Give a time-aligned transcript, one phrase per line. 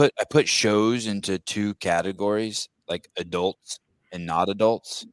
[0.00, 3.80] put I put shows into two categories, like adults
[4.12, 5.06] and not adults.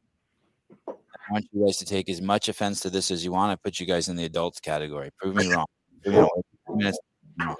[0.88, 0.92] I
[1.30, 3.52] want you guys to take as much offense to this as you want.
[3.52, 5.10] I put you guys in the adults category.
[5.18, 5.66] Prove me wrong.
[6.02, 6.92] Prove me
[7.38, 7.56] wrong.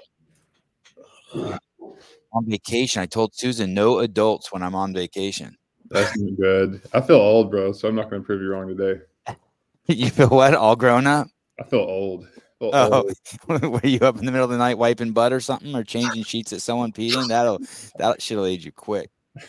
[2.33, 5.55] On vacation, I told Susan no adults when I'm on vacation.
[5.91, 6.81] That's good.
[6.93, 9.01] I feel old, bro, so I'm not going to prove you wrong today.
[9.85, 10.55] you feel what?
[10.55, 11.27] All grown up?
[11.59, 12.27] I feel old.
[12.61, 13.11] I feel
[13.47, 15.83] Oh, were you up in the middle of the night wiping butt or something, or
[15.83, 17.27] changing sheets at someone peeing?
[17.29, 17.59] That'll
[17.97, 19.09] that shit'll age you quick.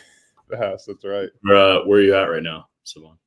[0.51, 1.29] Yes, that's right.
[1.43, 3.17] Where, uh, where are you at right now, Simone?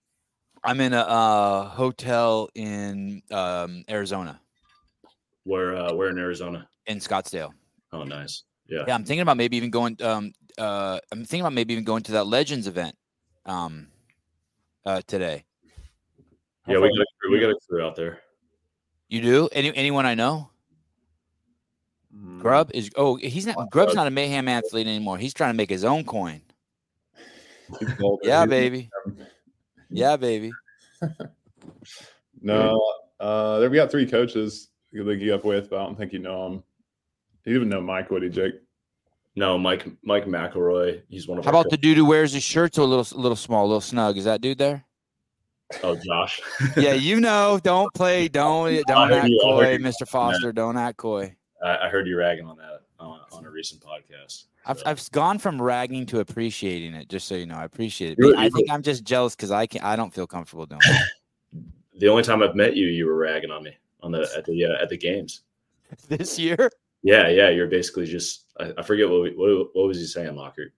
[0.62, 4.38] I'm in a uh, hotel in um, Arizona,
[5.44, 6.68] Where uh, where in Arizona?
[6.86, 7.50] in Scottsdale.
[7.92, 8.42] Oh, nice.
[8.68, 8.84] Yeah.
[8.86, 9.96] Yeah, I'm thinking about maybe even going.
[10.02, 12.94] Um, uh, I'm thinking about maybe even going to that Legends event,
[13.46, 13.88] um,
[14.84, 15.44] uh, today.
[16.66, 18.20] Yeah, we got a crew, we got a crew out there.
[19.14, 19.48] You do?
[19.52, 20.50] Any anyone I know?
[22.12, 22.90] Mm, Grub is.
[22.96, 23.70] Oh, he's not.
[23.70, 25.18] Grub's not a mayhem athlete anymore.
[25.18, 26.42] He's trying to make his own coin.
[28.22, 28.90] Yeah, baby.
[29.90, 30.50] Yeah, baby.
[32.42, 32.82] No,
[33.20, 36.12] uh, there we got three coaches you link you up with, but I don't think
[36.12, 36.64] you know them.
[37.44, 38.54] You even know Mike Woody, Jake.
[39.36, 41.02] No, Mike Mike McElroy.
[41.08, 43.06] He's one of How our about the dude who wears his shirt so a little,
[43.16, 44.16] a little small, a little snug?
[44.16, 44.84] Is that dude there?
[45.82, 46.40] Oh Josh.
[46.76, 47.58] Yeah, you know.
[47.62, 48.28] Don't play.
[48.34, 49.78] Don't don't act you, coy.
[49.78, 50.06] Mr.
[50.06, 50.52] Foster.
[50.52, 51.34] Don't act coy.
[51.62, 54.44] I, I heard you ragging on that on, on a recent podcast.
[54.66, 57.08] I've, So, I've gone from ragging to appreciating it.
[57.08, 58.36] Just so you know, I appreciate it.
[58.36, 61.08] I think I'm just jealous because I can not I don't feel comfortable doing it.
[61.98, 64.64] the only time I've met you, you were ragging on me on the at the
[64.64, 65.42] uh, at the games.
[66.08, 66.70] this year.
[67.02, 67.50] Yeah, yeah.
[67.50, 70.70] You're basically just I, I forget what, we, what what was he saying, Lockert?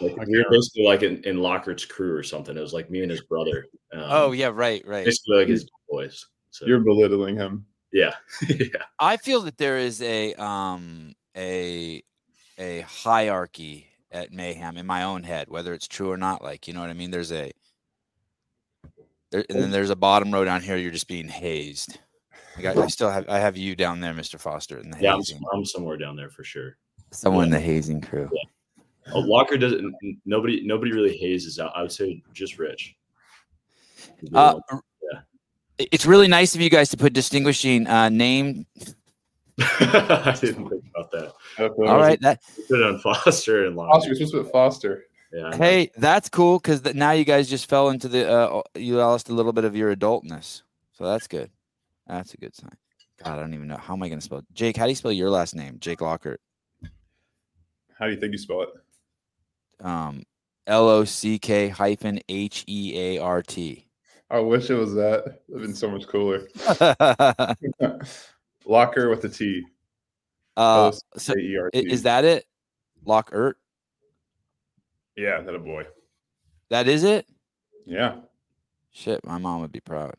[0.00, 2.56] Like, we were basically like in, in Lockert's crew or something.
[2.56, 3.66] It was like me and his brother.
[3.92, 5.04] Um, Oh yeah, right, right.
[5.04, 6.26] basically like his boys.
[6.50, 7.66] So You're belittling him.
[7.92, 8.14] yeah,
[8.48, 8.82] yeah.
[8.98, 12.02] I feel that there is a um a
[12.58, 16.42] a hierarchy at Mayhem in my own head, whether it's true or not.
[16.42, 17.12] Like, you know what I mean?
[17.12, 17.52] There's a
[19.30, 20.76] there, and then there's a bottom row down here.
[20.76, 21.98] You're just being hazed.
[22.56, 24.40] Like I, I still have I have you down there, Mr.
[24.40, 25.22] Foster, in the Yeah, I'm.
[25.52, 26.76] I'm somewhere down there for sure.
[27.12, 28.28] Someone in the hazing crew.
[29.12, 29.94] Oh, Locker doesn't.
[30.24, 31.72] Nobody, nobody really hazes out.
[31.74, 32.94] I would say just Rich.
[34.34, 35.20] Uh, Yeah.
[35.78, 38.66] It's really nice of you guys to put distinguishing uh, name.
[39.60, 41.32] I didn't think about that.
[41.58, 43.92] All right, that Put on Foster and Locker.
[43.92, 45.04] Foster, you're supposed to put Foster.
[45.32, 49.28] Yeah, hey, that's cool because now you guys just fell into the uh, you lost
[49.28, 50.62] a little bit of your adultness,
[50.92, 51.50] so that's good.
[52.06, 52.76] That's a good sign.
[53.22, 54.76] God, I don't even know how am I going to spell Jake.
[54.76, 55.76] How do you spell your last name?
[55.78, 56.38] Jake Lockert.
[57.98, 58.70] How do you think you spell it?
[59.82, 60.24] Um,
[60.66, 63.86] L O C K hyphen H E A R T.
[64.30, 65.40] I wish it was that.
[65.48, 66.46] It'd have been so much cooler.
[68.64, 69.64] Locker with a T.
[70.56, 71.78] uh, so L-O-C-K-E-R-T.
[71.78, 72.44] is that it?
[73.04, 73.54] Lockert.
[75.16, 75.84] Yeah, that a boy.
[76.68, 77.26] That is it.
[77.84, 78.16] Yeah.
[78.92, 80.14] Shit, my mom would be proud.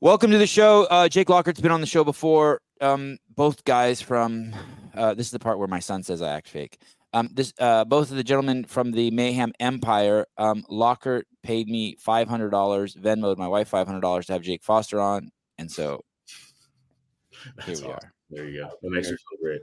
[0.00, 0.84] Welcome to the show.
[0.90, 2.60] Uh, Jake Lockert's been on the show before.
[2.80, 4.54] Um, both guys from
[4.94, 6.78] uh, this is the part where my son says I act fake.
[7.12, 10.26] Um, this uh, both of the gentlemen from the Mayhem Empire.
[10.36, 12.94] Um, Lockert paid me five hundred dollars.
[12.94, 16.04] Venmoed my wife five hundred dollars to have Jake Foster on, and so
[17.42, 17.90] here we awesome.
[17.90, 18.12] are.
[18.30, 18.70] There you go.
[18.82, 19.60] That makes me feel great.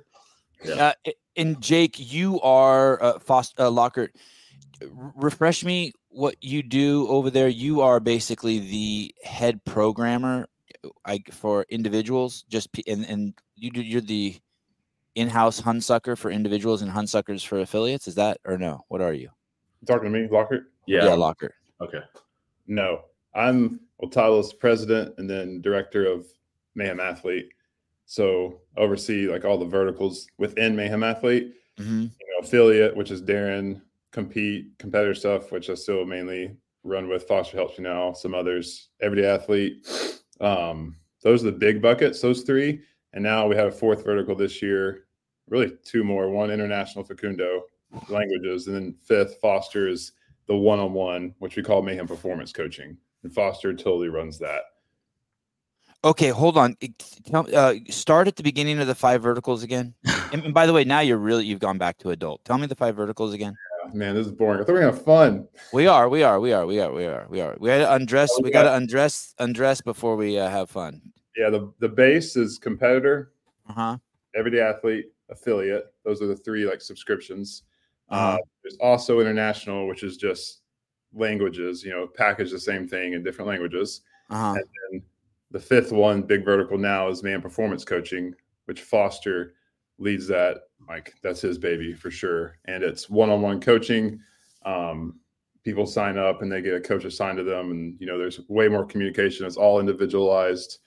[0.63, 0.94] Yeah.
[1.05, 4.07] Uh, and Jake, you are uh, Foster uh,
[5.16, 7.47] Refresh me what you do over there.
[7.47, 10.47] You are basically the head programmer,
[11.05, 12.44] I for individuals.
[12.50, 14.38] Just p- and and you do, you're the
[15.16, 18.08] in-house Hunsucker for individuals and Hunsuckers for affiliates.
[18.08, 18.86] Is that or no?
[18.90, 19.30] What are you?
[19.81, 20.68] You talking to me, Locker?
[20.86, 21.06] Yeah.
[21.06, 21.52] yeah Lockert.
[21.81, 22.02] Okay.
[22.68, 23.06] No.
[23.34, 26.26] I'm well title is president and then director of
[26.76, 27.50] Mayhem Athlete.
[28.06, 31.56] So oversee like all the verticals within Mayhem Athlete.
[31.78, 37.09] hmm you know, affiliate, which is Darren, compete, competitor stuff, which I still mainly run
[37.09, 37.24] with.
[37.28, 39.88] Foster helps me now, some others, everyday athlete.
[40.40, 42.82] Um, those are the big buckets, those three.
[43.14, 45.04] And now we have a fourth vertical this year,
[45.50, 47.64] really two more, one international Facundo
[48.09, 50.14] languages, and then fifth, Foster is
[50.47, 52.97] the one on one, which we call Mayhem Performance Coaching.
[53.23, 54.64] And Foster totally runs that.
[56.03, 56.75] Okay, hold on.
[57.25, 59.96] Tell, uh, start at the beginning of the five verticals again.
[60.31, 62.46] and, and by the way, now you're really you've gone back to adult.
[62.46, 63.55] Tell me the five verticals again.
[63.93, 64.61] Man, this is boring.
[64.61, 65.47] I thought we were gonna have fun.
[65.73, 67.55] We are, we are, we are, we are, we are, we are.
[67.59, 68.29] We got to undress.
[68.34, 71.02] Oh, We we got to undress, undress before we uh, have fun.
[71.35, 73.31] Yeah, the, the base is competitor,
[73.70, 73.97] Uh huh.
[74.35, 77.63] everyday athlete affiliate those are the three like subscriptions
[78.09, 78.35] Uh-huh.
[78.35, 80.61] uh, there's also international which is just
[81.13, 84.53] languages you know package the same thing in different languages Uh huh.
[84.59, 85.01] and then
[85.51, 88.33] the fifth one big vertical now is man performance coaching
[88.66, 89.53] which foster
[89.97, 90.57] leads that
[90.89, 92.57] like that's his baby for sure.
[92.66, 94.19] And it's one-on-one coaching.
[94.66, 95.19] Um,
[95.63, 98.41] people sign up and they get a coach assigned to them, and you know, there's
[98.49, 99.45] way more communication.
[99.47, 100.79] It's all individualized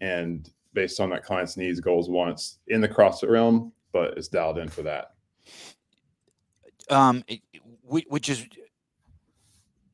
[0.00, 4.58] and based on that client's needs, goals, wants in the CrossFit realm, but it's dialed
[4.58, 5.14] in for that.
[6.88, 7.40] Um, it,
[7.84, 8.46] which is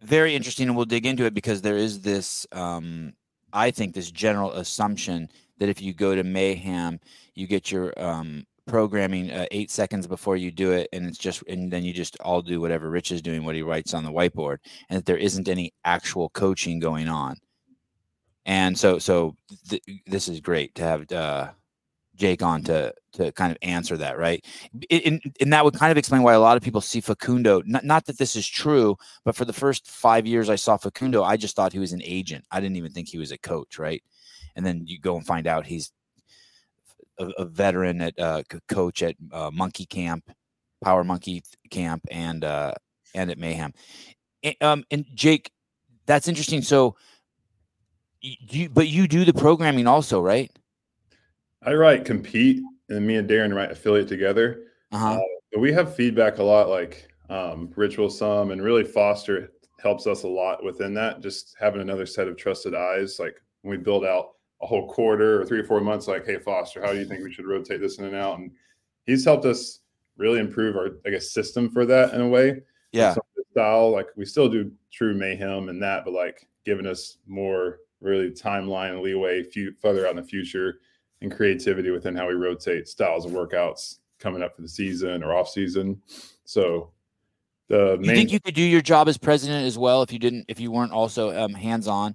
[0.03, 3.13] very interesting, and we'll dig into it because there is this, um,
[3.53, 5.29] I think, this general assumption
[5.59, 7.01] that if you go to Mayhem,
[7.35, 11.43] you get your um, programming uh, eight seconds before you do it, and it's just,
[11.49, 14.13] and then you just all do whatever Rich is doing, what he writes on the
[14.13, 14.59] whiteboard,
[14.89, 17.37] and that there isn't any actual coaching going on.
[18.45, 19.35] And so, so
[19.69, 21.51] th- this is great to have uh,
[22.17, 24.45] Jake on to to kind of answer that, right?
[24.91, 27.63] And, and that would kind of explain why a lot of people see Facundo.
[27.65, 31.23] Not, not that this is true, but for the first five years I saw Facundo,
[31.23, 32.45] I just thought he was an agent.
[32.51, 34.03] I didn't even think he was a coach, right?
[34.55, 35.93] And then you go and find out he's
[37.19, 40.31] a, a veteran at uh, coach at uh, Monkey Camp,
[40.83, 42.73] Power Monkey Camp, and uh,
[43.15, 43.73] and at Mayhem.
[44.43, 45.51] And, um, and Jake,
[46.07, 46.63] that's interesting.
[46.63, 46.97] So,
[48.21, 50.51] you but you do the programming also, right?
[51.67, 54.63] I write compete, and me and Darren write affiliate together.
[54.93, 55.15] Uh-huh.
[55.15, 55.23] Uh,
[55.53, 60.23] but we have feedback a lot, like um, Ritual Some, and really Foster helps us
[60.23, 61.21] a lot within that.
[61.21, 65.41] Just having another set of trusted eyes, like when we build out a whole quarter
[65.41, 67.81] or three or four months, like, hey Foster, how do you think we should rotate
[67.81, 68.39] this in and out?
[68.39, 68.53] And
[69.05, 69.81] he's helped us
[70.17, 72.63] really improve our, I guess, system for that in a way.
[72.93, 73.15] Yeah.
[73.53, 78.31] Style, like we still do true mayhem and that, but like giving us more really
[78.31, 80.81] timeline leeway, few further out in the future
[81.23, 85.35] and creativity within how we rotate styles of workouts coming up for the season or
[85.35, 86.01] off season.
[86.45, 86.91] So
[87.69, 90.45] the you think you could do your job as president as well if you didn't
[90.49, 92.15] if you weren't also um, hands on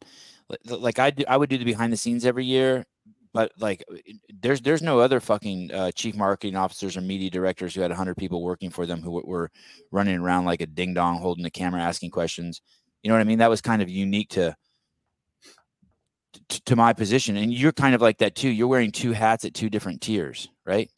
[0.65, 2.86] like I do, I would do the behind the scenes every year
[3.33, 3.83] but like
[4.42, 8.15] there's there's no other fucking uh, chief marketing officers or media directors who had 100
[8.15, 9.50] people working for them who were
[9.92, 12.62] running around like a ding dong holding the camera asking questions.
[13.03, 13.39] You know what i mean?
[13.39, 14.56] That was kind of unique to
[16.51, 18.50] to my position and you're kind of like that too.
[18.50, 20.89] You're wearing two hats at two different tiers right?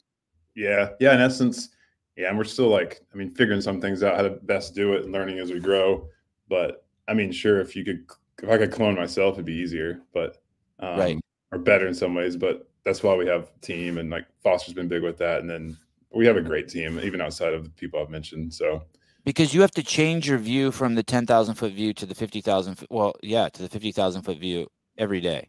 [0.54, 1.70] Yeah yeah in essence
[2.16, 4.92] yeah and we're still like i mean figuring some things out how to best do
[4.94, 6.08] it and learning as we grow.
[6.48, 8.04] But i mean sure if you could
[8.42, 10.42] if i could clone myself it'd be easier but
[10.80, 11.20] um, right.
[11.52, 14.88] or better in some ways but that's why we have team and like foster's been
[14.88, 15.76] big with that and then
[16.14, 18.82] we have a great team even outside of the people i've mentioned so.
[19.24, 22.84] Because you have to change your view from the 10,000 foot view to the 50,000
[22.90, 24.68] well yeah to the 50,000 foot view
[24.98, 25.48] every day.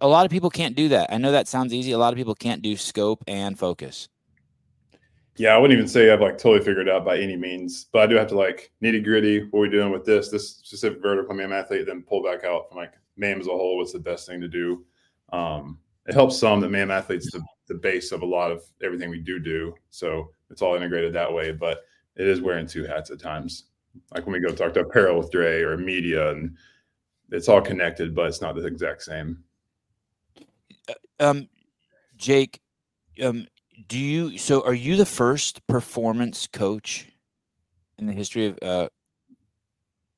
[0.00, 1.12] A lot of people can't do that.
[1.12, 1.92] I know that sounds easy.
[1.92, 4.08] A lot of people can't do scope and focus.
[5.36, 8.06] Yeah, I wouldn't even say I've like totally figured out by any means, but I
[8.06, 9.48] do have to like nitty gritty.
[9.50, 10.28] What are we doing with this?
[10.28, 13.78] This specific vertical MAM athlete, then pull back out from like MAM as a whole.
[13.78, 14.84] What's the best thing to do?
[15.32, 19.08] Um, it helps some that MAM athletes the, the base of a lot of everything
[19.08, 21.50] we do do, so it's all integrated that way.
[21.50, 21.80] But
[22.16, 23.64] it is wearing two hats at times.
[24.12, 26.56] Like when we go talk to apparel with Dre or media and
[27.32, 29.42] it's all connected, but it's not the exact same.
[30.88, 31.48] Uh, um,
[32.16, 32.60] Jake,
[33.22, 33.46] um,
[33.88, 34.38] do you?
[34.38, 37.08] So, are you the first performance coach
[37.98, 38.88] in the history of uh,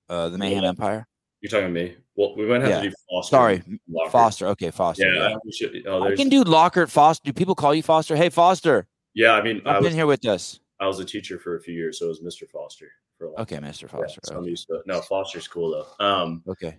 [0.09, 0.69] uh, the Mayhem yeah.
[0.69, 1.07] Empire?
[1.41, 1.97] You're talking to me.
[2.17, 2.81] Well, we might have yeah.
[2.83, 3.31] to do Foster.
[3.31, 3.63] Sorry,
[4.11, 4.47] Foster.
[4.49, 5.13] Okay, Foster.
[5.13, 5.37] Yeah, yeah.
[5.53, 7.23] Should, oh, I can do Lockert Foster.
[7.25, 8.17] Do people call you Foster?
[8.17, 8.87] Hey, Foster.
[9.15, 10.61] Yeah, I mean, I've I was, been here with us.
[10.81, 12.49] I was a teacher for a few years, so it was Mr.
[12.49, 12.89] Foster.
[13.19, 13.89] For a okay, Mr.
[13.89, 14.21] Foster.
[14.25, 14.87] Yeah, so I'm used to it.
[14.87, 16.05] No, Foster's cool though.
[16.05, 16.77] Um, okay.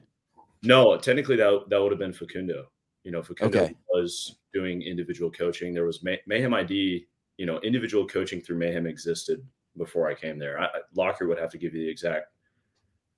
[0.66, 2.66] No, technically that that would have been Facundo.
[3.04, 3.76] You know, Facundo okay.
[3.90, 5.74] was doing individual coaching.
[5.74, 7.06] There was May- Mayhem ID.
[7.38, 9.46] You know, individual coaching through Mayhem existed
[9.78, 10.60] before I came there.
[10.60, 12.28] I, Locker would have to give you the exact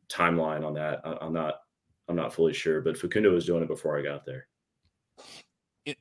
[0.09, 1.01] timeline on that.
[1.05, 1.61] I, I'm not
[2.09, 4.47] I'm not fully sure, but Facundo was doing it before I got there.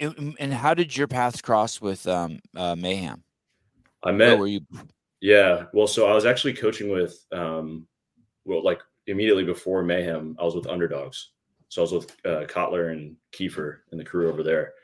[0.00, 3.22] And how did your paths cross with um, uh, Mayhem?
[4.02, 4.38] I met.
[4.38, 4.60] were you?
[5.20, 7.86] Yeah, well, so I was actually coaching with, um,
[8.44, 11.30] well, like immediately before Mayhem, I was with Underdogs.
[11.68, 14.74] So I was with uh, Kotler and Kiefer and the crew over there.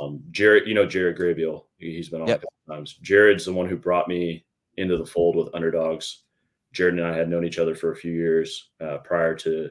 [0.00, 2.38] Um, Jared, you know Jared Graybeal, he's been on yep.
[2.38, 2.94] a couple times.
[3.02, 4.44] Jared's the one who brought me
[4.76, 6.24] into the fold with Underdogs.
[6.72, 9.70] Jared and I had known each other for a few years uh, prior to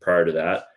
[0.00, 0.68] prior to that,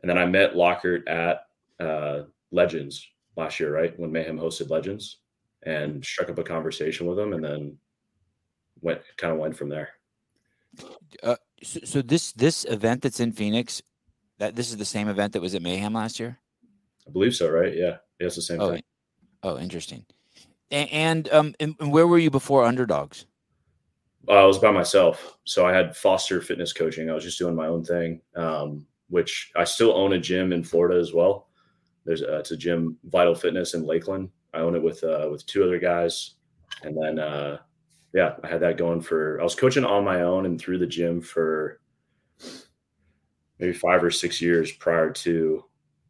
[0.00, 1.46] and then I met Lockert at
[1.78, 5.18] uh, Legends last year, right when Mayhem hosted Legends,
[5.64, 7.76] and struck up a conversation with him, and then
[8.80, 9.90] went kind of went from there.
[11.22, 13.82] Uh, so, so this this event that's in Phoenix,
[14.40, 16.38] that this is the same event that was at Mayhem last year.
[17.06, 17.76] I believe so, right?
[17.76, 18.82] Yeah, yeah it's the same oh, thing.
[19.42, 20.04] Oh, interesting.
[20.70, 23.26] And, and um, and, where were you before Underdogs?
[24.28, 27.10] Uh, I was by myself, so I had Foster Fitness Coaching.
[27.10, 30.64] I was just doing my own thing, um, which I still own a gym in
[30.64, 31.48] Florida as well.
[32.04, 34.30] There's a, it's a gym, Vital Fitness in Lakeland.
[34.54, 36.34] I own it with uh, with two other guys.
[36.82, 37.58] and then uh,
[38.14, 39.38] yeah, I had that going for.
[39.40, 41.79] I was coaching on my own and through the gym for
[43.60, 45.64] maybe five or six years prior to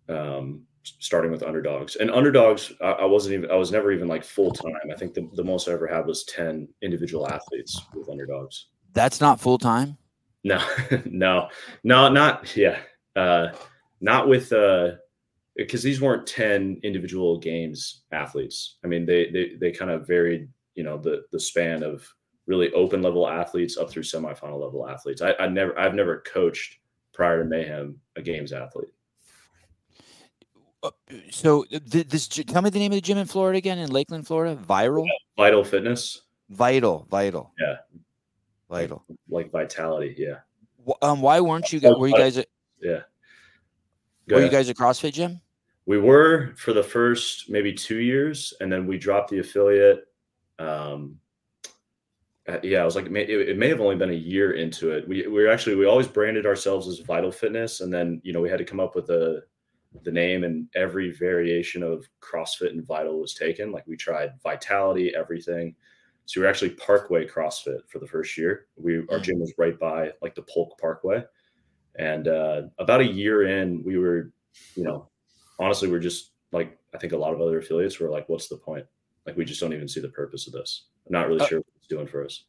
[0.09, 1.97] um, starting with underdogs.
[1.97, 3.50] And underdogs, I, I, wasn't even.
[3.50, 4.75] I was never even like full time.
[4.90, 8.66] I think the, the most I ever had was ten individual athletes with underdogs.
[8.92, 9.97] That's not full time.
[10.45, 10.62] No,
[11.04, 11.49] no,
[11.85, 12.78] no, not yeah,
[13.16, 13.49] uh,
[14.00, 14.92] not with uh,
[15.57, 18.78] because these weren't 10 individual games athletes.
[18.85, 22.07] I mean, they they they kind of varied, you know, the the span of
[22.47, 25.23] really open level athletes up through semifinal level athletes.
[25.23, 26.79] I, I never I've never coached
[27.21, 28.89] prior to Mayhem a games athlete.
[30.83, 30.89] Uh,
[31.31, 34.59] so this tell me the name of the gym in Florida again in Lakeland, Florida.
[34.67, 35.05] Viral.
[35.05, 36.23] Yeah, vital Fitness.
[36.49, 37.53] Vital, vital.
[37.61, 37.77] Yeah.
[38.71, 39.05] Vital.
[39.07, 40.15] Like, like vitality.
[40.17, 40.37] Yeah.
[41.03, 41.21] Um.
[41.21, 41.93] Why weren't you guys?
[41.99, 42.39] Were you guys?
[42.39, 42.45] yeah.
[44.27, 44.45] Go were ahead.
[44.45, 45.43] you guys a CrossFit gym?
[45.85, 50.07] We were for the first maybe two years, and then we dropped the affiliate.
[50.59, 51.29] Um, uh,
[52.62, 55.06] yeah, it was like it may, it may, have only been a year into it.
[55.06, 58.49] We we actually we always branded ourselves as Vital Fitness, and then you know we
[58.49, 59.42] had to come up with a
[60.04, 63.73] the name, and every variation of CrossFit and Vital was taken.
[63.73, 65.75] Like we tried Vitality, everything.
[66.26, 68.66] So we were actually Parkway CrossFit for the first year.
[68.76, 69.23] We our mm.
[69.23, 71.23] gym was right by like the Polk Parkway,
[71.99, 74.32] and uh, about a year in, we were,
[74.75, 75.09] you know,
[75.59, 78.56] honestly, we're just like I think a lot of other affiliates were like, "What's the
[78.56, 78.87] point?
[79.26, 80.87] Like, we just don't even see the purpose of this.
[81.06, 82.44] I'm not really uh, sure doing for us."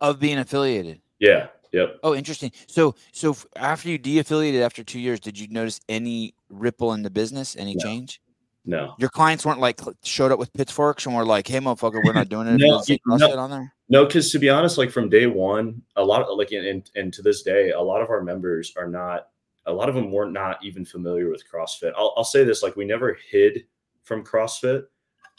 [0.00, 1.00] Of being affiliated.
[1.18, 1.48] Yeah.
[1.72, 2.00] Yep.
[2.02, 2.52] Oh, interesting.
[2.66, 7.08] So, so after you de-affiliated after two years, did you notice any ripple in the
[7.08, 7.56] business?
[7.56, 7.82] Any no.
[7.82, 8.20] change?
[8.64, 8.94] No.
[8.98, 12.28] Your clients weren't like showed up with pitchforks and were like, "Hey, motherfucker, we're not
[12.28, 12.58] doing it."
[13.06, 13.74] no, no, on there.
[13.88, 17.12] No, because to be honest, like from day one, a lot of like, and and
[17.12, 19.28] to this day, a lot of our members are not
[19.66, 21.92] a lot of them weren't not even familiar with CrossFit.
[21.96, 23.64] I'll, I'll say this: like we never hid
[24.04, 24.84] from CrossFit.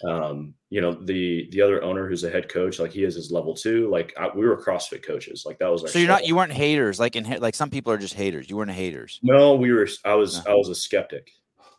[0.03, 3.31] Um, you know, the the other owner who's a head coach, like he is his
[3.31, 3.89] level two.
[3.89, 5.43] Like I, we were CrossFit coaches.
[5.45, 5.91] Like that was.
[5.91, 7.00] so you're not you weren't haters.
[7.00, 8.50] Like in like some people are just haters.
[8.50, 9.19] You weren't haters.
[9.23, 9.88] No, we were.
[10.03, 10.43] I was.
[10.45, 10.51] No.
[10.51, 11.31] I was a skeptic.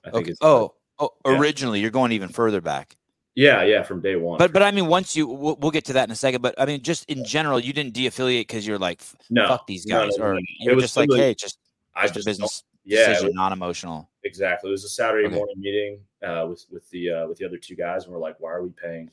[0.04, 0.28] I think.
[0.28, 0.34] Okay.
[0.42, 1.38] oh, oh, yeah.
[1.38, 2.96] originally you're going even further back.
[3.34, 4.38] Yeah, yeah, from day one.
[4.38, 6.40] But but I mean, once you we'll, we'll, get to that in a second.
[6.40, 9.84] But I mean, just in general, you didn't de-affiliate because you're like, no, fuck these
[9.84, 11.58] guys, no, no, or you're just like, hey, just
[11.96, 14.08] I just business yeah, decision, was, non-emotional.
[14.24, 14.70] Exactly.
[14.70, 15.34] It was a Saturday okay.
[15.34, 18.36] morning meeting uh, with with the uh, with the other two guys, and we're like,
[18.38, 19.10] why are we paying?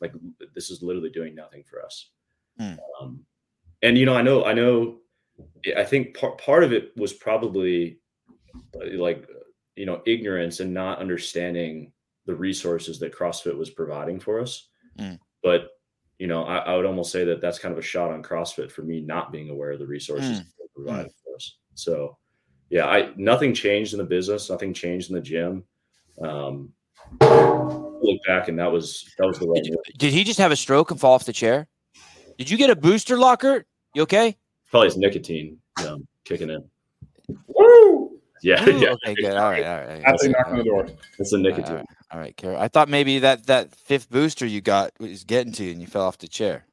[0.00, 0.12] Like,
[0.54, 2.10] this is literally doing nothing for us.
[2.58, 2.74] Hmm.
[3.00, 3.20] Um,
[3.82, 4.98] and you know, I know, I know.
[5.76, 8.00] I think part part of it was probably
[8.74, 9.28] like
[9.76, 11.92] you know ignorance and not understanding
[12.26, 14.68] the resources that CrossFit was providing for us.
[14.98, 15.18] Mm.
[15.42, 15.70] But
[16.18, 18.70] you know, I, I, would almost say that that's kind of a shot on CrossFit
[18.70, 20.44] for me not being aware of the resources mm.
[20.74, 21.14] provided mm.
[21.24, 21.56] for us.
[21.74, 22.18] So
[22.70, 25.64] yeah, I nothing changed in the business, nothing changed in the gym.
[26.22, 26.72] Um,
[27.20, 29.62] look back, and that was that was the right.
[29.62, 31.68] Did, did, he just have a stroke and fall off the chair?
[32.38, 33.64] Did you get a booster locker?
[33.94, 34.36] You okay?
[34.70, 36.64] Probably his nicotine um, kicking in.
[37.46, 38.18] Woo!
[38.42, 38.90] Yeah, yeah.
[38.90, 39.36] Okay, good.
[39.36, 40.02] All right, all right.
[40.06, 40.88] That's a knock on the door.
[41.18, 41.70] It's a nicotine.
[41.70, 42.60] All right, all right, Kara.
[42.60, 45.86] I thought maybe that that fifth booster you got was getting to you and you
[45.86, 46.64] fell off the chair.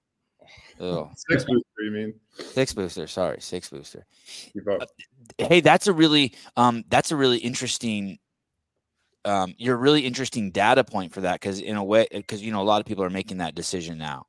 [0.79, 1.09] Oh.
[1.29, 2.13] Six booster, you mean?
[2.33, 3.07] Six booster.
[3.07, 4.05] Sorry, six booster.
[4.69, 4.85] Uh,
[5.37, 8.19] hey, that's a really um that's a really interesting
[9.25, 12.51] um you're a really interesting data point for that because in a way because you
[12.51, 14.25] know a lot of people are making that decision now.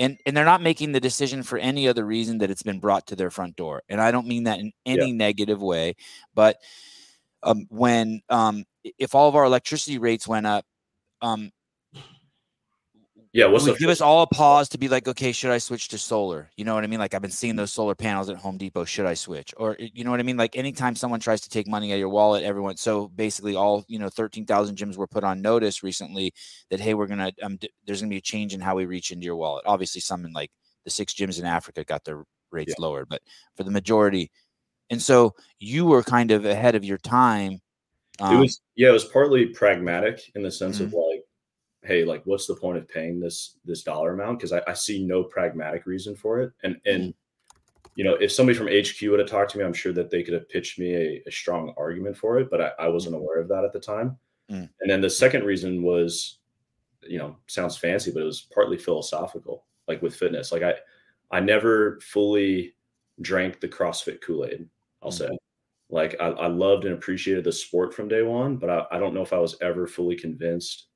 [0.00, 3.06] And and they're not making the decision for any other reason that it's been brought
[3.08, 3.82] to their front door.
[3.88, 5.14] And I don't mean that in any yeah.
[5.16, 5.96] negative way,
[6.34, 6.56] but
[7.42, 10.64] um when um if all of our electricity rates went up,
[11.22, 11.50] um
[13.32, 15.88] yeah, what's would give us all a pause to be like, okay, should I switch
[15.88, 16.50] to solar?
[16.56, 16.98] You know what I mean?
[16.98, 18.84] Like I've been seeing those solar panels at Home Depot.
[18.84, 19.52] Should I switch?
[19.56, 20.36] Or you know what I mean?
[20.36, 22.76] Like anytime someone tries to take money out of your wallet, everyone.
[22.76, 26.32] So basically, all you know, thirteen thousand gyms were put on notice recently
[26.70, 29.26] that hey, we're gonna um, there's gonna be a change in how we reach into
[29.26, 29.64] your wallet.
[29.66, 30.50] Obviously, some in like
[30.84, 32.82] the six gyms in Africa got their rates yeah.
[32.82, 33.20] lowered, but
[33.56, 34.30] for the majority,
[34.88, 37.60] and so you were kind of ahead of your time.
[38.20, 40.86] Um, it was yeah, it was partly pragmatic in the sense mm-hmm.
[40.86, 41.07] of like
[41.88, 45.04] hey like what's the point of paying this this dollar amount because I, I, see
[45.04, 47.14] no pragmatic reason for it and and mm.
[47.96, 50.22] you know if somebody from hq would have talked to me i'm sure that they
[50.22, 53.40] could have pitched me a, a strong argument for it but I, I, wasn't aware
[53.40, 54.18] of that at the time
[54.50, 54.68] mm.
[54.80, 56.38] and then the second reason was
[57.02, 60.74] you know sounds fancy but it was partly philosophical like with fitness like i
[61.30, 62.74] i never fully
[63.22, 64.68] drank the crossfit kool-aid
[65.02, 65.18] i'll mm.
[65.18, 65.38] say
[65.90, 69.14] like I, I, loved and appreciated the sport from day one but I, I don't
[69.14, 70.87] know if i was ever fully convinced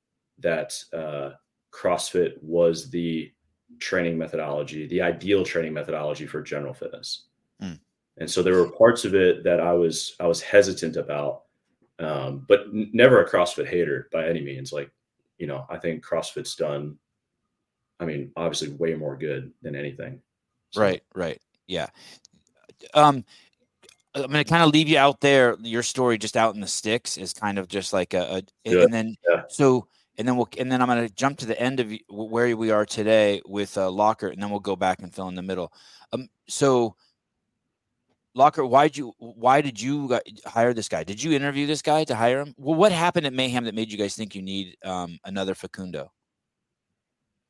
[0.43, 1.31] that uh,
[1.73, 3.33] CrossFit was the
[3.79, 7.25] training methodology, the ideal training methodology for general fitness.
[7.63, 7.81] Mm.
[8.19, 11.43] And so there were parts of it that I was I was hesitant about,
[11.99, 14.73] um, but n- never a CrossFit hater by any means.
[14.73, 14.91] Like,
[15.39, 16.99] you know, I think CrossFit's done
[18.03, 20.21] I mean, obviously way more good than anything.
[20.71, 20.81] So.
[20.81, 21.41] Right, right.
[21.69, 21.87] Yeah.
[22.95, 23.25] Um,
[24.15, 25.57] I'm going to kind of leave you out there.
[25.63, 28.93] Your story just out in the sticks is kind of just like a, a and
[28.93, 29.43] then yeah.
[29.49, 29.87] so
[30.19, 32.71] and then we'll and then I'm going to jump to the end of where we
[32.71, 35.73] are today with uh, Lockert, and then we'll go back and fill in the middle.
[36.13, 36.97] Um, so
[38.35, 41.05] Locker, why did you why did you hire this guy?
[41.05, 42.55] Did you interview this guy to hire him?
[42.57, 46.11] Well, what happened at Mayhem that made you guys think you need um, another Facundo?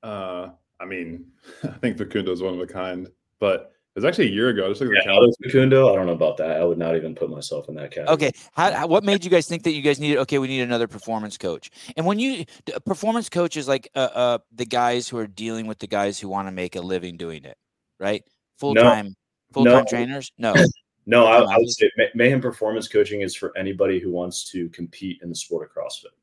[0.03, 0.51] Uh,
[0.81, 1.27] I mean,
[1.63, 4.69] I think Facundo is one of a kind, but was actually a year ago.
[4.69, 6.61] Just like yeah, the Facundo, I don't know about that.
[6.61, 8.15] I would not even put myself in that category.
[8.15, 10.19] Okay, how, how, what made you guys think that you guys needed?
[10.19, 11.71] Okay, we need another performance coach.
[11.97, 12.45] And when you
[12.87, 16.29] performance coach is like uh, uh, the guys who are dealing with the guys who
[16.29, 17.59] want to make a living doing it,
[18.01, 18.25] right?
[18.59, 19.13] Full time, no.
[19.53, 19.85] full time no.
[19.85, 20.33] trainers.
[20.39, 20.55] No,
[21.07, 21.27] no.
[21.27, 25.29] I, I, would say Mayhem performance coaching is for anybody who wants to compete in
[25.29, 26.15] the sport of CrossFit.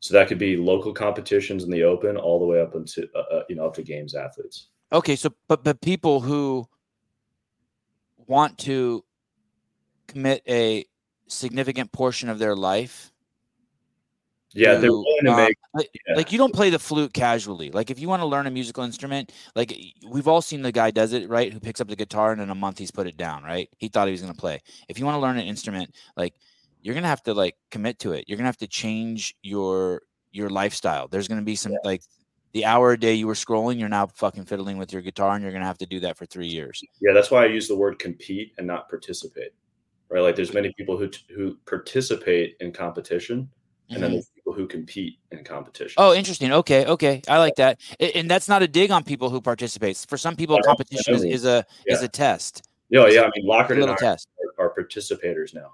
[0.00, 3.36] So that could be local competitions in the open, all the way up into uh,
[3.36, 4.66] uh you know up to games athletes.
[4.92, 6.68] Okay, so but but people who
[8.26, 9.04] want to
[10.06, 10.84] commit a
[11.28, 13.12] significant portion of their life
[14.54, 15.58] yeah, to, they're willing to uh, make.
[15.74, 16.14] Like, yeah.
[16.14, 17.70] like, you don't play the flute casually.
[17.70, 19.76] Like if you want to learn a musical instrument, like
[20.08, 21.52] we've all seen the guy does it, right?
[21.52, 23.68] Who picks up the guitar and in a month he's put it down, right?
[23.78, 24.62] He thought he was going to play.
[24.88, 26.34] If you want to learn an instrument, like
[26.82, 28.26] you're going to have to like commit to it.
[28.28, 31.08] You're going to have to change your your lifestyle.
[31.08, 31.78] There's going to be some yeah.
[31.82, 32.02] like
[32.54, 35.42] the hour a day you were scrolling, you're now fucking fiddling with your guitar, and
[35.42, 36.82] you're gonna have to do that for three years.
[37.00, 39.52] Yeah, that's why I use the word compete and not participate.
[40.08, 43.48] Right, like there's many people who who participate in competition, and
[43.90, 44.00] mm-hmm.
[44.00, 45.94] then there's people who compete in competition.
[45.98, 46.52] Oh, interesting.
[46.52, 47.80] Okay, okay, I like that.
[48.14, 49.96] And that's not a dig on people who participate.
[50.08, 51.94] For some people, competition is, is a yeah.
[51.94, 52.68] is a test.
[52.88, 53.22] Yeah, yeah.
[53.22, 54.28] I mean, Lockert and I test.
[54.58, 55.72] Are, are participators now.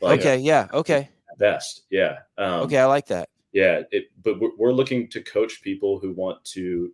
[0.00, 0.38] Like, okay.
[0.38, 0.68] Yeah.
[0.72, 1.08] Okay.
[1.38, 1.82] Best.
[1.90, 2.18] Yeah.
[2.38, 6.44] Um, okay, I like that yeah, it, but we're looking to coach people who want
[6.46, 6.92] to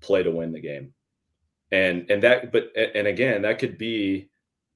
[0.00, 0.92] play to win the game,
[1.70, 4.28] and and that, but and again, that could be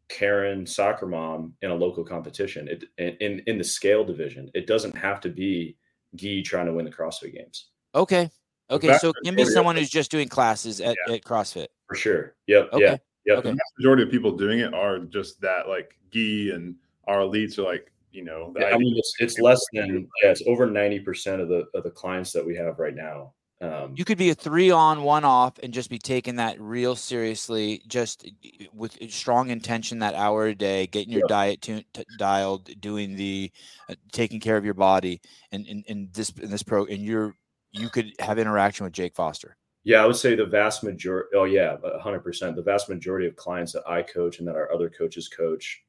[0.08, 2.68] Karen soccer mom in a local competition.
[2.68, 2.84] It
[3.20, 5.76] in in the scale division, it doesn't have to be
[6.16, 7.70] Guy trying to win the CrossFit Games.
[7.94, 8.30] Okay,
[8.70, 11.14] okay, so it can be someone who's just doing classes at, yeah.
[11.14, 12.36] at CrossFit for sure.
[12.46, 12.70] Yep.
[12.72, 12.84] Okay.
[12.84, 12.96] Yeah.
[13.26, 13.38] Yep.
[13.38, 13.50] Okay.
[13.50, 16.76] The majority of people doing it are just that, like Guy and
[17.08, 20.42] our elites are like you know yeah, i mean it's, it's less than yeah it's
[20.46, 24.18] over 90% of the of the clients that we have right now um, you could
[24.18, 28.30] be a three on one off and just be taking that real seriously just
[28.74, 31.34] with strong intention that hour a day getting your yeah.
[31.34, 33.50] diet to, to, dialed doing the
[33.88, 35.20] uh, taking care of your body
[35.52, 37.34] and in, in this in this pro and you're
[37.72, 41.28] you could have interaction with jake foster yeah, I would say the vast majority.
[41.36, 42.56] Oh yeah, hundred percent.
[42.56, 45.85] The vast majority of clients that I coach and that our other coaches coach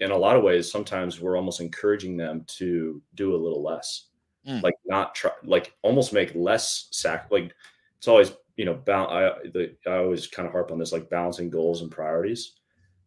[0.00, 4.08] in a lot of ways, sometimes we're almost encouraging them to do a little less,
[4.46, 4.62] mm.
[4.62, 7.28] like not try, like almost make less sac.
[7.30, 7.54] Like
[7.98, 11.10] it's always, you know, ba- I, the, I always kind of harp on this, like
[11.10, 12.54] balancing goals and priorities.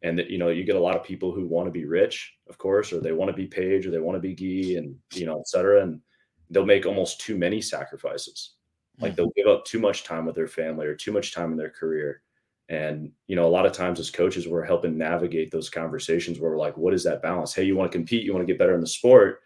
[0.04, 2.36] And that, you know, you get a lot of people who want to be rich,
[2.48, 4.96] of course, or they want to be Paige or they want to be Guy and,
[5.14, 5.82] you know, et cetera.
[5.82, 6.00] And
[6.52, 8.54] they'll make almost too many sacrifices.
[9.00, 9.16] Like mm.
[9.16, 11.72] they'll give up too much time with their family or too much time in their
[11.72, 12.22] career
[12.70, 16.52] and, you know, a lot of times as coaches, we're helping navigate those conversations where
[16.52, 17.54] we're like, what is that balance?
[17.54, 19.42] Hey, you want to compete, you want to get better in the sport,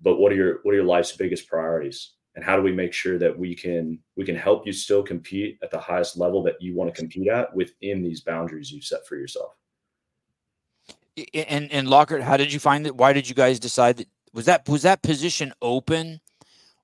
[0.00, 2.14] but what are your what are your life's biggest priorities?
[2.36, 5.58] And how do we make sure that we can we can help you still compete
[5.62, 9.06] at the highest level that you want to compete at within these boundaries you've set
[9.06, 9.52] for yourself?
[11.32, 12.96] And and Lockert, how did you find it?
[12.96, 16.20] Why did you guys decide that was that was that position open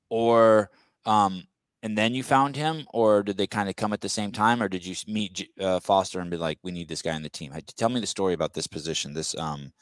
[0.09, 0.71] or
[1.05, 1.49] um
[1.83, 4.63] and then you found him, or did they kind of come at the same time,
[4.63, 7.31] or did you meet uh, Foster and be like, "We need this guy in the
[7.31, 7.53] team"?
[7.77, 9.73] Tell me the story about this position, this um,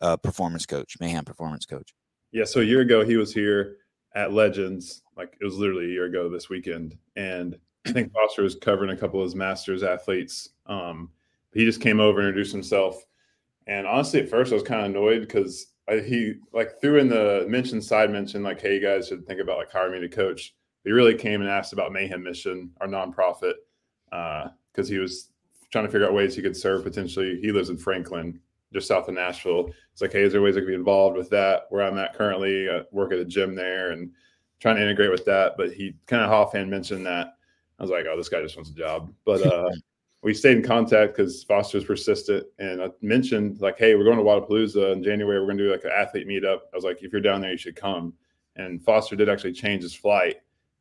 [0.00, 1.94] uh, performance coach, Mayhem performance coach.
[2.32, 3.78] Yeah, so a year ago he was here
[4.14, 8.42] at Legends, like it was literally a year ago this weekend, and I think Foster
[8.42, 10.50] was covering a couple of his Masters athletes.
[10.66, 11.10] Um,
[11.54, 13.02] he just came over and introduced himself,
[13.66, 17.46] and honestly, at first I was kind of annoyed because he like threw in the
[17.48, 20.52] mention side mention like, "Hey, you guys should think about like hiring me to coach."
[20.86, 23.54] He really came and asked about Mayhem Mission, our nonprofit,
[24.08, 25.30] because uh, he was
[25.72, 27.40] trying to figure out ways he could serve potentially.
[27.40, 28.38] He lives in Franklin,
[28.72, 29.68] just south of Nashville.
[29.92, 31.64] It's like, hey, is there ways I could be involved with that?
[31.70, 34.12] Where I'm at currently, I work at a gym there and
[34.60, 35.56] trying to integrate with that.
[35.56, 37.34] But he kind of offhand mentioned that.
[37.80, 39.12] I was like, oh, this guy just wants a job.
[39.24, 39.68] But uh,
[40.22, 42.46] we stayed in contact because Foster's persistent.
[42.60, 45.40] And I mentioned like, hey, we're going to Wodapalooza in January.
[45.40, 46.60] We're going to do like an athlete meetup.
[46.72, 48.14] I was like, if you're down there, you should come.
[48.54, 50.36] And Foster did actually change his flight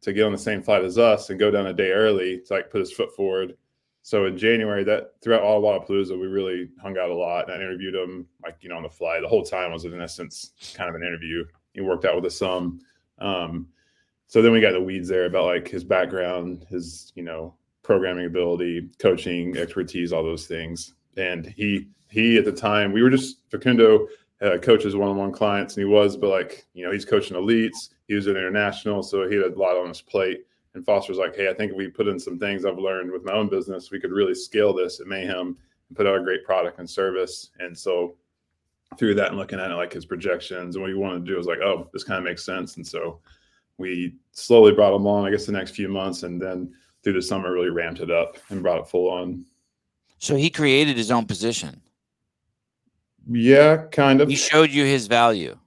[0.05, 2.53] to get on the same flight as us and go down a day early to
[2.53, 3.57] like put his foot forward.
[4.03, 7.49] So in January, that throughout all Wodapalooza, we really hung out a lot.
[7.49, 9.19] And I interviewed him like, you know, on the fly.
[9.19, 11.43] The whole time was in essence kind of an interview.
[11.73, 12.81] He worked out with us some.
[13.17, 13.67] Um,
[14.27, 18.27] so then we got the weeds there about like his background, his, you know, programming
[18.27, 20.93] ability, coaching expertise, all those things.
[21.17, 24.07] And he he at the time we were just Facundo
[24.41, 27.89] uh, coaches one-on-one clients, and he was, but like you know he's coaching elites.
[28.07, 30.45] He was an international, so he had a lot on his plate.
[30.73, 33.23] And Foster's like, hey, I think if we put in some things I've learned with
[33.23, 36.43] my own business, we could really scale this at Mayhem and put out a great
[36.43, 37.51] product and service.
[37.59, 38.17] And so
[38.97, 41.37] through that and looking at it like his projections and what he wanted to do
[41.37, 42.75] was like, oh, this kind of makes sense.
[42.75, 43.19] And so
[43.77, 47.21] we slowly brought him on, I guess, the next few months, and then through the
[47.21, 49.45] summer really ramped it up and brought it full on.
[50.17, 51.81] So he created his own position.
[53.29, 54.29] Yeah, kind of.
[54.29, 55.57] He showed you his value.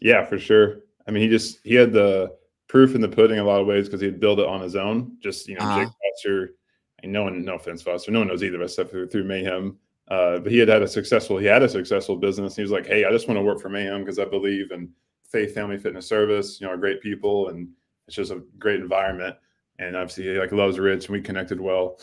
[0.00, 0.80] Yeah, for sure.
[1.06, 2.34] I mean, he just he had the
[2.68, 4.76] proof in the pudding in a lot of ways because he'd build it on his
[4.76, 5.16] own.
[5.20, 5.80] Just you know, uh-huh.
[5.80, 6.54] Jake Foster.
[7.02, 8.10] And no one, no offense, Foster.
[8.10, 9.76] No one knows either of us except through, through Mayhem.
[10.08, 12.56] Uh, but he had had a successful he had a successful business.
[12.56, 14.90] He was like, "Hey, I just want to work for Mayhem because I believe in
[15.30, 16.60] Faith Family Fitness Service.
[16.60, 17.68] You know, great people, and
[18.06, 19.36] it's just a great environment.
[19.78, 21.98] And obviously, he like loves Rich, and we connected well.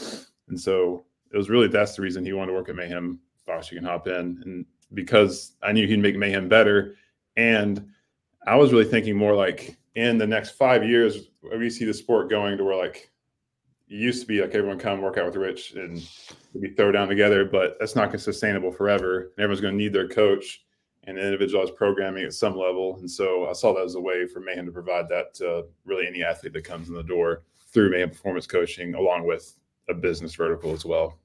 [0.50, 3.20] And so it was really that's the reason he wanted to work at Mayhem.
[3.46, 6.96] Foster you can hop in, and because I knew he'd make Mayhem better,
[7.38, 7.88] and
[8.48, 12.30] I was really thinking more like in the next five years, we see the sport
[12.30, 13.12] going to where like
[13.90, 16.08] it used to be like everyone come work out with Rich and
[16.54, 19.32] we throw down together, but that's not gonna sustainable forever.
[19.36, 20.64] And everyone's going to need their coach
[21.04, 22.98] and individualized programming at some level.
[23.00, 26.08] And so I saw that as a way for Mayhem to provide that to really
[26.08, 29.58] any athlete that comes in the door through Mayhem Performance Coaching, along with
[29.90, 31.18] a business vertical as well.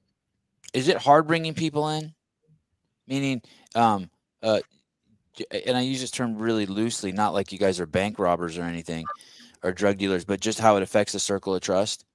[0.73, 2.13] Is it hard bringing people in?
[3.07, 3.41] Meaning,
[3.75, 4.09] um,
[4.43, 4.59] uh,
[5.65, 8.63] and I use this term really loosely, not like you guys are bank robbers or
[8.63, 9.05] anything
[9.63, 12.05] or drug dealers, but just how it affects the circle of trust.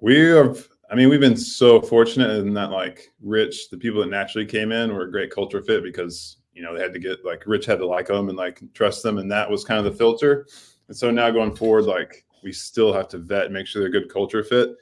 [0.00, 4.10] We have, I mean, we've been so fortunate in that, like, Rich, the people that
[4.10, 7.24] naturally came in were a great culture fit because, you know, they had to get,
[7.24, 9.18] like, Rich had to like them and, like, trust them.
[9.18, 10.46] And that was kind of the filter.
[10.86, 14.12] And so now going forward, like, we still have to vet, make sure they're good
[14.12, 14.76] culture fit.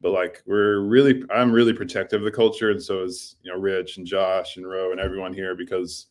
[0.00, 2.70] But, like, we're really, I'm really protective of the culture.
[2.70, 6.06] And so is, you know, Rich and Josh and Roe and everyone here because,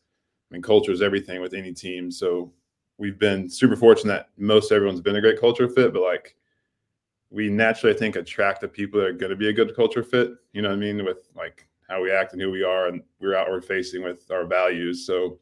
[0.49, 2.11] I mean, culture is everything with any team.
[2.11, 2.51] So
[2.97, 6.35] we've been super fortunate that most everyone's been a great culture fit, but, like,
[7.31, 10.03] we naturally, I think, attract the people that are going to be a good culture
[10.03, 10.31] fit.
[10.53, 11.03] You know what I mean?
[11.03, 14.45] With like how we act and who we are, and we're outward facing with our
[14.45, 15.05] values.
[15.05, 15.39] So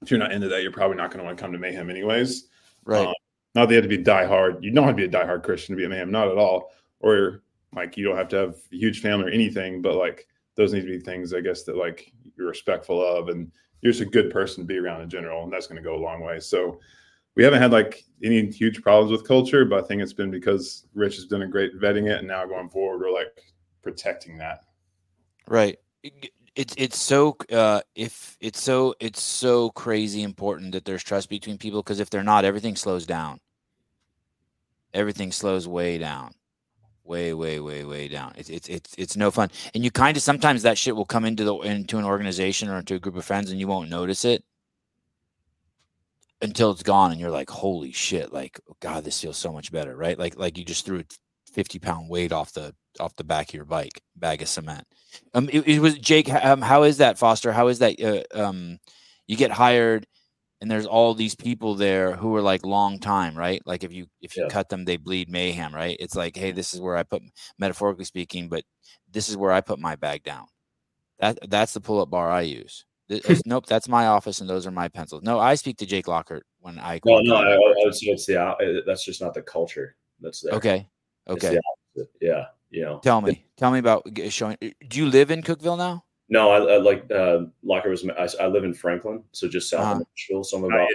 [0.00, 1.90] if you're not into that, you're probably not going to want to come to Mayhem
[1.90, 2.48] anyways.
[2.84, 3.06] Right.
[3.06, 3.14] Um,
[3.54, 4.62] not that you have to be die hard.
[4.62, 6.38] You don't have to be a die hard Christian to be a Mayhem, not at
[6.38, 6.72] all.
[7.00, 7.42] Or
[7.74, 10.82] like you don't have to have a huge family or anything, but like those need
[10.82, 14.30] to be things, I guess, that like you're respectful of and you're just a good
[14.30, 16.40] person to be around in general, and that's going to go a long way.
[16.40, 16.80] So
[17.36, 20.86] we haven't had like any huge problems with culture, but I think it's been because
[20.94, 23.42] Rich has done a great vetting it, and now going forward, we're like
[23.82, 24.64] protecting that.
[25.46, 25.78] Right.
[26.54, 31.58] It's it's so uh, if it's so it's so crazy important that there's trust between
[31.58, 33.40] people because if they're not, everything slows down.
[34.92, 36.32] Everything slows way down,
[37.04, 38.32] way way way way down.
[38.36, 41.24] It's it's it's it's no fun, and you kind of sometimes that shit will come
[41.24, 44.24] into the into an organization or into a group of friends, and you won't notice
[44.24, 44.44] it
[46.44, 49.96] until it's gone and you're like holy shit like god this feels so much better
[49.96, 50.18] right?
[50.18, 51.02] Like like you just threw
[51.52, 54.86] 50 pound weight off the off the back of your bike bag of cement.
[55.32, 57.52] Um it, it was jake um, how is that foster?
[57.52, 58.78] How is that uh, um
[59.26, 60.06] you get hired
[60.60, 64.06] and there's all these people there who are like long time right like if you
[64.20, 64.48] if you yeah.
[64.48, 67.22] cut them they bleed mayhem right it's like hey this is where i put
[67.58, 68.64] metaphorically speaking but
[69.10, 70.46] this is where i put my bag down
[71.18, 72.84] that that's the pull-up bar i use
[73.46, 75.22] nope, that's my office, and those are my pencils.
[75.22, 77.00] No, I speak to Jake Lockert when I.
[77.04, 80.54] No, no, I, I would say it's the that's just not the culture that's there.
[80.54, 80.88] Okay,
[81.28, 81.58] okay,
[82.20, 83.00] yeah, you know.
[83.00, 84.56] Tell me, tell me about showing.
[84.60, 86.03] Do you live in Cookeville now?
[86.28, 88.08] No, I, I like uh, Lockert was.
[88.08, 90.00] I, I, live in Franklin, so just south uh-huh.
[90.00, 90.44] of Nashville.
[90.44, 90.88] So I'm about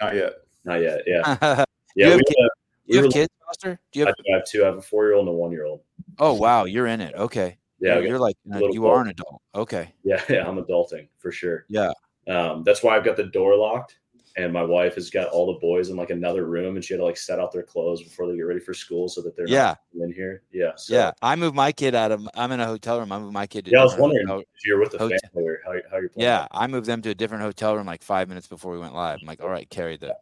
[0.00, 0.32] not yet,
[0.64, 1.64] not yet, yeah, yeah.
[1.96, 2.50] you have, kids,
[2.86, 3.80] you have kids, Foster?
[3.90, 4.14] Do you have?
[4.30, 4.62] I have two.
[4.62, 5.80] I have a four year old and a one year old.
[6.18, 7.14] Oh wow, you're in it.
[7.14, 7.58] Okay.
[7.80, 9.42] Yeah, you're like you are an adult.
[9.54, 9.92] Okay.
[10.02, 11.66] Yeah, yeah, I'm adulting for sure.
[11.68, 11.92] Yeah.
[12.28, 13.98] Um, that's why I've got the door locked,
[14.36, 16.98] and my wife has got all the boys in like another room, and she had
[16.98, 19.48] to like set out their clothes before they get ready for school so that they're
[19.48, 20.42] yeah in here.
[20.52, 20.72] Yeah.
[20.76, 20.94] So.
[20.94, 22.28] Yeah, I moved my kid out of.
[22.34, 23.12] I'm in a hotel room.
[23.12, 23.66] I moved my kid.
[23.70, 25.18] yeah, I was wondering hotel, if you're with the hotel.
[25.32, 26.10] family or how, how you're.
[26.14, 26.46] Yeah.
[26.52, 29.18] I moved them to a different hotel room like five minutes before we went live.
[29.22, 30.14] I'm like, all right, carry the.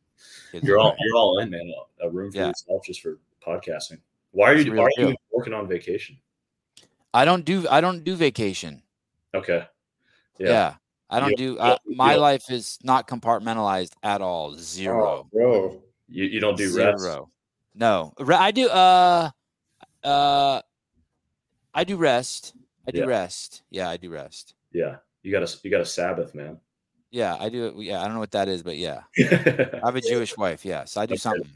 [0.52, 1.72] You're all you're all in, man.
[2.00, 2.48] A room for yeah.
[2.48, 3.98] yourself just for podcasting.
[4.30, 4.72] Why are you?
[4.72, 6.16] Really why are you working on vacation?
[7.12, 8.82] I don't do I don't do vacation.
[9.34, 9.66] Okay.
[10.38, 10.48] Yeah.
[10.48, 10.74] yeah.
[11.10, 14.54] I don't do uh, my life is not compartmentalized at all.
[14.56, 15.26] Zero.
[15.26, 15.82] Oh, bro.
[16.08, 16.92] You, you don't do Zero.
[16.92, 17.20] rest.
[17.74, 18.14] No.
[18.18, 19.30] I do uh
[20.02, 20.60] uh
[21.74, 22.54] I do rest.
[22.86, 23.04] I do yeah.
[23.06, 23.62] rest.
[23.70, 24.54] Yeah, I do rest.
[24.72, 24.96] Yeah.
[25.22, 26.58] You got a you got a Sabbath, man.
[27.14, 27.72] Yeah, I do.
[27.76, 30.64] Yeah, I don't know what that is, but yeah, I have a Jewish wife.
[30.64, 31.48] Yeah, so I do something.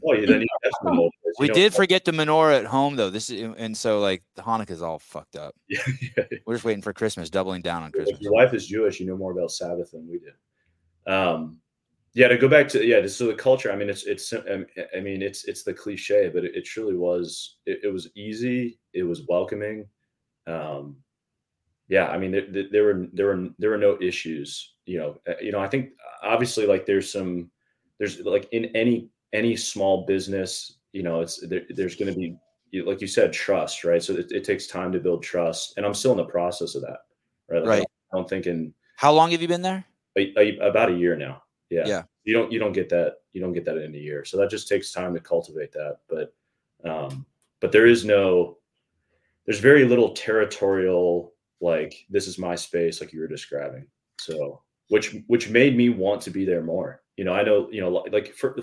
[1.37, 3.09] We did forget the menorah at home though.
[3.09, 5.53] This is and so like the Hanukkah's all fucked up.
[5.69, 8.15] Yeah, we're just waiting for Christmas, doubling down on Christmas.
[8.15, 11.11] If your wife is Jewish, you know more about Sabbath than we do.
[11.11, 11.57] Um,
[12.13, 13.69] yeah, to go back to yeah, so the culture.
[13.69, 14.31] I mean, it's it's.
[14.33, 17.57] I mean, it's it's the cliche, but it, it truly was.
[17.65, 18.79] It, it, was easy.
[18.93, 19.87] It was welcoming.
[20.47, 20.95] Um,
[21.89, 24.75] yeah, I mean, there, there were there were there were no issues.
[24.85, 25.59] You know, uh, you know.
[25.59, 25.89] I think
[26.23, 27.49] obviously, like there's some
[27.97, 32.37] there's like in any any small business, you know, it's there, there's going to be
[32.83, 34.01] like you said, trust, right?
[34.01, 36.83] So it, it, takes time to build trust, and I'm still in the process of
[36.83, 36.99] that,
[37.49, 37.61] right?
[37.61, 37.87] Like right.
[38.13, 39.83] I don't think in how long have you been there?
[40.17, 41.41] A, a, about a year now.
[41.69, 41.83] Yeah.
[41.85, 42.03] Yeah.
[42.23, 44.25] You don't you don't get that you don't get that in a year.
[44.25, 45.97] So that just takes time to cultivate that.
[46.07, 46.33] But
[46.87, 47.25] um,
[47.61, 48.57] but there is no
[49.45, 53.85] there's very little territorial like this is my space like you were describing.
[54.19, 57.01] So which which made me want to be there more.
[57.15, 58.57] You know, I know, you know, like for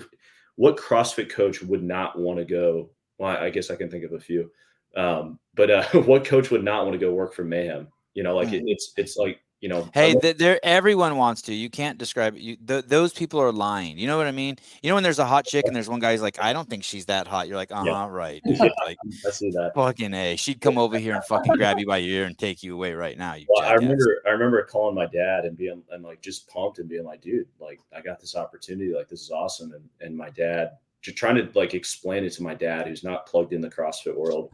[0.55, 2.89] what CrossFit coach would not want to go?
[3.17, 4.51] Well, I guess I can think of a few.
[4.95, 7.87] Um, but uh, what coach would not want to go work for Mayhem?
[8.13, 8.67] You know, like it, mm.
[8.67, 12.55] it's it's like you know hey there everyone wants to you can't describe it you,
[12.57, 14.55] th- those people are lying you know what i mean?
[14.83, 16.69] You know when there's a hot chick and there's one guy who's like i don't
[16.69, 18.07] think she's that hot you're like uh-huh yeah.
[18.07, 18.41] right
[18.85, 19.71] like i see that.
[19.73, 22.61] fucking a she'd come over here and fucking grab you by your ear and take
[22.61, 26.03] you away right now well, i remember i remember calling my dad and being and
[26.03, 29.31] like just pumped and being like dude like i got this opportunity like this is
[29.31, 33.03] awesome and and my dad just trying to like explain it to my dad who's
[33.03, 34.49] not plugged in the CrossFit world.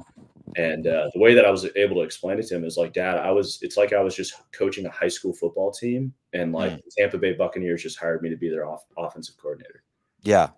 [0.56, 2.94] And uh, the way that I was able to explain it to him is like,
[2.94, 3.58] Dad, I was.
[3.64, 6.82] It's like I was just coaching a high school football team, and like mm.
[6.96, 9.84] Tampa Bay Buccaneers just hired me to be their off- offensive coordinator.
[10.22, 10.50] Yeah,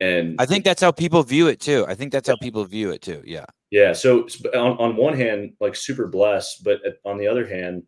[0.00, 1.84] and I think that's how people view it too.
[1.88, 3.22] I think that's how people view it too.
[3.24, 3.46] Yeah.
[3.70, 3.92] Yeah.
[3.92, 7.82] So on, on one hand, like super blessed, but on the other hand,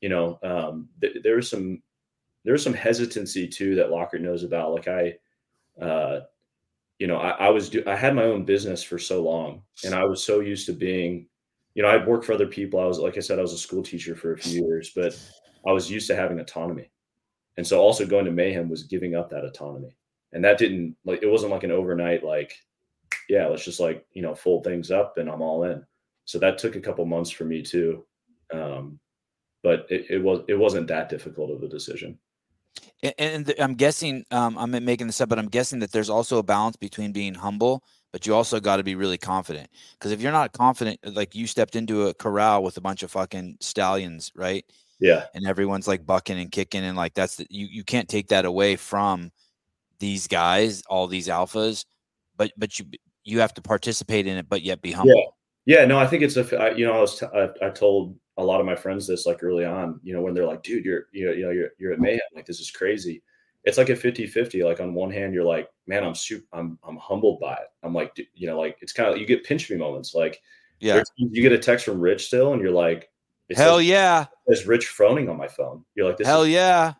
[0.00, 1.82] you know, um, th- there was some
[2.44, 4.72] there was some hesitancy too that Lockert knows about.
[4.72, 5.14] Like I,
[5.82, 6.20] uh,
[6.98, 9.94] you know, I, I was do, I had my own business for so long, and
[9.94, 11.26] I was so used to being,
[11.74, 12.80] you know, I'd worked for other people.
[12.80, 15.18] I was like I said, I was a school teacher for a few years, but
[15.66, 16.90] I was used to having autonomy,
[17.56, 19.96] and so also going to Mayhem was giving up that autonomy,
[20.32, 22.54] and that didn't like it wasn't like an overnight like,
[23.28, 25.84] yeah, let's just like you know fold things up and I'm all in.
[26.24, 28.04] So that took a couple months for me too,
[28.52, 28.98] um,
[29.62, 32.18] but it, it was it wasn't that difficult of a decision.
[33.18, 36.42] And, I'm guessing, um, I'm making this up, but I'm guessing that there's also a
[36.42, 39.68] balance between being humble, but you also got to be really confident.
[39.92, 43.10] Because if you're not confident, like you stepped into a corral with a bunch of
[43.10, 44.64] fucking stallions, right?
[44.98, 45.26] Yeah.
[45.34, 48.46] And everyone's like bucking and kicking, and like that's the, you you can't take that
[48.46, 49.30] away from
[49.98, 51.84] these guys, all these alphas,
[52.36, 52.86] but but you
[53.24, 55.14] you have to participate in it, but yet be humble.
[55.14, 55.24] Yeah.
[55.68, 56.74] Yeah, no, I think it's a.
[56.76, 59.42] You know, I was t- I, I told a lot of my friends this like
[59.42, 61.92] early on, you know, when they're like, dude, you're, you know, you know, you're, you're
[61.92, 62.20] at Mayhem.
[62.34, 63.22] Like, this is crazy.
[63.64, 64.62] It's like a 50 50.
[64.62, 67.68] Like on one hand, you're like, man, I'm super, I'm, I'm humbled by it.
[67.82, 70.14] I'm like, you know, like it's kind of, you get pinch me moments.
[70.14, 70.40] Like,
[70.78, 73.10] yeah, you get a text from Rich still, and you're like,
[73.54, 74.26] hell yeah.
[74.46, 75.84] There's Rich phoning on my phone.
[75.94, 76.92] You're like, this hell is, yeah.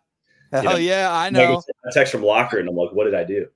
[0.51, 1.12] Hell you know, yeah.
[1.12, 1.62] I know.
[1.85, 3.46] A text from Locker, and I'm like, what did I do?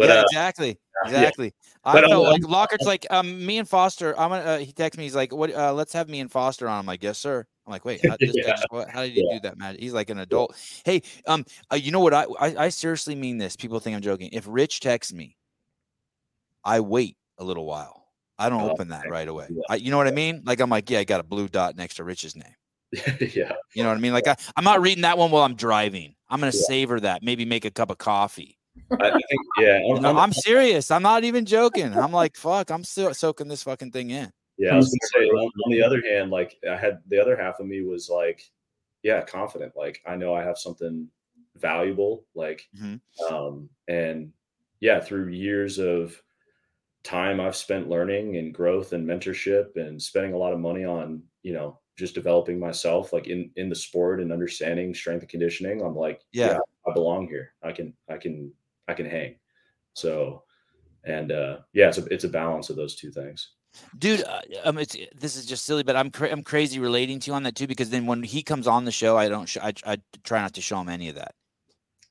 [0.00, 1.52] But yeah, uh, exactly, exactly.
[1.84, 1.92] Yeah.
[1.92, 4.18] I felt like Lockert's like, um, me and Foster.
[4.18, 4.42] I'm gonna.
[4.42, 5.04] Uh, he texts me.
[5.04, 5.54] He's like, what?
[5.54, 6.78] Uh, let's have me and Foster on.
[6.78, 7.46] I'm like, yes, sir.
[7.66, 8.54] I'm like, wait, how, yeah.
[8.90, 9.36] how did you yeah.
[9.36, 9.78] do that, Matt?
[9.78, 10.56] He's like an adult.
[10.86, 12.14] Hey, um, uh, you know what?
[12.14, 13.56] I, I I seriously mean this.
[13.56, 14.30] People think I'm joking.
[14.32, 15.36] If Rich texts me,
[16.64, 18.06] I wait a little while.
[18.38, 19.48] I don't oh, open that right away.
[19.50, 19.62] Yeah.
[19.68, 20.40] I, you know what I mean?
[20.46, 22.54] Like I'm like, yeah, I got a blue dot next to Rich's name.
[23.20, 23.52] yeah.
[23.74, 24.14] You know what I mean?
[24.14, 26.14] Like I, I'm not reading that one while I'm driving.
[26.30, 27.22] I'm gonna savor that.
[27.22, 28.56] Maybe make a cup of coffee.
[28.92, 30.90] I think, yeah, I'm, I'm, I'm, serious.
[30.90, 31.96] I'm not even joking.
[31.96, 34.30] I'm like, fuck, I'm still soaking this fucking thing in.
[34.58, 35.30] Yeah, I was gonna say.
[35.30, 38.42] On, on the other hand, like I had the other half of me was like,
[39.02, 39.72] yeah, confident.
[39.76, 41.08] Like I know I have something
[41.56, 42.26] valuable.
[42.34, 43.34] Like, mm-hmm.
[43.34, 44.32] um, and
[44.80, 46.20] yeah, through years of
[47.04, 51.22] time I've spent learning and growth and mentorship and spending a lot of money on,
[51.42, 55.82] you know, just developing myself like in in the sport and understanding strength and conditioning
[55.82, 58.50] i'm like yeah, yeah i belong here i can i can
[58.90, 59.36] I can hang.
[59.94, 60.42] So,
[61.04, 63.52] and uh, yeah, it's a, it's a balance of those two things.
[63.98, 67.30] Dude, uh, um, it's this is just silly, but I'm cra- I'm crazy relating to
[67.30, 69.58] you on that too because then when he comes on the show, I don't sh-
[69.62, 71.34] I, I try not to show him any of that.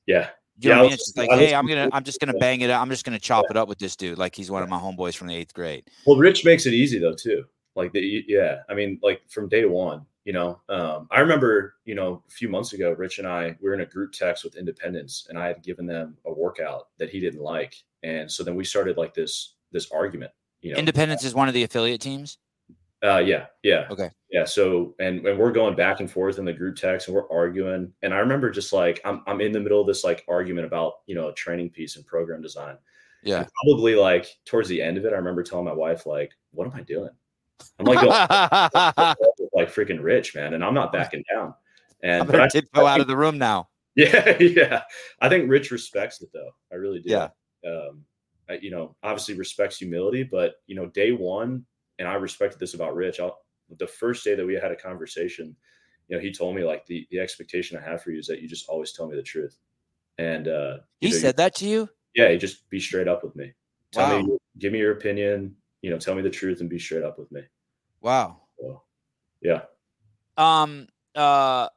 [0.06, 0.92] Yeah, you know yeah, what I mean?
[0.94, 2.80] It's just like, hey, I'm gonna, I'm just gonna bang it out.
[2.80, 3.52] I'm just gonna chop yeah.
[3.52, 5.84] it up with this dude, like he's one of my homeboys from the eighth grade.
[6.06, 7.44] Well, Rich makes it easy though too.
[7.76, 11.94] Like the, yeah, I mean, like from day one, you know um, i remember you
[11.94, 14.56] know a few months ago rich and i we were in a group text with
[14.56, 18.54] independence and i had given them a workout that he didn't like and so then
[18.54, 20.30] we started like this this argument
[20.60, 22.38] you know independence is one of the affiliate teams
[23.02, 23.86] Uh, yeah, yeah.
[23.90, 24.10] Okay.
[24.30, 24.44] Yeah.
[24.44, 27.90] So, and and we're going back and forth in the group text, and we're arguing.
[28.02, 30.96] And I remember just like I'm I'm in the middle of this like argument about
[31.06, 32.76] you know a training piece and program design.
[33.22, 33.38] Yeah.
[33.38, 36.66] And probably like towards the end of it, I remember telling my wife like, "What
[36.66, 37.08] am I doing?"
[37.78, 38.02] I'm like,
[39.52, 41.54] like freaking rich, man, and I'm not backing down.
[42.02, 43.68] And I'm gonna tiptoe out of the room now.
[43.96, 44.82] Yeah, yeah.
[45.20, 46.52] I think Rich respects it though.
[46.72, 47.10] I really do.
[47.10, 47.28] Yeah.
[47.66, 48.04] Um,
[48.48, 51.66] I, you know, obviously respects humility, but you know, day one,
[51.98, 53.18] and I respected this about Rich.
[53.18, 53.40] I'll,
[53.78, 55.56] the first day that we had a conversation,
[56.08, 58.40] you know, he told me like the the expectation I have for you is that
[58.40, 59.58] you just always tell me the truth.
[60.18, 61.88] And uh he know, said that to you.
[62.14, 63.52] Yeah, just be straight up with me.
[63.92, 64.22] Tell Wow.
[64.22, 65.56] me, give me your opinion.
[65.82, 67.42] You know, tell me the truth and be straight up with me.
[68.00, 68.42] Wow.
[68.58, 68.82] So,
[69.40, 69.62] yeah.
[70.36, 70.88] Um.
[71.14, 71.68] Uh.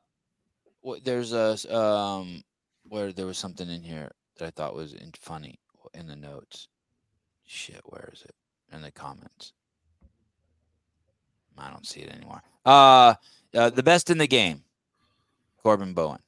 [1.03, 2.43] There's a um
[2.89, 5.59] where there was something in here that I thought was in, funny
[5.93, 6.67] in the notes.
[7.45, 8.35] Shit, where is it?
[8.75, 9.53] In the comments.
[11.57, 12.41] I don't see it anymore.
[12.65, 13.13] Uh,
[13.55, 14.63] uh the best in the game.
[15.61, 16.19] Corbin Bowen.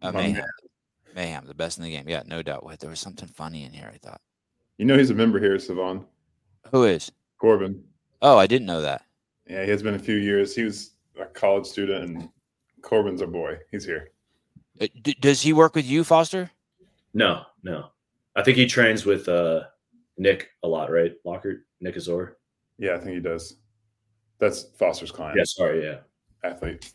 [0.00, 0.44] Uh, My Mayhem.
[1.14, 2.08] Mayhem, the best in the game.
[2.08, 2.64] Yeah, no doubt.
[2.64, 3.90] Wait, there was something funny in here.
[3.92, 4.22] I thought.
[4.78, 6.04] You know he's a member here, Sevan
[6.70, 7.10] Who is?
[7.38, 7.82] Corbin.
[8.22, 9.02] Oh, I didn't know that.
[9.46, 10.54] Yeah, he has been a few years.
[10.54, 12.28] He was a college student, and
[12.82, 13.58] Corbin's a boy.
[13.70, 14.10] He's here.
[14.80, 16.50] Uh, d- does he work with you, Foster?
[17.14, 17.86] No, no.
[18.36, 19.62] I think he trains with uh
[20.18, 21.12] Nick a lot, right?
[21.24, 22.36] Lockert, Nick Azor.
[22.78, 23.56] Yeah, I think he does.
[24.38, 25.98] That's Foster's client, Yeah, sorry, yeah.
[26.44, 26.92] athlete.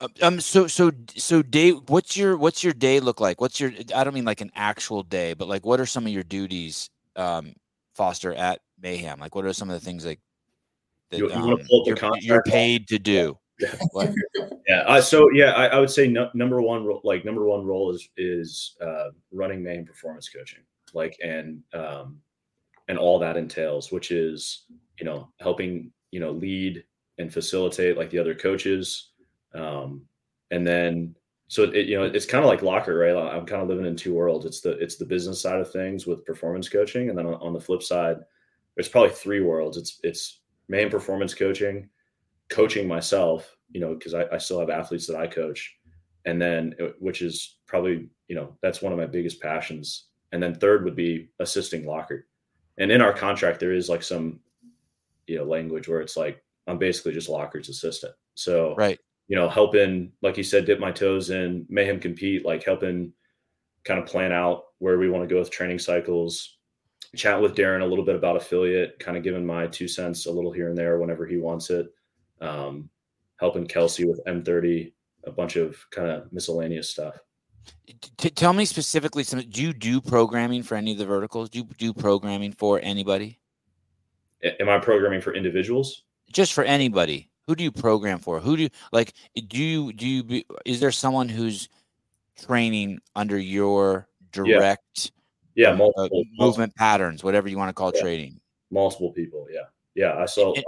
[0.00, 0.40] Uh, Um.
[0.40, 1.72] So so so day.
[1.72, 3.40] What's your what's your day look like?
[3.40, 3.72] What's your?
[3.94, 6.88] I don't mean like an actual day, but like what are some of your duties,
[7.16, 7.52] um,
[7.94, 9.18] Foster at Mayhem?
[9.20, 10.20] Like what are some of the things like
[11.10, 13.38] that You- you um, pull up the you're, you're paid to do?
[14.68, 14.80] Yeah.
[14.86, 18.08] Uh, so yeah, I, I would say no, number one, like number one role is
[18.16, 20.60] is uh, running main performance coaching,
[20.94, 22.18] like and um,
[22.88, 24.64] and all that entails, which is
[24.98, 26.84] you know helping you know lead
[27.18, 29.10] and facilitate like the other coaches,
[29.54, 30.02] um,
[30.52, 31.14] and then
[31.48, 33.34] so it you know it's kind of like Lockert, right?
[33.34, 34.46] I'm kind of living in two worlds.
[34.46, 37.52] It's the it's the business side of things with performance coaching, and then on, on
[37.52, 38.18] the flip side,
[38.80, 39.76] there's probably three worlds.
[39.76, 41.90] It's it's main performance coaching
[42.48, 45.76] coaching myself, you know, because I, I still have athletes that I coach,
[46.24, 50.06] and then uh, which is probably you know that's one of my biggest passions.
[50.32, 52.22] And then third would be assisting Lockert.
[52.78, 54.40] And in our contract, there is like some
[55.26, 58.14] you know language where it's like I'm basically just Lockert's assistant.
[58.34, 58.98] So Right.
[59.28, 63.12] you know, helping like you said, dip my toes in, mayhem compete, like helping
[63.84, 66.56] kind of plan out where we want to go with training cycles.
[67.16, 70.30] Chat with Darren a little bit about affiliate, kind of giving my two cents a
[70.30, 71.92] little here and there whenever he wants it
[72.40, 72.88] um,
[73.36, 74.92] helping Kelsey with M30,
[75.24, 77.18] a bunch of kind of miscellaneous stuff.
[78.16, 79.40] T- tell me specifically some.
[79.40, 81.50] Do you do programming for any of the verticals?
[81.50, 83.38] Do you do programming for anybody?
[84.42, 86.04] Am I programming for individuals?
[86.32, 87.28] Just for anybody.
[87.46, 88.40] Who do you program for?
[88.40, 89.12] Who do you like?
[89.48, 90.22] Do you do you?
[90.24, 91.68] Be, is there someone who's
[92.40, 95.19] training under your direct Yeah,
[95.58, 98.00] uh, multiple multiple, movement patterns, whatever you want to call Yeah.
[98.02, 98.40] trading?
[98.70, 99.46] multiple people.
[99.50, 99.62] Yeah,
[99.94, 100.16] yeah.
[100.16, 100.54] I saw.
[100.56, 100.62] I-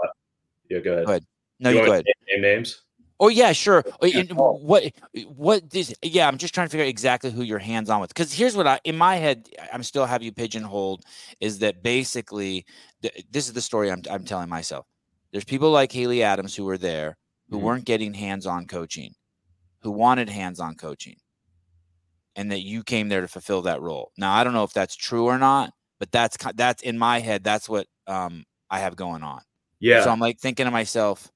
[0.69, 1.05] yeah, go ahead.
[1.07, 1.27] Go ahead.
[1.61, 2.05] No, You go ahead.
[2.29, 2.83] Name names.
[3.21, 3.85] Oh yeah, sure.
[4.01, 4.21] Oh, Yeah.
[4.21, 4.93] and what
[5.37, 5.95] what this?
[6.03, 8.09] Yeah, I'm just trying to figure out exactly who you're hands on with.
[8.09, 11.05] Because here's what I in my head, I'm still have you pigeonholed.
[11.41, 12.65] Is that basically
[13.03, 14.87] th- this is the story I'm I'm telling myself.
[15.31, 17.17] There's people like Haley Adams who were there
[17.49, 17.63] who Mhm.
[17.63, 19.15] weren't getting hands on coaching,
[19.83, 21.17] who wanted hands on coaching,
[22.37, 24.13] and that you came there to fulfill that role.
[24.17, 27.45] Now I don't know if that's true or not, but that's that's in my head.
[27.45, 29.41] That's what um I have going on.
[29.81, 31.31] Yeah, So I'm like thinking to myself,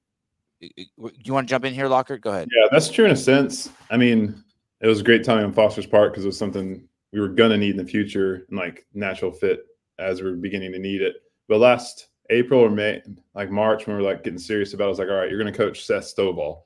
[0.61, 2.21] "Y- y- w- you want to jump in here, Lockert?
[2.21, 2.47] Go ahead.
[2.51, 3.69] Yeah, that's true in a sense.
[3.91, 4.41] I mean,
[4.81, 7.57] it was a great time on Foster's Park because it was something we were gonna
[7.57, 9.65] need in the future and like natural fit
[9.99, 11.15] as we are beginning to need it.
[11.47, 13.01] But last April or May,
[13.35, 15.29] like March, when we were like getting serious about, it, I was like, all right,
[15.29, 16.63] you're gonna coach Seth Stovall,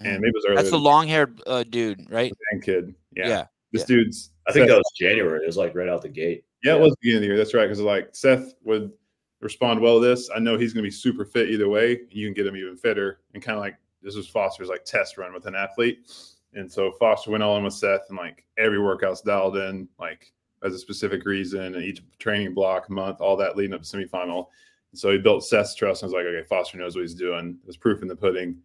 [0.00, 0.56] and maybe it was earlier.
[0.62, 2.32] That's the long haired uh, dude, right?
[2.62, 2.94] kid.
[3.16, 3.44] Yeah, Yeah.
[3.74, 3.96] This yeah.
[3.96, 4.30] dude's.
[4.46, 5.42] I think Seth- that was January.
[5.42, 6.44] It was like right out the gate.
[6.62, 6.78] Yeah, Yeah.
[6.78, 7.36] it was the beginning of the year.
[7.36, 7.64] That's right.
[7.64, 8.92] Because like Seth would
[9.40, 10.30] respond well to this.
[10.34, 12.02] I know he's going to be super fit either way.
[12.10, 13.20] You can get him even fitter.
[13.34, 16.06] And kind of like this was Foster's like test run with an athlete.
[16.54, 20.32] And so Foster went all in with Seth and like every workout's dialed in, like
[20.62, 24.46] as a specific reason and each training block, month, all that leading up to semifinal.
[24.92, 27.58] And so he built Seth's trust and was like, okay, Foster knows what he's doing.
[27.62, 28.56] It was proof in the pudding.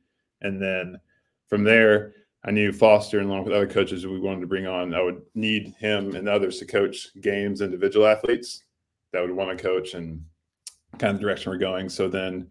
[0.42, 1.00] And then
[1.48, 2.14] from there,
[2.46, 5.22] I knew Foster and along with other coaches we wanted to bring on, I would
[5.36, 8.64] need him and others to coach games, individual athletes
[9.12, 10.24] that would want to coach and
[10.98, 11.90] kind of the direction we're going.
[11.90, 12.50] So then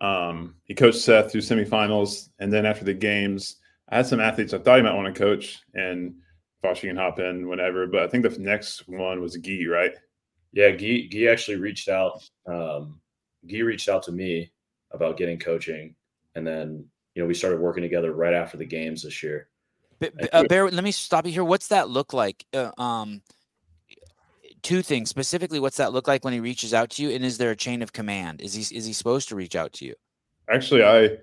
[0.00, 2.28] um, he coached Seth through semifinals.
[2.40, 3.56] And then after the games,
[3.88, 6.14] I had some athletes I thought he might want to coach and
[6.62, 7.86] Foster can hop in whenever.
[7.86, 9.92] But I think the next one was Gee, right?
[10.52, 12.22] Yeah, Guy, Guy actually reached out.
[12.46, 13.00] Um,
[13.50, 14.52] Guy reached out to me
[14.92, 15.96] about getting coaching,
[16.34, 16.84] and then
[17.14, 19.48] you know we started working together right after the games this year.
[20.32, 21.44] uh, Bear, let me stop you here.
[21.44, 22.44] What's that look like?
[22.52, 23.22] Uh, um,
[24.62, 25.60] two things specifically.
[25.60, 27.82] What's that look like when he reaches out to you, and is there a chain
[27.82, 28.40] of command?
[28.40, 29.94] Is he is he supposed to reach out to you?
[30.48, 31.18] Actually, I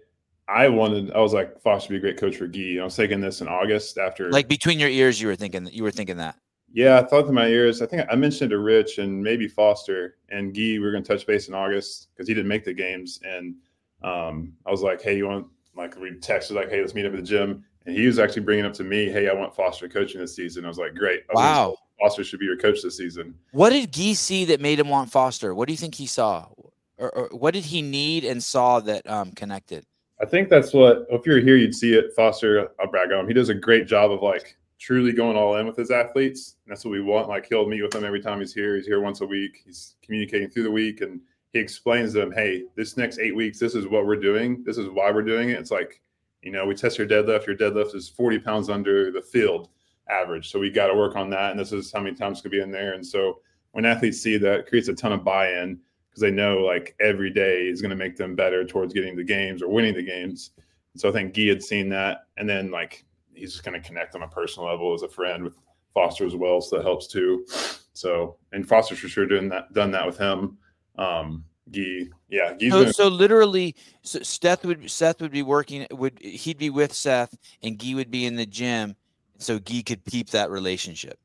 [0.47, 1.11] I wanted.
[1.13, 2.79] I was like, Foster be a great coach for Gee.
[2.79, 4.31] I was thinking this in August after.
[4.31, 6.35] Like between your ears, you were thinking that you were thinking that.
[6.71, 7.81] Yeah, I thought in my ears.
[7.81, 10.79] I think I mentioned to Rich and maybe Foster and Gee.
[10.79, 13.55] We are going to touch base in August because he didn't make the games, and
[14.03, 15.47] um, I was like, "Hey, you want?"
[15.79, 18.41] Like we texted, like, "Hey, let's meet up at the gym." And he was actually
[18.41, 21.23] bringing up to me, "Hey, I want Foster coaching this season." I was like, "Great!"
[21.29, 23.33] Was wow, Foster should be your coach this season.
[23.51, 25.55] What did Gee see that made him want Foster?
[25.55, 26.47] What do you think he saw,
[26.97, 29.85] or, or what did he need and saw that um, connected?
[30.21, 31.07] I think that's what.
[31.09, 32.11] If you're here, you'd see it.
[32.13, 33.27] Foster, I'll brag on him.
[33.29, 36.55] He does a great job of like truly going all in with his athletes.
[36.65, 37.29] And that's what we want.
[37.29, 38.75] Like he'll meet with them every time he's here.
[38.75, 39.61] He's here once a week.
[39.65, 41.21] He's communicating through the week and
[41.53, 44.63] he explains to them, hey, this next eight weeks, this is what we're doing.
[44.63, 45.59] This is why we're doing it.
[45.59, 46.01] It's like,
[46.41, 47.47] you know, we test your deadlift.
[47.47, 49.69] Your deadlift is 40 pounds under the field
[50.09, 50.51] average.
[50.51, 51.51] So we got to work on that.
[51.51, 52.93] And this is how many times could be in there.
[52.93, 53.39] And so
[53.71, 55.79] when athletes see that, creates a ton of buy-in
[56.09, 59.23] because they know like every day is going to make them better towards getting the
[59.23, 60.51] games or winning the games.
[60.93, 62.25] And so I think Gee had seen that.
[62.37, 65.43] And then like he's just going to connect on a personal level as a friend
[65.43, 65.55] with
[65.93, 67.45] Foster as well, so that helps too.
[67.93, 70.57] So, and Foster's for sure doing that, done that with him.
[70.97, 72.55] Um, Gee, yeah.
[72.69, 75.85] so, so literally, so Seth would Seth would be working.
[75.91, 78.95] Would he'd be with Seth, and Gee would be in the gym,
[79.37, 81.19] so Gee could keep that relationship.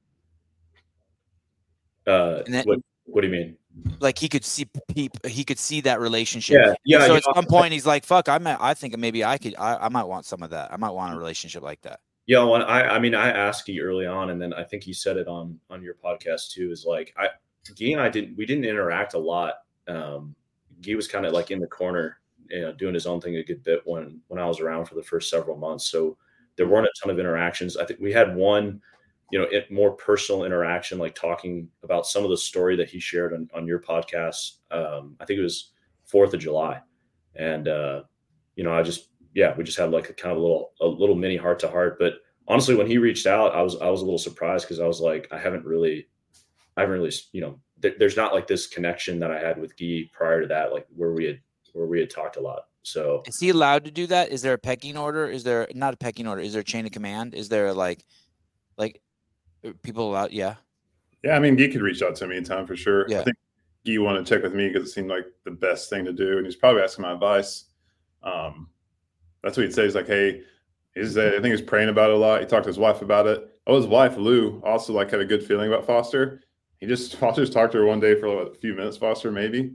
[2.06, 3.56] Uh, that, what, what do you mean?
[4.00, 6.58] Like he could see people, he could see that relationship.
[6.62, 7.06] Yeah, yeah.
[7.06, 9.54] So at know, some point, he's like, "Fuck, I might, I think maybe I could,
[9.56, 10.72] I, I might want some of that.
[10.72, 14.06] I might want a relationship like that." Yeah, I, I mean, I asked you early
[14.06, 16.70] on, and then I think you said it on on your podcast too.
[16.70, 17.28] Is like, I,
[17.72, 19.54] Gee and I didn't, we didn't interact a lot.
[19.88, 20.34] Um,
[20.80, 22.18] Gee was kind of like in the corner,
[22.50, 24.96] you know, doing his own thing a good bit when when I was around for
[24.96, 25.86] the first several months.
[25.86, 26.16] So
[26.56, 27.76] there weren't a ton of interactions.
[27.76, 28.80] I think we had one
[29.30, 33.00] you know, it, more personal interaction, like talking about some of the story that he
[33.00, 34.58] shared on, on your podcast.
[34.70, 35.72] Um, I think it was
[36.04, 36.80] Fourth of July,
[37.34, 38.02] and uh,
[38.56, 40.86] you know, I just yeah, we just had like a kind of a little a
[40.86, 41.96] little mini heart to heart.
[41.98, 42.14] But
[42.46, 45.00] honestly, when he reached out, I was I was a little surprised because I was
[45.00, 46.06] like, I haven't really,
[46.76, 49.76] I haven't really, you know, th- there's not like this connection that I had with
[49.76, 51.40] Gee prior to that, like where we had
[51.72, 52.66] where we had talked a lot.
[52.82, 54.30] So is he allowed to do that?
[54.30, 55.26] Is there a pecking order?
[55.26, 56.42] Is there not a pecking order?
[56.42, 57.34] Is there a chain of command?
[57.34, 58.04] Is there like
[58.76, 59.00] like
[59.64, 60.54] uh, people out yeah
[61.22, 63.20] yeah i mean Gee could reach out to me anytime for sure yeah.
[63.20, 63.36] i think
[63.84, 66.38] Gee wanted to check with me because it seemed like the best thing to do
[66.38, 67.64] and he's probably asking my advice
[68.22, 68.68] um
[69.42, 70.42] that's what he'd say he's like hey
[70.94, 73.26] he's i think he's praying about it a lot he talked to his wife about
[73.26, 76.42] it oh his wife lou also like had a good feeling about foster
[76.84, 79.72] he just foster just talked to her one day for a few minutes foster maybe.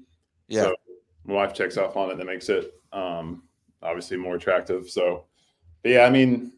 [0.48, 0.64] Yeah.
[0.64, 0.76] So
[1.26, 3.44] my wife checks off on it that makes it um
[3.82, 4.90] obviously more attractive.
[4.90, 5.26] So
[5.86, 6.52] yeah i mean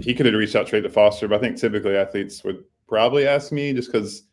[0.00, 3.26] he could have reached out straight to foster but i think typically athletes would probably
[3.26, 4.24] ask me just because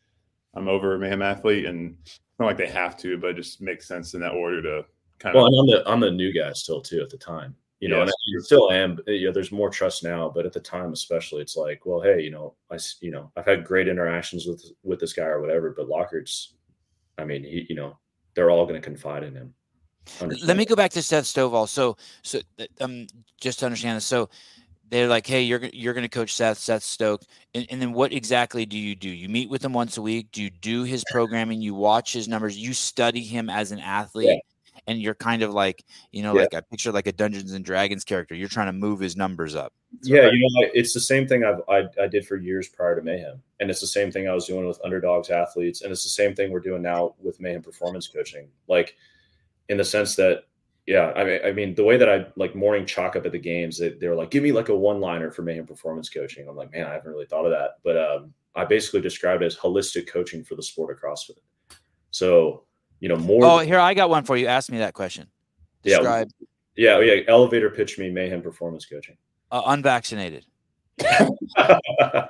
[0.55, 3.61] I'm over a mayhem athlete, and it's not like they have to, but it just
[3.61, 4.85] makes sense in that order to
[5.19, 5.51] kind well, of.
[5.51, 8.09] Well, I'm the I'm the new guy still too at the time, you know, and
[8.09, 8.97] I still am.
[9.05, 12.21] You know, there's more trust now, but at the time, especially, it's like, well, hey,
[12.21, 15.73] you know, I you know I've had great interactions with with this guy or whatever,
[15.75, 16.53] but Lockert's,
[17.17, 17.97] I mean, he, you know,
[18.33, 19.53] they're all going to confide in him.
[20.21, 21.67] Let me go back to Seth Stovall.
[21.67, 22.39] So, so
[22.79, 23.07] um,
[23.41, 24.29] just to understand this, so
[24.89, 26.59] they're like, "Hey, you're you're going to coach Seth.
[26.59, 29.09] Seth stoked." And, and then what exactly do you do?
[29.09, 30.27] You meet with him once a week.
[30.31, 31.61] Do you do his programming?
[31.61, 32.57] You watch his numbers.
[32.57, 34.37] You study him as an athlete, yeah.
[34.87, 36.41] And you're kind of like, you know, yeah.
[36.41, 38.35] like I picture like a Dungeons and Dragons character.
[38.35, 39.73] You're trying to move his numbers up.
[40.03, 43.01] yeah, you know, it's the same thing I've, I I did for years prior to
[43.01, 46.09] Mayhem, and it's the same thing I was doing with underdogs athletes, and it's the
[46.09, 48.47] same thing we're doing now with Mayhem performance coaching.
[48.67, 48.95] Like,
[49.69, 50.43] in the sense that
[50.85, 53.39] yeah, I mean, I mean, the way that I like morning chalk up at the
[53.39, 56.55] games, they, they were like, "Give me like a one-liner for mayhem performance coaching." I'm
[56.55, 59.55] like, man, I haven't really thought of that, but um, I basically described it as
[59.55, 61.39] holistic coaching for the sport of CrossFit.
[62.11, 62.64] So,
[62.99, 63.45] you know, more.
[63.45, 64.47] Oh, here I got one for you.
[64.47, 65.27] Ask me that question.
[65.83, 66.29] Describe.
[66.75, 67.21] Yeah, yeah, yeah.
[67.27, 69.17] Elevator pitch me mayhem performance coaching.
[69.51, 70.45] Uh, unvaccinated.
[70.97, 72.27] yeah,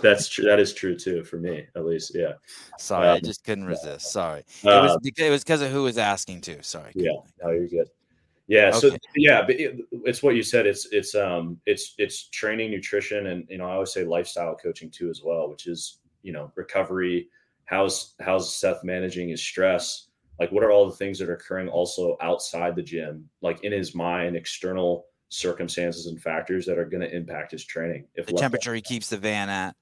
[0.00, 0.44] that's true.
[0.44, 2.12] That is true too for me, at least.
[2.14, 2.32] Yeah.
[2.78, 4.10] Sorry, um, I just couldn't resist.
[4.12, 6.58] Sorry, it was it was because of who was asking too.
[6.62, 6.92] Sorry.
[6.94, 7.12] Yeah.
[7.42, 7.88] No, you're good.
[8.46, 8.70] Yeah.
[8.74, 8.78] Okay.
[8.78, 10.66] So yeah, but it, it's what you said.
[10.66, 14.90] It's it's um it's it's training, nutrition, and you know I always say lifestyle coaching
[14.90, 17.28] too as well, which is you know recovery.
[17.70, 20.08] How's how's Seth managing his stress?
[20.40, 23.70] Like, what are all the things that are occurring also outside the gym, like in
[23.70, 28.06] his mind, external circumstances and factors that are going to impact his training.
[28.16, 29.76] If the temperature he keeps the van at.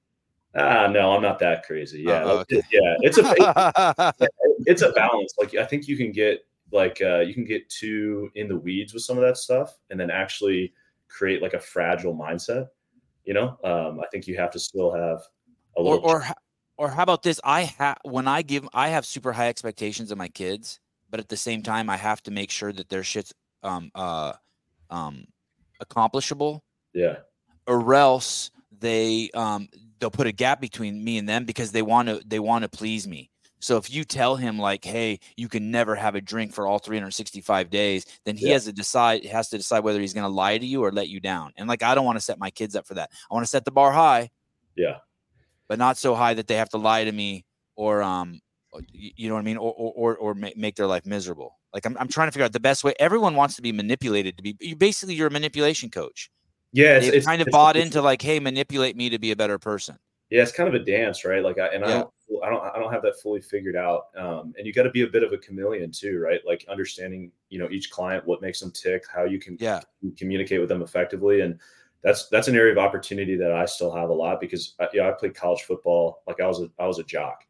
[0.53, 2.01] Ah, no, I'm not that crazy.
[2.01, 2.61] Yeah, oh, okay.
[2.71, 4.13] yeah, it's a
[4.67, 5.33] it's a balance.
[5.39, 8.93] Like I think you can get like uh, you can get too in the weeds
[8.93, 10.73] with some of that stuff, and then actually
[11.07, 12.67] create like a fragile mindset.
[13.25, 15.23] You know, um, I think you have to still have
[15.75, 15.99] a little.
[15.99, 16.25] Or, or,
[16.79, 17.41] or how about this?
[17.43, 21.27] I have when I give, I have super high expectations of my kids, but at
[21.27, 24.31] the same time, I have to make sure that their shit's um uh
[24.89, 25.25] um
[25.81, 26.63] accomplishable.
[26.93, 27.17] Yeah.
[27.67, 28.49] Or else
[28.79, 29.67] they um
[29.99, 32.69] they'll put a gap between me and them because they want to they want to
[32.69, 33.29] please me.
[33.59, 36.79] So if you tell him like, "Hey, you can never have a drink for all
[36.79, 38.53] 365 days," then he yeah.
[38.53, 41.09] has to decide has to decide whether he's going to lie to you or let
[41.09, 41.51] you down.
[41.57, 43.11] And like, I don't want to set my kids up for that.
[43.29, 44.29] I want to set the bar high.
[44.77, 44.99] Yeah.
[45.69, 47.45] But not so high that they have to lie to me
[47.75, 48.41] or um
[48.91, 51.57] you know what I mean or or or, make their life miserable.
[51.73, 52.93] Like I'm I'm trying to figure out the best way.
[52.99, 56.29] Everyone wants to be manipulated to be you basically you're a manipulation coach.
[56.71, 59.31] Yeah, it's, it's kind of it's, bought it's, into like, hey, manipulate me to be
[59.31, 59.97] a better person.
[60.29, 61.43] Yeah, it's kind of a dance, right?
[61.43, 61.87] Like, I, and yeah.
[61.87, 62.11] I don't,
[62.43, 64.05] I don't, I don't have that fully figured out.
[64.15, 66.39] Um, and you got to be a bit of a chameleon too, right?
[66.45, 69.81] Like understanding, you know, each client, what makes them tick, how you can yeah.
[70.17, 71.59] communicate with them effectively, and
[72.03, 75.01] that's that's an area of opportunity that I still have a lot because I, you
[75.01, 77.45] know, I played college football, like I was a I was a jock,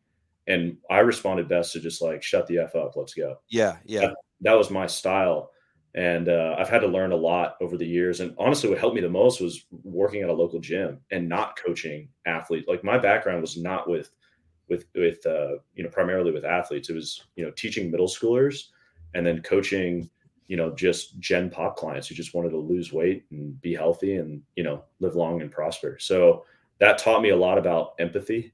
[0.47, 3.37] and I responded best to just like shut the f up, let's go.
[3.49, 4.01] Yeah, yeah.
[4.01, 5.51] That, that was my style
[5.95, 8.19] and uh, I've had to learn a lot over the years.
[8.19, 11.57] And honestly, what helped me the most was working at a local gym and not
[11.57, 12.67] coaching athletes.
[12.67, 14.11] Like my background was not with
[14.69, 16.89] with with uh, you know primarily with athletes.
[16.89, 18.65] It was you know teaching middle schoolers
[19.15, 20.09] and then coaching
[20.49, 24.15] you know just gen pop clients who just wanted to lose weight and be healthy
[24.15, 25.97] and you know live long and prosper.
[25.99, 26.43] So
[26.79, 28.53] that taught me a lot about empathy,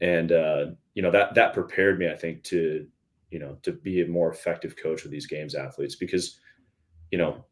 [0.00, 2.86] and uh, you know that that prepared me, I think, to
[3.32, 6.38] you know to be a more effective coach with these games athletes because
[7.12, 7.44] you know,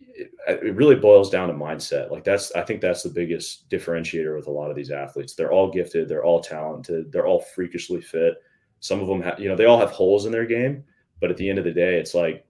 [0.00, 2.10] it, it, really boils down to mindset.
[2.10, 5.34] Like that's, I think that's the biggest differentiator with a lot of these athletes.
[5.34, 8.34] They're all gifted, they're all talented, they're all freakishly fit.
[8.80, 10.82] Some of them have, you know, they all have holes in their game,
[11.20, 12.46] but at the end of the day, it's like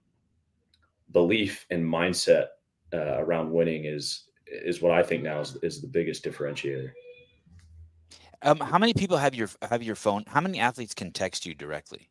[1.13, 2.49] belief and mindset
[2.93, 6.91] uh, around winning is is what I think now is, is the biggest differentiator.
[8.43, 10.25] Um, how many people have your have your phone?
[10.27, 12.09] How many athletes can text you directly?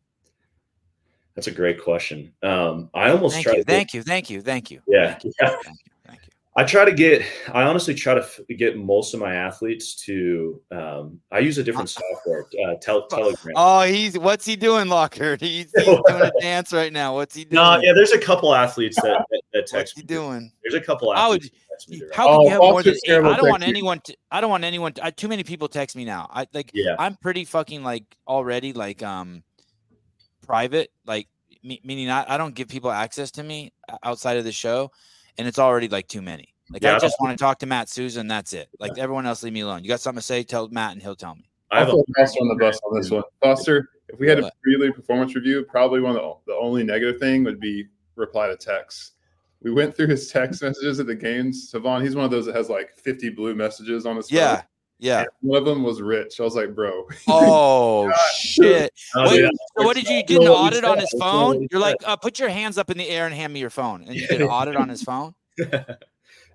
[1.36, 2.34] That's a great question.
[2.44, 3.54] Um, I almost thank try.
[3.56, 4.82] You, to thank you, thank you, thank you.
[4.88, 5.12] Yeah, yeah.
[5.12, 5.32] Thank you,
[5.64, 5.99] thank you.
[6.60, 7.26] I try to get.
[7.54, 10.62] I honestly try to f- get most of my athletes to.
[10.72, 13.54] Um, I use a different software, uh, tel- Telegram.
[13.56, 15.40] Oh, he's what's he doing, Lockert?
[15.40, 17.16] He's, he's doing a dance right now.
[17.16, 17.64] What's he doing?
[17.64, 19.74] No, yeah, there's a couple athletes that that, that text.
[19.74, 20.52] What's he doing?
[20.62, 21.50] There's a couple athletes.
[21.88, 23.24] Would, how can oh, you have more than eight?
[23.24, 24.18] I don't want anyone to.
[24.30, 24.92] I don't want anyone.
[24.94, 26.28] To, I, too many people text me now.
[26.30, 26.72] I like.
[26.74, 26.98] Yeah.
[27.00, 29.44] I'm pretty fucking like already like um
[30.46, 30.90] private.
[31.06, 31.30] Like
[31.64, 33.72] meaning I, I don't give people access to me
[34.04, 34.92] outside of the show,
[35.40, 36.54] and it's already like too many.
[36.70, 36.96] Like yeah.
[36.96, 38.28] I just want to talk to Matt Susan.
[38.28, 38.70] that's it.
[38.80, 39.04] Like yeah.
[39.04, 39.84] everyone else, leave me alone.
[39.84, 40.44] You got something to say?
[40.44, 41.50] Tell Matt, and he'll tell me.
[41.72, 43.24] I have a Foster on the bus on this one.
[43.42, 47.20] Foster, if we had a pre performance review, probably one of the, the only negative
[47.20, 49.14] thing would be reply to text.
[49.62, 51.72] We went through his text messages at the games.
[51.72, 54.58] Sevan, he's one of those that has like 50 blue messages on his yeah.
[54.58, 54.66] Phone.
[55.00, 55.24] Yeah.
[55.42, 56.40] one of them was Rich.
[56.40, 57.08] I was like, bro.
[57.28, 58.92] Oh shit!
[59.16, 61.68] Oh, Wait, so what did you, get an audit on his phone?
[61.72, 64.04] You're like, uh, put your hands up in the air and hand me your phone,
[64.04, 65.34] and you get an audit on his phone.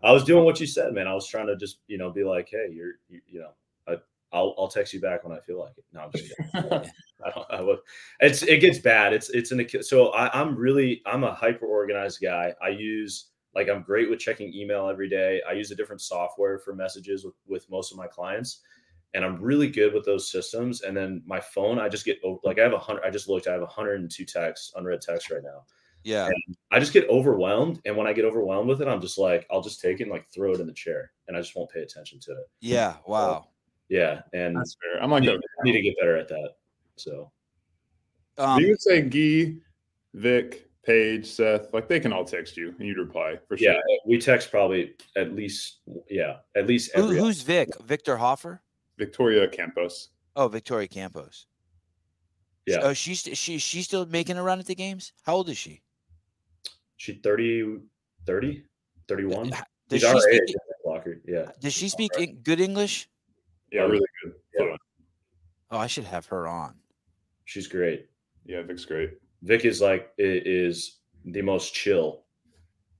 [0.04, 1.08] I was doing what you said, man.
[1.08, 3.50] I was trying to just, you know, be like, hey, you're, you, you know,
[3.88, 3.96] I,
[4.36, 5.84] I'll, I'll text you back when I feel like it.
[5.94, 6.90] No, I'm just kidding.
[7.24, 7.74] I don't, I
[8.20, 9.14] it's, it gets bad.
[9.14, 12.54] It's, it's an, so I, I'm really, I'm a hyper organized guy.
[12.62, 15.40] I use like I'm great with checking email every day.
[15.48, 18.60] I use a different software for messages with, with most of my clients.
[19.14, 20.82] And I'm really good with those systems.
[20.82, 23.04] And then my phone, I just get like I have a hundred.
[23.04, 23.46] I just looked.
[23.46, 25.64] I have 102 texts, unread text right now.
[26.02, 26.26] Yeah.
[26.26, 27.80] And I just get overwhelmed.
[27.84, 30.12] And when I get overwhelmed with it, I'm just like, I'll just take it and
[30.12, 32.46] like throw it in the chair, and I just won't pay attention to it.
[32.60, 32.96] Yeah.
[33.06, 33.44] Wow.
[33.44, 33.48] So,
[33.88, 35.02] yeah, and that's fair.
[35.02, 36.50] I'm like, I need, need to get better at that.
[36.96, 37.30] So,
[38.38, 39.58] um, you would say Gee,
[40.14, 43.72] Vic, Paige, Seth, like they can all text you and you'd reply for sure.
[43.72, 45.78] Yeah, we text probably at least,
[46.08, 46.94] yeah, at least.
[46.94, 47.68] Who, who's Vic?
[47.82, 48.62] Victor Hoffer?
[48.98, 50.10] Victoria Campos.
[50.36, 51.46] Oh, Victoria Campos.
[52.66, 52.78] Yeah.
[52.82, 55.12] Oh, she's she she's still making a run at the games.
[55.22, 55.82] How old is she?
[56.96, 57.80] She 30,
[58.26, 58.64] 30,
[59.08, 59.52] 31.
[59.52, 59.56] Uh,
[59.88, 61.50] does she speak, age, yeah.
[61.60, 62.42] Does she speak right.
[62.42, 63.08] good English?
[63.70, 64.34] Yeah, um, really good.
[64.58, 64.76] Yeah.
[65.70, 66.74] Oh, I should have her on.
[67.44, 68.08] She's great.
[68.46, 69.10] Yeah, Vic's great.
[69.44, 72.22] Vic is like is the most chill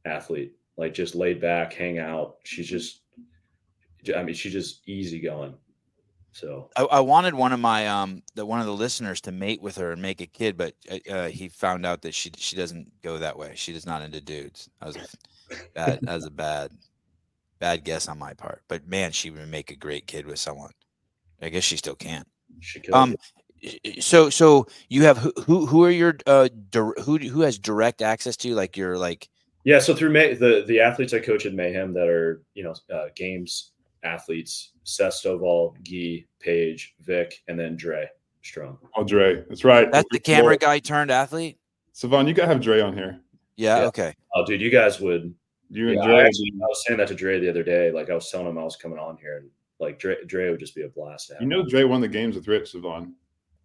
[0.05, 2.37] athlete, like just laid back, hang out.
[2.45, 3.01] She's just,
[4.15, 5.55] I mean, she's just easy going.
[6.33, 9.63] So I, I, wanted one of my um the one of the listeners to mate
[9.63, 12.57] with her and make a kid, but uh, uh he found out that she she
[12.57, 13.53] doesn't go that way.
[13.55, 14.69] She does not into dudes.
[14.81, 16.73] That was a bad that was a bad
[17.61, 18.63] bad guess on my part.
[18.67, 20.73] But man, she would make a great kid with someone.
[21.41, 22.25] I guess she still can.
[22.61, 22.95] She could.
[22.95, 23.15] Um,
[24.01, 28.49] so so you have who who are your uh who who has direct access to
[28.49, 29.29] you like your like
[29.65, 32.75] yeah so through May the the athletes I coach at Mayhem that are you know
[32.95, 38.09] uh, games athletes Seth Stovall, Guy, Page, Vic, and then Dre
[38.45, 38.77] Strohm.
[38.97, 39.91] Oh, Dre, that's right.
[39.91, 41.59] That's the camera guy turned athlete.
[41.95, 43.21] Sevan, you gotta have Dre on here.
[43.57, 43.87] Yeah, yeah.
[43.87, 44.15] Okay.
[44.35, 45.35] Oh, dude, you guys would.
[45.71, 46.17] You and yeah, Dre.
[46.17, 47.91] I, actually, I was saying that to Dre the other day.
[47.91, 49.49] Like I was telling him I was coming on here, and
[49.81, 51.33] like Dre, Dre would just be a blast.
[51.41, 53.13] You know, Dre won the games with Rich Sevan.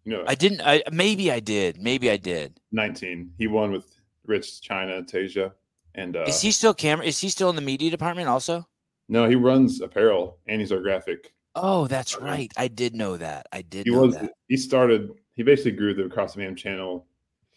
[0.10, 0.62] You know, I didn't.
[0.62, 1.80] I maybe I did.
[1.80, 2.60] Maybe I did.
[2.72, 3.32] Nineteen.
[3.38, 3.86] He won with
[4.26, 5.52] Rich China Tasia.
[5.94, 7.06] And uh, is he still camera?
[7.06, 8.68] Is he still in the media department also?
[9.08, 11.32] No, he runs apparel and he's our graphic.
[11.54, 12.52] Oh, that's right.
[12.58, 13.46] I did know that.
[13.52, 13.86] I did.
[13.86, 14.16] He was.
[14.16, 14.32] That.
[14.48, 15.12] He started.
[15.36, 17.06] He basically grew the Cross Man channel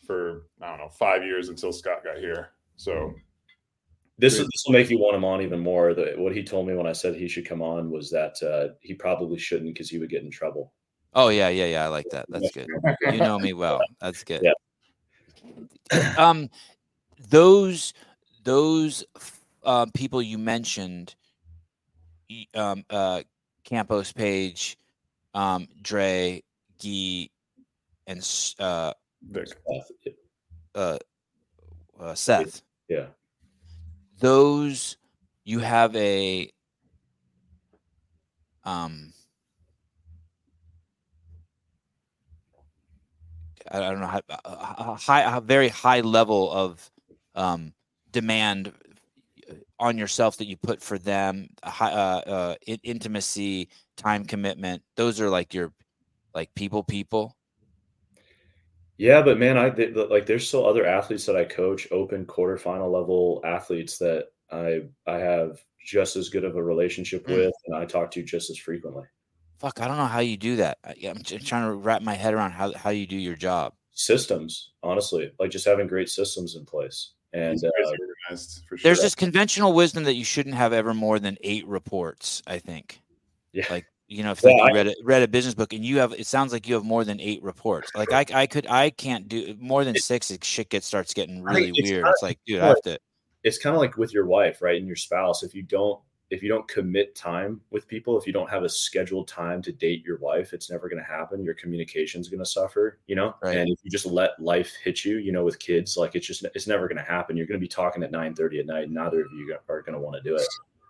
[0.07, 2.51] for I don't know five years until Scott got here.
[2.77, 3.15] So
[4.19, 5.95] this this will make you want him on even more.
[5.95, 8.75] The, what he told me when I said he should come on was that uh,
[8.81, 10.75] he probably shouldn't because he would get in trouble.
[11.15, 11.85] Oh yeah, yeah, yeah.
[11.85, 12.27] I like that.
[12.29, 12.69] That's good.
[13.11, 13.81] you know me well.
[14.01, 14.43] That's good.
[14.43, 14.53] Yeah.
[16.17, 16.49] Um,
[17.29, 17.93] those
[18.45, 19.05] those
[19.63, 21.15] uh, people you mentioned,
[22.55, 23.23] um, uh,
[23.65, 24.79] Campos Page,
[25.35, 26.43] um, Dre,
[26.79, 27.31] Gee,
[28.07, 28.27] and
[28.59, 29.49] uh, Vic.
[30.75, 30.99] Uh,
[32.01, 32.63] uh, Seth.
[32.89, 33.07] Yeah.
[34.19, 34.97] Those
[35.45, 36.51] you have a
[38.65, 39.13] um
[43.71, 46.91] I don't know a high a very high level of
[47.35, 47.73] um,
[48.11, 48.73] demand
[49.79, 54.83] on yourself that you put for them high, uh, uh, intimacy time commitment.
[54.97, 55.73] Those are like your
[56.35, 57.37] like people people.
[58.99, 59.69] Yeah but man i
[60.09, 65.19] like there's still other athletes that i coach open quarterfinal level athletes that i i
[65.19, 67.37] have just as good of a relationship mm.
[67.37, 69.03] with and i talk to just as frequently
[69.63, 72.35] fuck i don't know how you do that I, i'm trying to wrap my head
[72.35, 76.65] around how, how you do your job systems honestly like just having great systems in
[76.65, 77.71] place and uh,
[78.37, 78.79] sure.
[78.83, 82.43] there's this conventional wisdom that you shouldn't have ever more than eight reports.
[82.47, 83.01] I think.
[83.53, 83.67] Yeah.
[83.71, 86.13] Like you know, if like you read a, read a business book and you have,
[86.13, 87.91] it sounds like you have more than eight reports.
[87.95, 90.31] Like I, I could, I can't do more than six.
[90.31, 92.07] It, shit gets starts getting really it's weird.
[92.07, 92.99] It's like, dude, I have to.
[93.43, 95.43] It's kind of like with your wife, right, and your spouse.
[95.43, 95.99] If you don't
[96.33, 99.70] if you don't commit time with people, if you don't have a scheduled time to
[99.70, 101.45] date your wife, it's never going to happen.
[101.45, 103.35] Your communication's going to suffer, you know.
[103.43, 103.59] Right.
[103.59, 106.47] And if you just let life hit you, you know, with kids, like it's just
[106.55, 107.37] it's never going to happen.
[107.37, 108.91] You're going to be talking at nine thirty at night.
[108.91, 110.47] Neither of you are going to want to do it.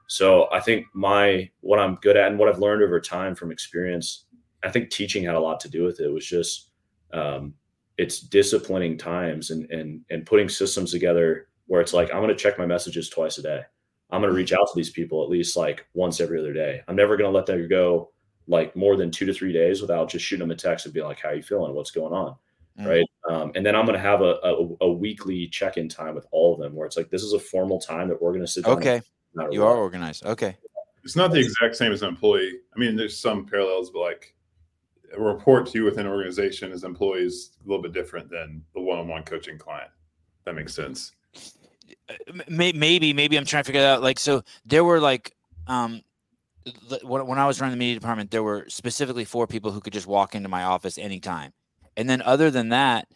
[0.06, 3.50] So I think my what I'm good at and what I've learned over time from
[3.50, 4.26] experience,
[4.62, 6.04] I think teaching had a lot to do with it.
[6.04, 6.70] it was just
[7.12, 7.52] um,
[7.98, 12.36] it's disciplining times and and and putting systems together where it's like I'm going to
[12.36, 13.62] check my messages twice a day
[14.12, 16.82] I'm going to reach out to these people at least like once every other day.
[16.86, 18.10] I'm never going to let them go
[18.46, 21.06] like more than two to three days without just shooting them a text and being
[21.06, 21.74] like, how are you feeling?
[21.74, 22.36] What's going on?
[22.78, 22.86] Mm-hmm.
[22.86, 23.06] Right.
[23.30, 26.52] Um, and then I'm going to have a, a, a weekly check-in time with all
[26.52, 28.64] of them where it's like, this is a formal time that we're going to sit
[28.64, 28.76] down.
[28.76, 29.00] Okay.
[29.50, 29.68] You what.
[29.68, 30.26] are organized.
[30.26, 30.56] Okay.
[31.04, 32.58] It's not the exact same as an employee.
[32.76, 34.34] I mean, there's some parallels, but like
[35.16, 38.80] a report to you within an organization as employees a little bit different than the
[38.82, 39.90] one-on-one coaching client.
[40.44, 41.12] That makes sense
[42.48, 44.02] maybe maybe I'm trying to figure it out.
[44.02, 45.34] Like so, there were like
[45.66, 46.02] um
[47.02, 50.06] when I was running the media department, there were specifically four people who could just
[50.06, 51.52] walk into my office anytime.
[51.96, 53.08] And then other than that,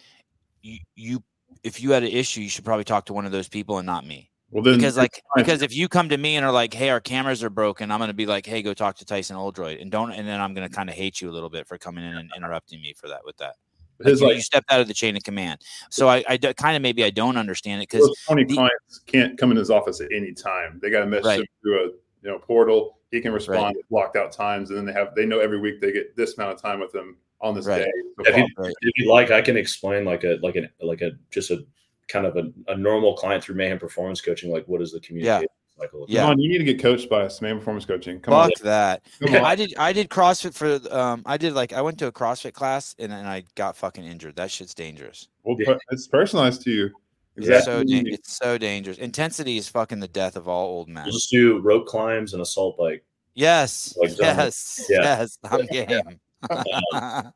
[0.62, 1.22] you, you
[1.62, 3.86] if you had an issue, you should probably talk to one of those people and
[3.86, 4.30] not me.
[4.50, 7.00] Well, then because like because if you come to me and are like, "Hey, our
[7.00, 9.90] cameras are broken," I'm going to be like, "Hey, go talk to Tyson Oldroyd," and
[9.90, 12.04] don't, and then I'm going to kind of hate you a little bit for coming
[12.04, 13.56] in and interrupting me for that with that.
[14.04, 15.60] His like, like, you stepped out of the chain of command.
[15.90, 19.50] So I, I kind of maybe I don't understand it because twenty clients can't come
[19.50, 20.78] in his office at any time.
[20.82, 21.40] They got to message right.
[21.40, 22.98] him through a you know portal.
[23.10, 23.76] He can respond right.
[23.76, 26.36] at blocked out times, and then they have they know every week they get this
[26.36, 27.84] amount of time with him on this right.
[27.84, 27.92] day.
[28.20, 31.50] If you, if you, like, I can explain like a like a like a just
[31.50, 31.64] a
[32.08, 34.50] kind of a, a normal client through Mayhem Performance Coaching.
[34.50, 35.48] Like, what is the communication?
[35.76, 36.06] Yeah cycle.
[36.08, 37.58] Yeah, Come on, you need to get coached by us, man.
[37.58, 38.20] Performance coaching.
[38.20, 38.64] Come Fuck on.
[38.64, 39.02] that.
[39.20, 39.74] Come I did.
[39.78, 40.94] I did CrossFit for.
[40.94, 44.04] Um, I did like I went to a CrossFit class and, and I got fucking
[44.04, 44.36] injured.
[44.36, 45.28] That shit's dangerous.
[45.44, 45.76] Well, yeah.
[45.90, 46.90] it's personalized to you.
[47.36, 47.56] Exactly.
[47.56, 48.98] It's so, da- it's so dangerous.
[48.98, 51.04] Intensity is fucking the death of all old men.
[51.04, 53.04] We'll just do rope climbs and assault bike.
[53.34, 53.94] Yes.
[54.00, 54.86] Like yes.
[54.90, 55.02] Yeah.
[55.02, 55.38] Yes.
[55.44, 56.20] I'm game.
[56.42, 57.32] the,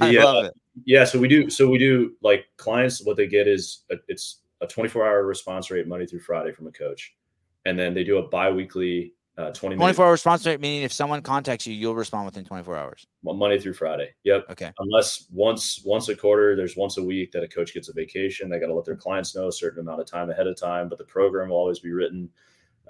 [0.00, 0.54] I love uh, it.
[0.84, 1.04] Yeah.
[1.04, 1.48] So we do.
[1.48, 3.02] So we do like clients.
[3.02, 6.66] What they get is a, it's a 24 hour response rate Monday through Friday from
[6.66, 7.14] a coach
[7.68, 11.22] and then they do a bi-weekly uh, 20 24 hour response rate meaning if someone
[11.22, 13.06] contacts you you'll respond within 24 hours.
[13.22, 14.12] Well, monday through friday.
[14.24, 14.46] Yep.
[14.50, 14.72] Okay.
[14.78, 18.48] Unless once once a quarter there's once a week that a coach gets a vacation
[18.48, 20.88] they got to let their clients know a certain amount of time ahead of time
[20.88, 22.28] but the program will always be written.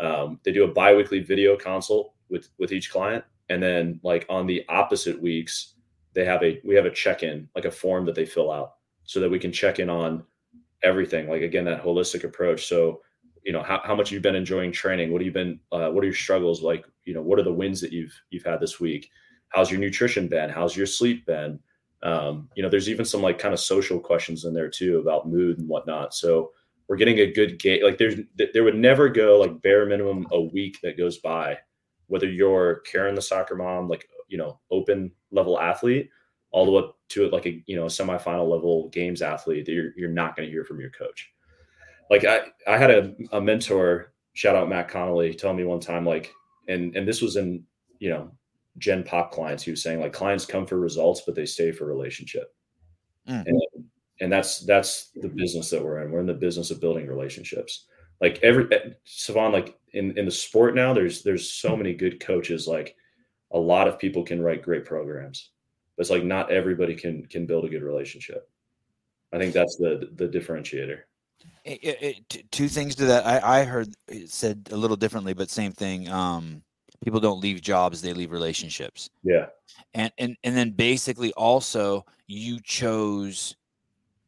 [0.01, 4.47] Um, they do a bi-weekly video consult with with each client and then like on
[4.47, 5.75] the opposite weeks
[6.15, 9.21] they have a we have a check-in like a form that they fill out so
[9.21, 10.25] that we can check in on
[10.83, 12.67] everything like again that holistic approach.
[12.67, 13.03] So
[13.49, 15.11] you know how, how much you've been enjoying training?
[15.11, 16.85] What have you been uh, what are your struggles like?
[17.07, 19.09] You know what are the wins that you've you've had this week?
[19.49, 20.51] How's your nutrition been?
[20.51, 21.59] How's your sleep been?
[22.03, 25.31] Um, you know there's even some like kind of social questions in there too about
[25.31, 26.13] mood and whatnot.
[26.13, 26.53] So
[26.89, 28.17] we're getting a good gate like there's
[28.53, 31.57] there would never go like bare minimum a week that goes by
[32.09, 36.11] whether you're Karen the soccer mom like you know open level athlete
[36.51, 39.93] all the way up to like a you know semifinal level games athlete that you're,
[39.97, 41.31] you're not going to hear from your coach
[42.11, 46.05] like i i had a, a mentor shout out matt connolly tell me one time
[46.05, 46.33] like
[46.69, 47.63] and and this was in
[47.99, 48.31] you know
[48.79, 51.85] gen pop clients he was saying like clients come for results but they stay for
[51.87, 52.55] relationship.
[53.29, 53.45] Mm.
[53.47, 53.63] and,
[54.21, 56.11] and that's that's the business that we're in.
[56.11, 57.87] We're in the business of building relationships.
[58.21, 62.21] Like every eh, Sevan, like in in the sport now there's there's so many good
[62.21, 62.97] coaches like
[63.53, 65.51] a lot of people can write great programs
[65.97, 68.49] but it's like not everybody can can build a good relationship.
[69.33, 71.01] I think that's the the differentiator
[71.65, 73.27] it, it, two things to that.
[73.27, 73.89] I i heard
[74.27, 76.63] said a little differently but same thing um
[77.05, 79.11] people don't leave jobs they leave relationships.
[79.23, 79.47] Yeah.
[79.95, 83.57] And and and then basically also you chose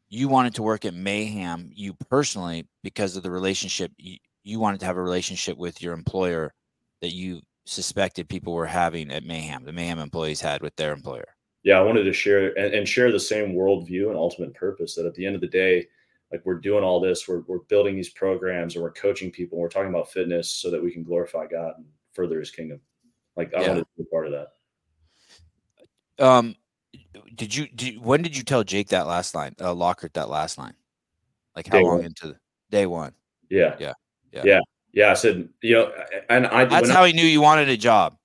[0.09, 4.81] you wanted to work at mayhem you personally because of the relationship you, you wanted
[4.81, 6.53] to have a relationship with your employer
[7.01, 11.29] that you suspected people were having at mayhem the mayhem employees had with their employer.
[11.63, 15.07] Yeah i wanted to share and, and share the same worldview and ultimate purpose that
[15.07, 15.87] at the end of the day
[16.33, 19.63] like we're doing all this we're, we're building these programs and we're coaching people and
[19.63, 22.81] we're talking about fitness so that we can glorify god and further his kingdom.
[23.37, 23.69] Like I yeah.
[23.69, 26.25] wanted to be part of that.
[26.25, 26.57] Um,
[27.35, 30.59] did you, did, when did you tell Jake that last line, uh, Lockert that last
[30.59, 30.75] line?
[31.57, 32.05] Like how day long one.
[32.05, 32.37] into the,
[32.71, 33.13] day one?
[33.49, 33.77] Yeah.
[33.79, 33.95] Yeah.
[34.33, 34.43] Yeah.
[34.45, 34.61] Yeah.
[34.93, 35.11] Yeah.
[35.11, 35.93] I said, you know,
[36.29, 38.17] and I, that's how I, he knew you wanted a job.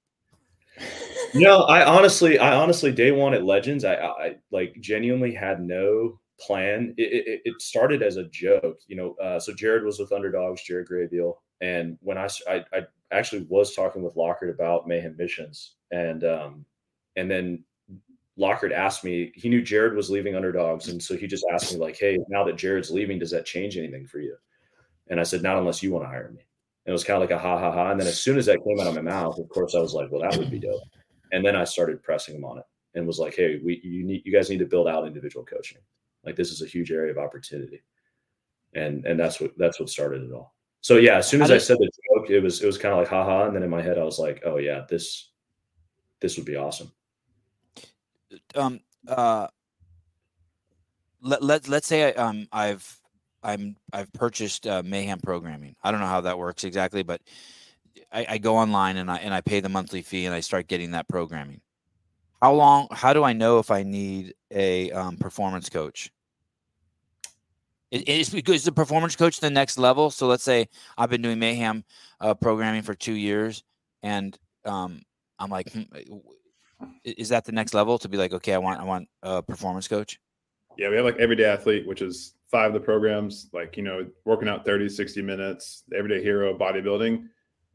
[1.33, 6.19] no, I honestly, I honestly, day one at Legends, I, I like genuinely had no
[6.39, 6.93] plan.
[6.97, 9.15] It, it, it started as a joke, you know.
[9.15, 12.81] Uh, so Jared was with Underdogs, Jared Graybeal, and when I, I, I
[13.11, 16.65] actually was talking with Lockert about Mayhem Missions, and um,
[17.15, 17.63] and then
[18.37, 19.31] Lockert asked me.
[19.35, 22.43] He knew Jared was leaving Underdogs, and so he just asked me like, "Hey, now
[22.43, 24.35] that Jared's leaving, does that change anything for you?"
[25.07, 26.41] And I said, "Not unless you want to hire me."
[26.85, 27.91] And it was kind of like a ha ha ha.
[27.91, 29.93] And then as soon as that came out of my mouth, of course, I was
[29.93, 30.81] like, "Well, that would be dope."
[31.31, 34.23] And then I started pressing him on it, and was like, "Hey, we you need
[34.25, 35.79] you guys need to build out individual coaching.
[36.25, 37.83] Like this is a huge area of opportunity."
[38.73, 40.55] And and that's what that's what started it all.
[40.81, 42.99] So yeah, as soon as I said the joke, it was it was kind of
[42.99, 45.31] like haha, and then in my head I was like, oh yeah, this
[46.19, 46.91] this would be awesome.
[48.53, 48.79] Um.
[49.07, 49.47] Uh.
[51.21, 52.99] Let let let's say I, um I've
[53.41, 55.75] I'm I've purchased uh, Mayhem programming.
[55.83, 57.21] I don't know how that works exactly, but
[58.11, 60.67] I, I go online and I and I pay the monthly fee and I start
[60.67, 61.61] getting that programming.
[62.41, 62.87] How long?
[62.91, 66.11] How do I know if I need a um, performance coach?
[67.95, 70.11] Is, is the performance coach the next level?
[70.11, 70.67] So let's say
[70.97, 71.83] I've been doing mayhem
[72.19, 73.63] uh, programming for two years,
[74.03, 75.01] and um,
[75.39, 78.79] I'm like, hmm, uh, is that the next level to be like, okay, I want
[78.79, 80.19] I want a performance coach?
[80.77, 84.05] Yeah, we have like everyday athlete, which is five of the programs, like you know,
[84.25, 87.27] working out 30, 60 minutes, everyday hero, bodybuilding.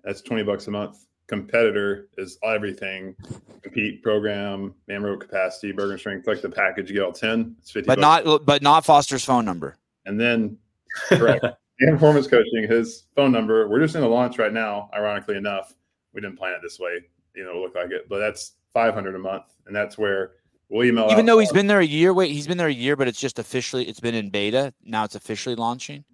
[0.05, 1.07] That's 20 bucks a month.
[1.29, 3.15] Competitor is everything.
[3.63, 7.57] Compete program, man capacity, burger strength, like the package, you get all 10.
[7.61, 9.77] It's 50 But not but not Foster's phone number.
[10.07, 10.59] And then,
[11.09, 11.45] correct,
[11.81, 13.69] and performance coaching, his phone number.
[13.69, 14.91] We're just in the launch right now.
[14.95, 15.75] Ironically enough,
[16.13, 17.05] we didn't plan it this way.
[17.35, 20.33] You know, look like it, but that's 500 a month, and that's where
[20.69, 21.09] we'll email.
[21.11, 22.13] Even though he's been there a year.
[22.13, 23.89] Wait, he's been there a year, but it's just officially.
[23.89, 24.73] It's been in beta.
[24.85, 26.05] Now it's officially launching.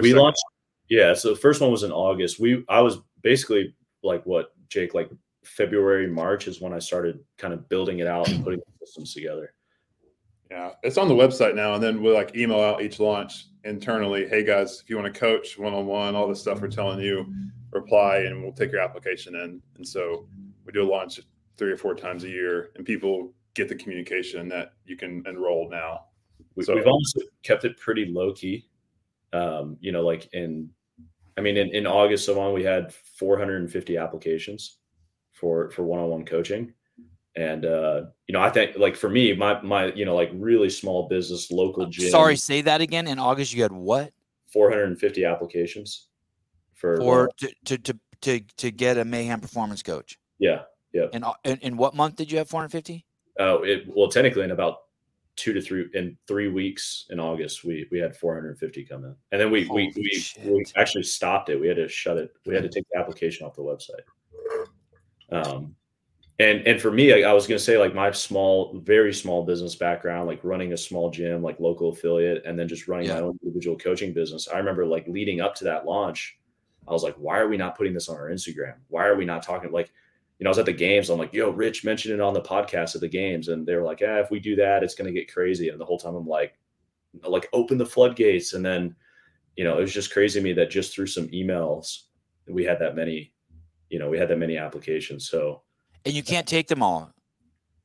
[0.00, 0.42] we launched.
[0.88, 2.38] Yeah, so the first one was in August.
[2.38, 5.10] We I was basically like what Jake like
[5.44, 9.14] February March is when I started kind of building it out and putting the systems
[9.14, 9.54] together.
[10.54, 14.28] Yeah, it's on the website now, and then we'll like email out each launch internally.
[14.28, 17.00] Hey guys, if you want to coach one on one, all the stuff we're telling
[17.00, 17.26] you,
[17.72, 19.60] reply, and we'll take your application in.
[19.74, 20.28] And so
[20.64, 21.18] we do a launch
[21.56, 25.68] three or four times a year, and people get the communication that you can enroll
[25.68, 26.04] now.
[26.54, 28.68] We, so, we've also kept it pretty low key.
[29.32, 30.70] Um, you know, like in,
[31.36, 34.78] I mean, in, in August so on, we had 450 applications
[35.32, 36.72] for for one on one coaching
[37.36, 40.70] and uh, you know, I think like for me, my my you know like really
[40.70, 42.10] small business local gym.
[42.10, 43.08] Sorry, say that again.
[43.08, 44.12] In August, you had what?
[44.52, 46.06] 450 applications
[46.74, 50.18] for or to, to to to to get a mayhem performance coach.
[50.38, 50.62] Yeah,
[50.92, 51.06] yeah.
[51.12, 53.04] And in, in what month did you have 450?
[53.40, 54.78] Oh, it well technically in about
[55.36, 59.40] two to three in three weeks in August we we had 450 come in, and
[59.40, 61.60] then we we we, we actually stopped it.
[61.60, 62.32] We had to shut it.
[62.46, 64.04] We had to take the application off the website.
[65.32, 65.74] Um,
[66.40, 69.44] and and for me I, I was going to say like my small very small
[69.44, 73.14] business background like running a small gym like local affiliate and then just running yeah.
[73.14, 76.38] my own individual coaching business i remember like leading up to that launch
[76.88, 79.24] i was like why are we not putting this on our instagram why are we
[79.24, 79.92] not talking like
[80.38, 82.40] you know i was at the games i'm like yo rich mentioned it on the
[82.40, 85.12] podcast at the games and they were like yeah if we do that it's going
[85.12, 86.54] to get crazy and the whole time i'm like
[87.22, 88.94] like open the floodgates and then
[89.56, 92.06] you know it was just crazy to me that just through some emails
[92.48, 93.32] we had that many
[93.88, 95.62] you know we had that many applications so
[96.04, 97.10] and you can't take them all.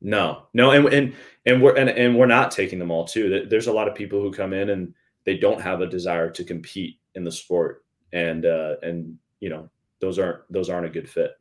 [0.02, 1.16] No, no, and and
[1.46, 3.46] and we're and, and we're not taking them all too.
[3.50, 4.94] There's a lot of people who come in and
[5.26, 9.70] they don't have a desire to compete in the sport, and uh, and you know
[10.00, 11.32] those aren't those aren't a good fit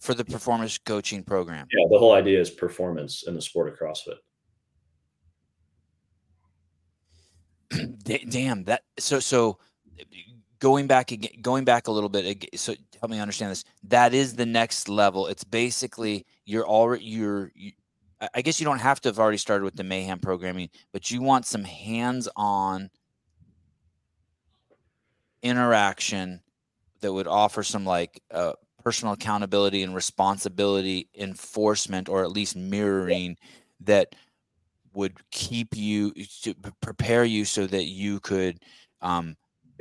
[0.00, 1.66] for the performance coaching program.
[1.70, 4.16] Yeah, the whole idea is performance in the sport of CrossFit.
[8.30, 8.82] Damn that.
[8.98, 9.58] So so
[10.58, 12.48] going back again, going back a little bit.
[12.54, 13.64] So help me understand this.
[13.84, 15.26] That is the next level.
[15.26, 17.52] It's basically you're already you're.
[17.54, 17.72] You,
[18.34, 21.20] I guess you don't have to have already started with the mayhem programming, but you
[21.20, 22.88] want some hands-on
[25.42, 26.40] interaction
[27.02, 33.36] that would offer some like uh, personal accountability and responsibility enforcement, or at least mirroring
[33.80, 34.14] that
[34.94, 38.58] would keep you to prepare you so that you could
[39.02, 39.36] um,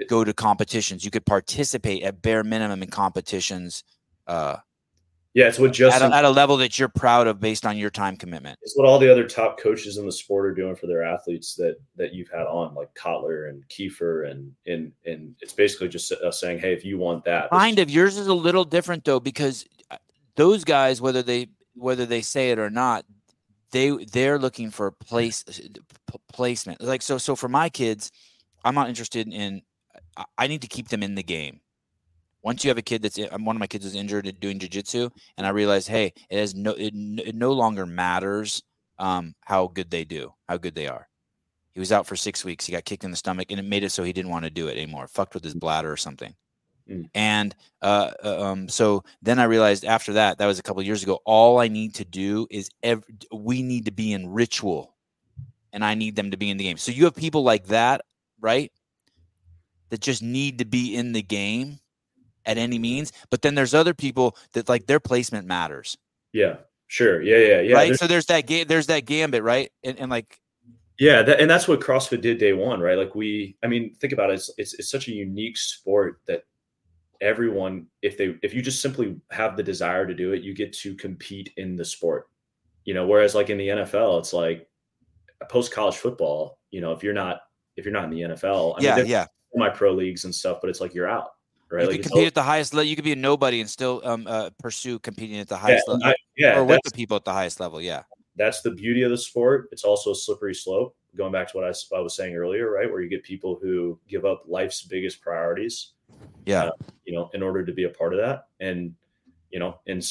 [0.07, 1.03] go to competitions.
[1.03, 3.83] You could participate at bare minimum in competitions.
[4.27, 4.57] Uh,
[5.35, 7.89] yeah, it's what just at, at, a level that you're proud of based on your
[7.89, 8.57] time commitment.
[8.61, 11.55] It's what all the other top coaches in the sport are doing for their athletes
[11.55, 16.09] that that you've had on, like Kotler and Kiefer, and and and it's basically just
[16.13, 17.89] uh, saying, hey, if you want that, kind of.
[17.89, 19.97] Yours is a little different though because uh,
[20.37, 23.03] those guys, whether they whether they say it or not,
[23.71, 25.43] they they're looking for place
[26.31, 26.79] placement.
[26.81, 28.09] Like so, so for my kids,
[28.63, 29.61] I'm not interested in
[30.37, 31.59] I need to keep them in the game.
[32.41, 35.47] Once you have a kid that's one of my kids is injured doing jujitsu, and
[35.47, 38.61] I realized, hey, it has no, it, it no longer matters
[38.99, 41.07] um, how good they do, how good they are.
[41.73, 42.65] He was out for six weeks.
[42.65, 44.51] He got kicked in the stomach, and it made it so he didn't want to
[44.51, 45.07] do it anymore.
[45.07, 46.33] Fucked with his bladder or something.
[46.89, 47.09] Mm.
[47.15, 51.03] And uh, uh, um, so then I realized after that, that was a couple years
[51.03, 51.19] ago.
[51.25, 52.69] All I need to do is
[53.33, 54.95] we need to be in ritual,
[55.73, 56.77] and I need them to be in the game.
[56.77, 58.01] So you have people like that,
[58.39, 58.71] right?
[59.89, 61.79] That just need to be in the game
[62.45, 63.11] at any means.
[63.29, 65.97] But then there's other people that like their placement matters.
[66.33, 66.57] Yeah,
[66.87, 67.21] sure.
[67.21, 67.75] Yeah, yeah, yeah.
[67.75, 67.87] Right.
[67.87, 69.71] There's, so there's that ga- there's that gambit, right?
[69.83, 70.39] And, and like,
[70.99, 72.97] yeah, that, and that's what CrossFit did day one, right?
[72.97, 74.35] Like we, I mean, think about it.
[74.35, 76.43] It's, it's it's such a unique sport that
[77.21, 80.73] everyone, if they if you just simply have the desire to do it, you get
[80.73, 82.27] to compete in the sport.
[82.85, 84.67] You know, whereas like in the NFL, it's like
[85.49, 86.59] post college football.
[86.71, 87.41] You know, if you're not
[87.75, 89.25] if you're not in the NFL, I yeah, mean, yeah,
[89.55, 91.31] my pro leagues and stuff, but it's like you're out.
[91.71, 91.83] Right?
[91.83, 92.87] You like can compete all- at the highest level.
[92.87, 95.93] You could be a nobody and still um, uh, pursue competing at the highest yeah,
[95.93, 96.07] level.
[96.07, 97.81] I, yeah, or with the people at the highest level.
[97.81, 98.03] Yeah,
[98.35, 99.69] that's the beauty of the sport.
[99.71, 100.95] It's also a slippery slope.
[101.15, 103.99] Going back to what I, I was saying earlier, right, where you get people who
[104.07, 105.93] give up life's biggest priorities.
[106.45, 106.71] Yeah, uh,
[107.05, 108.93] you know, in order to be a part of that, and
[109.49, 110.05] you know, and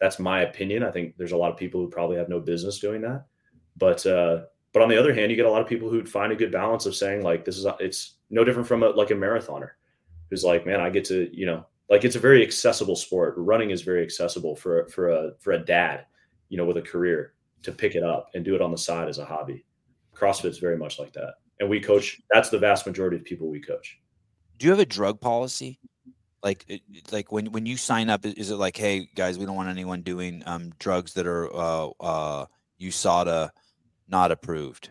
[0.00, 0.82] that's my opinion.
[0.82, 3.24] I think there's a lot of people who probably have no business doing that,
[3.76, 4.42] but uh,
[4.72, 6.52] but on the other hand, you get a lot of people who'd find a good
[6.52, 9.70] balance of saying like, this is it's no different from a, like a marathoner
[10.30, 13.34] who's like, man, I get to, you know, like it's a very accessible sport.
[13.36, 16.06] Running is very accessible for for a for a dad,
[16.48, 19.08] you know, with a career to pick it up and do it on the side
[19.08, 19.64] as a hobby.
[20.14, 21.34] CrossFit's very much like that.
[21.60, 24.00] And we coach, that's the vast majority of people we coach.
[24.58, 25.78] Do you have a drug policy?
[26.42, 29.68] Like, like when, when you sign up, is it like, Hey guys, we don't want
[29.68, 32.46] anyone doing um, drugs that are uh, uh,
[32.80, 33.50] USADA
[34.08, 34.90] not approved?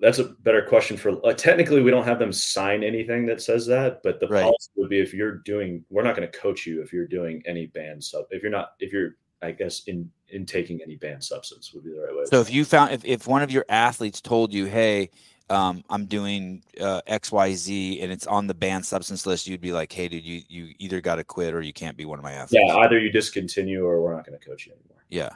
[0.00, 3.66] that's a better question for uh, technically we don't have them sign anything that says
[3.66, 4.42] that but the right.
[4.42, 7.42] policy would be if you're doing we're not going to coach you if you're doing
[7.46, 11.22] any banned sub if you're not if you're i guess in in taking any banned
[11.22, 13.64] substance would be the right way so if you found if, if one of your
[13.68, 15.10] athletes told you hey
[15.50, 19.92] um, i'm doing uh, xyz and it's on the banned substance list you'd be like
[19.92, 22.32] hey dude you you either got to quit or you can't be one of my
[22.32, 22.64] athletes.
[22.66, 25.04] Yeah either you discontinue or we're not going to coach you anymore.
[25.08, 25.30] Yeah.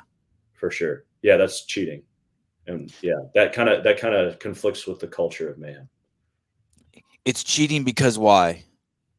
[0.53, 1.05] For sure.
[1.22, 2.03] Yeah that's cheating
[2.67, 5.89] and yeah, that kind of that kind of conflicts with the culture of man.
[7.25, 8.65] It's cheating because why?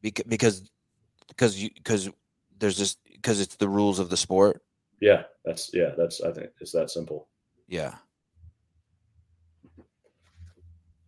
[0.02, 0.70] Because because
[1.28, 2.10] because you because
[2.58, 4.62] there's just because it's the rules of the sport.
[5.00, 7.28] Yeah, that's yeah, that's I think it's that simple.
[7.68, 7.94] Yeah.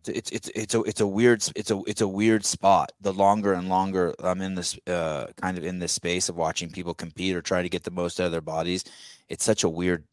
[0.07, 2.91] It's it's it's a it's a weird it's a it's a weird spot.
[3.01, 6.71] The longer and longer I'm in this uh kind of in this space of watching
[6.71, 8.85] people compete or try to get the most out of their bodies,
[9.27, 10.05] it's such a weird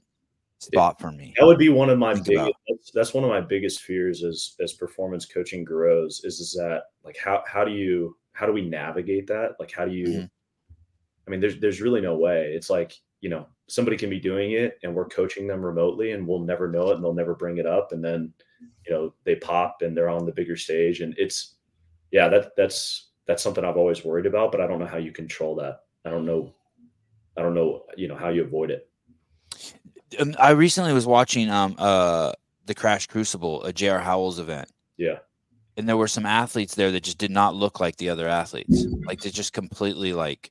[0.59, 1.34] spot for me.
[1.38, 2.52] That would be one of my biggest.
[2.68, 6.22] That's, that's, one of my biggest fears as as performance coaching grows.
[6.24, 9.57] Is is that like how how do you how do we navigate that?
[9.59, 10.07] Like how do you?
[10.07, 10.24] Mm-hmm.
[11.26, 12.52] I mean, there's there's really no way.
[12.54, 16.26] It's like you know, somebody can be doing it and we're coaching them remotely and
[16.26, 17.92] we'll never know it and they'll never bring it up.
[17.92, 18.32] And then,
[18.86, 21.00] you know, they pop and they're on the bigger stage.
[21.00, 21.54] And it's,
[22.12, 25.12] yeah, that that's, that's something I've always worried about, but I don't know how you
[25.12, 25.80] control that.
[26.04, 26.54] I don't know.
[27.36, 28.88] I don't know, you know, how you avoid it.
[30.38, 32.32] I recently was watching um uh
[32.66, 34.00] the Crash Crucible, a J.R.
[34.00, 34.70] Howells event.
[34.96, 35.18] Yeah.
[35.76, 38.86] And there were some athletes there that just did not look like the other athletes.
[39.04, 40.50] Like they just completely like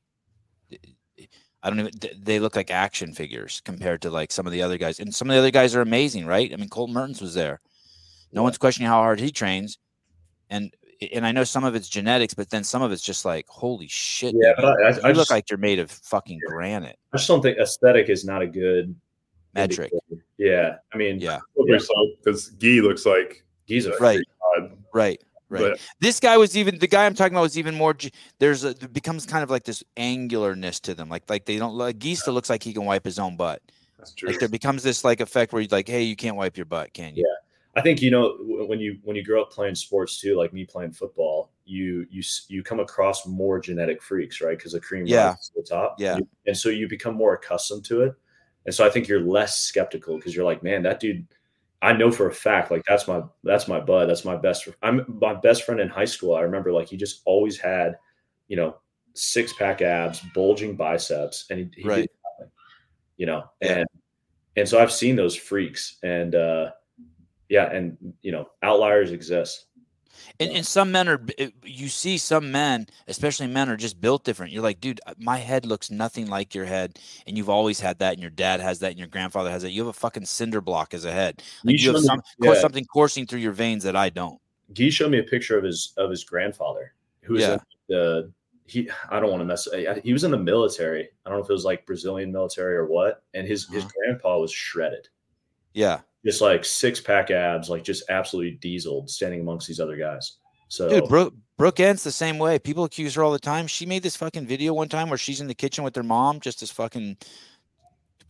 [1.64, 4.78] I don't even they look like action figures compared to like some of the other
[4.78, 5.00] guys.
[5.00, 6.54] And some of the other guys are amazing, right?
[6.54, 7.60] I mean, Colton Mertens was there.
[8.32, 8.44] No yeah.
[8.44, 9.80] one's questioning how hard he trains.
[10.50, 10.72] And
[11.12, 13.88] and I know some of it's genetics, but then some of it's just like, holy
[13.88, 14.36] shit.
[14.38, 16.98] Yeah, but I, I, you I look just, like you're made of fucking granite.
[17.12, 18.96] I just don't think aesthetic is not a good
[19.56, 19.92] metric.
[20.38, 24.20] Yeah, I mean, yeah, because Guy looks like he's a right,
[24.94, 25.72] right, right.
[25.72, 27.96] But, this guy was even the guy I'm talking about was even more.
[28.40, 31.76] There's a it becomes kind of like this angularness to them, like like they don't
[31.76, 33.62] like Guy still looks like he can wipe his own butt.
[33.98, 34.30] That's true.
[34.30, 36.94] Like there becomes this like effect where you're like, hey, you can't wipe your butt,
[36.94, 37.24] can you?
[37.26, 37.36] Yeah.
[37.78, 40.64] I think you know when you when you grow up playing sports too, like me
[40.64, 44.58] playing football, you you you come across more genetic freaks, right?
[44.58, 45.30] Because the cream yeah.
[45.30, 48.16] rises to the top, yeah, and so you become more accustomed to it,
[48.66, 51.26] and so I think you're less skeptical because you're like, man, that dude,
[51.82, 54.68] I know for a fact, like that's my that's my bud, that's my best.
[54.82, 56.36] I'm my best friend in high school.
[56.36, 57.98] I remember like he just always had,
[58.48, 58.78] you know,
[59.14, 62.12] six pack abs, bulging biceps, and he, he right.
[63.18, 63.86] you know, and
[64.56, 66.72] and so I've seen those freaks, and uh
[67.50, 69.68] yeah, and you know, outliers exist.
[70.40, 71.22] And, and some men are,
[71.64, 74.52] you see some men, especially men, are just built different.
[74.52, 77.00] You're like, dude, uh, my head looks nothing like your head.
[77.28, 79.72] And you've always had that, and your dad has that, and your grandfather has that.
[79.72, 81.42] You have a fucking cinder block as a head.
[81.64, 82.56] Like you, you have some, me, yeah.
[82.56, 84.40] something coursing through your veins that I don't.
[84.76, 87.58] He showed me a picture of his of his grandfather, who was yeah.
[87.88, 88.32] the
[88.66, 88.90] he.
[89.10, 89.68] I don't want to mess.
[90.04, 91.10] He was in the military.
[91.26, 93.24] I don't know if it was like Brazilian military or what.
[93.36, 93.76] And his uh-huh.
[93.76, 95.08] his grandpa was shredded.
[95.74, 100.38] Yeah, just like six pack abs, like just absolutely dieseled, standing amongst these other guys.
[100.68, 102.58] So, dude, Brooke, Brooke Ence's the same way.
[102.58, 103.68] People accuse her all the time.
[103.68, 106.40] She made this fucking video one time where she's in the kitchen with her mom,
[106.40, 107.18] just this fucking,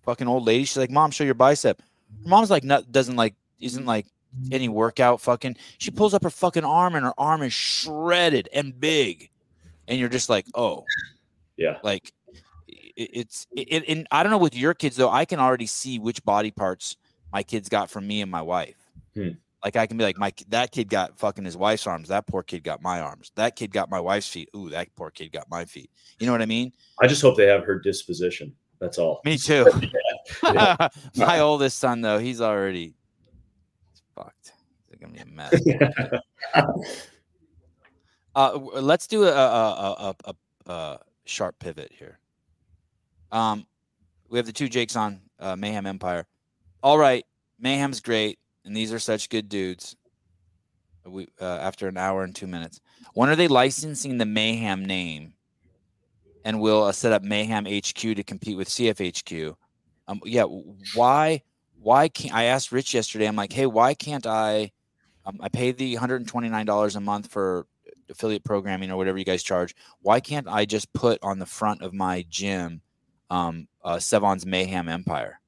[0.03, 0.65] fucking old lady.
[0.65, 1.81] She's like, "Mom, show your bicep."
[2.23, 4.07] Her mom's like, not doesn't like, isn't like
[4.51, 5.21] any workout.
[5.21, 9.29] Fucking, she pulls up her fucking arm, and her arm is shredded and big,
[9.87, 10.83] and you're just like, oh,
[11.55, 12.11] yeah, like
[12.67, 15.09] it's it, and I don't know with your kids though.
[15.09, 16.97] I can already see which body parts
[17.35, 18.77] my kids got from me and my wife.
[19.13, 19.31] Hmm.
[19.61, 22.07] Like I can be like, my that kid got fucking his wife's arms.
[22.07, 23.33] That poor kid got my arms.
[23.35, 24.49] That kid got my wife's feet.
[24.55, 25.89] Ooh, that poor kid got my feet.
[26.17, 26.71] You know what I mean?
[27.01, 28.55] I just hope they have her disposition.
[28.79, 29.19] That's all.
[29.25, 29.65] Me too.
[30.43, 30.87] yeah.
[31.17, 32.93] my oldest son though, he's already
[34.15, 34.53] fucked.
[34.89, 35.61] It's gonna be a mess.
[38.35, 42.17] uh, let's do a a, a, a, a sharp pivot here.
[43.33, 43.65] Um,
[44.29, 46.27] we have the two Jakes on uh, Mayhem Empire
[46.85, 47.25] all right,
[47.59, 49.95] Mayhem's great, and these are such good dudes.
[51.03, 52.79] We uh, after an hour and two minutes.
[53.15, 55.33] When are they licensing the Mayhem name?
[56.43, 59.55] And we'll uh, set up Mayhem HQ to compete with CFHQ.
[60.07, 60.43] Um, yeah,
[60.93, 61.41] why?
[61.81, 63.27] Why can't I asked Rich yesterday?
[63.27, 64.71] I'm like, hey, why can't I?
[65.25, 67.65] Um, I pay the 129 dollars a month for
[68.11, 69.75] affiliate programming or whatever you guys charge.
[70.01, 72.81] Why can't I just put on the front of my gym
[73.31, 75.39] um, uh, Sevan's Mayhem Empire?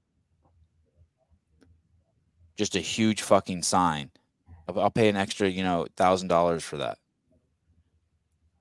[2.57, 4.11] Just a huge fucking sign.
[4.67, 6.97] I'll, I'll pay an extra, you know, thousand dollars for that.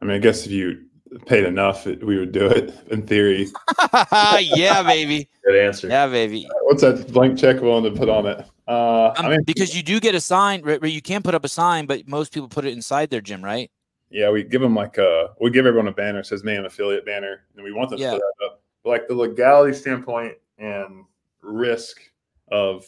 [0.00, 0.84] I mean, I guess if you
[1.26, 3.48] paid enough, we would do it in theory.
[4.40, 5.28] yeah, baby.
[5.44, 5.88] Good answer.
[5.88, 6.46] Yeah, baby.
[6.64, 8.44] What's that blank check willing to put on it?
[8.68, 11.44] Uh, um, I mean, because you do get a sign, right, you can put up
[11.44, 13.70] a sign, but most people put it inside their gym, right?
[14.10, 17.04] Yeah, we give them like a, uh, we give everyone a banner says "Man Affiliate"
[17.04, 18.12] banner, and we want them yeah.
[18.12, 18.62] to put that up.
[18.84, 21.04] But like the legality standpoint and
[21.42, 22.00] risk
[22.48, 22.86] of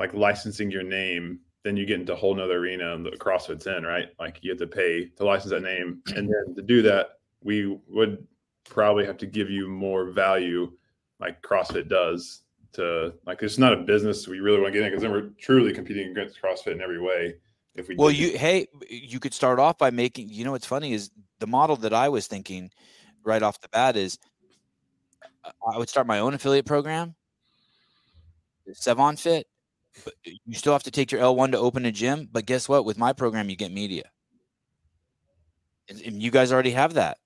[0.00, 3.66] like licensing your name, then you get into a whole nother arena and the CrossFit's
[3.66, 4.08] in, right?
[4.18, 6.02] Like you have to pay to license that name.
[6.16, 8.26] And then to do that, we would
[8.64, 10.72] probably have to give you more value
[11.20, 12.42] like CrossFit does
[12.72, 15.30] to like it's not a business we really want to get in because then we're
[15.38, 17.34] truly competing against CrossFit in every way.
[17.74, 20.30] If we do well, you hey, you could start off by making.
[20.30, 22.70] You know, what's funny is the model that I was thinking
[23.22, 24.18] right off the bat is
[25.44, 27.14] uh, I would start my own affiliate program,
[28.72, 29.46] Sevan Fit,
[30.24, 32.28] you still have to take your L1 to open a gym.
[32.30, 32.84] But guess what?
[32.84, 34.04] With my program, you get media.
[35.88, 37.18] And you guys already have that.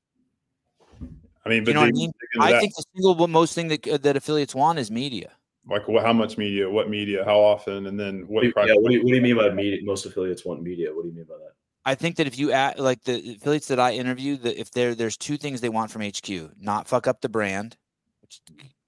[1.46, 2.12] I mean, but you know what I mean?
[2.40, 5.32] I think the single most thing that uh, that affiliates want is media.
[5.68, 8.44] Like what, how much media, what media, how often, and then what?
[8.44, 9.78] Yeah, what do, you, what do you mean by media?
[9.82, 10.94] Most affiliates want media.
[10.94, 11.52] What do you mean by that?
[11.86, 14.94] I think that if you add like the affiliates that I interview, that if there
[14.94, 17.76] there's two things they want from HQ, not fuck up the brand,
[18.22, 18.40] which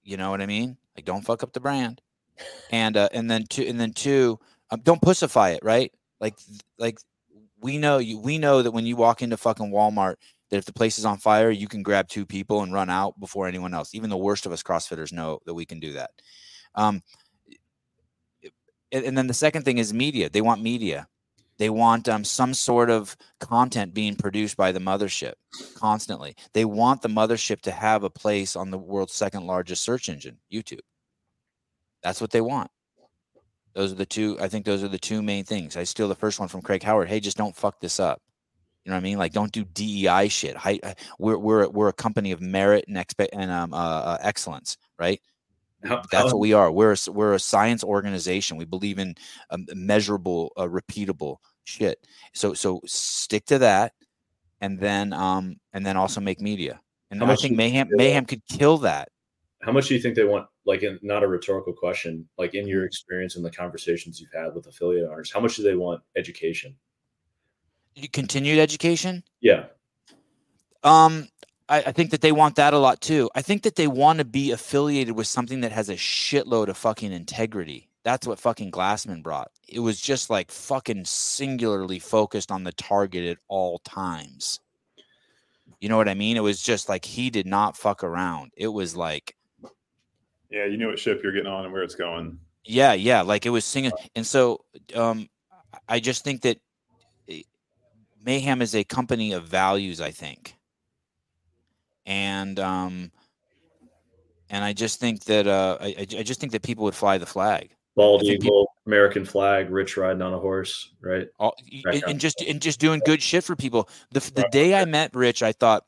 [0.02, 0.78] You know what I mean?
[0.96, 2.00] Like, don't fuck up the brand.
[2.70, 4.38] And uh, and then two, and then two,
[4.70, 5.92] um, don't pussify it, right?
[6.20, 6.34] Like,
[6.78, 6.98] like
[7.60, 8.18] we know you.
[8.18, 10.16] We know that when you walk into fucking Walmart,
[10.50, 13.18] that if the place is on fire, you can grab two people and run out
[13.18, 13.94] before anyone else.
[13.94, 16.10] Even the worst of us CrossFitters know that we can do that.
[16.74, 17.02] Um,
[18.92, 20.30] and, and then the second thing is media.
[20.30, 21.08] They want media.
[21.58, 25.34] They want um, some sort of content being produced by the mothership
[25.76, 26.36] constantly.
[26.52, 30.38] They want the mothership to have a place on the world's second largest search engine,
[30.52, 30.80] YouTube.
[32.06, 32.70] That's what they want.
[33.74, 34.38] Those are the two.
[34.40, 35.76] I think those are the two main things.
[35.76, 37.08] I steal the first one from Craig Howard.
[37.08, 38.22] Hey, just don't fuck this up.
[38.84, 39.18] You know what I mean?
[39.18, 40.54] Like, don't do DEI shit.
[40.64, 44.76] Uh, we're we're we're a company of merit and expect and um, uh, uh, excellence,
[45.00, 45.20] right?
[45.82, 46.70] That's what we are.
[46.70, 48.56] We're a, we're a science organization.
[48.56, 49.16] We believe in
[49.50, 51.98] um, measurable, uh, repeatable shit.
[52.34, 53.94] So so stick to that,
[54.60, 56.80] and then um and then also make media.
[57.10, 59.08] And I think mayhem mayhem could kill that.
[59.60, 60.46] How much do you think they want?
[60.66, 62.28] Like, in, not a rhetorical question.
[62.36, 65.62] Like in your experience and the conversations you've had with affiliate owners, how much do
[65.62, 66.74] they want education?
[68.12, 69.22] Continued education?
[69.40, 69.66] Yeah.
[70.82, 71.28] Um,
[71.68, 73.30] I, I, think that they want that a lot too.
[73.34, 76.76] I think that they want to be affiliated with something that has a shitload of
[76.76, 77.88] fucking integrity.
[78.04, 79.50] That's what fucking Glassman brought.
[79.66, 84.60] It was just like fucking singularly focused on the target at all times.
[85.80, 86.36] You know what I mean?
[86.36, 88.52] It was just like he did not fuck around.
[88.56, 89.34] It was like,
[90.56, 92.38] yeah, you knew what ship you're getting on and where it's going.
[92.64, 93.92] Yeah, yeah, like it was singing.
[94.14, 95.28] And so, um,
[95.88, 96.58] I just think that
[97.28, 97.42] eh,
[98.24, 100.00] Mayhem is a company of values.
[100.00, 100.56] I think
[102.06, 103.10] and um,
[104.48, 107.26] and I just think that uh, I, I just think that people would fly the
[107.26, 107.70] flag.
[107.96, 111.28] Bald eagle, people, American flag, rich riding on a horse, right?
[111.38, 111.54] All,
[111.86, 113.88] and, and, just and just doing good shit for people.
[114.12, 115.84] The the day I met Rich, I thought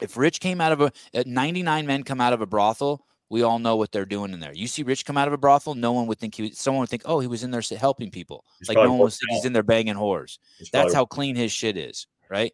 [0.00, 0.92] if Rich came out of a
[1.24, 4.52] 99 men come out of a brothel, we all know what they're doing in there.
[4.52, 6.80] You see Rich come out of a brothel, no one would think he was, someone
[6.80, 8.44] would think, oh, he was in there helping people.
[8.58, 10.38] He's like no one would think he's in there banging whores.
[10.58, 12.52] He's That's probably, how clean his shit is, right?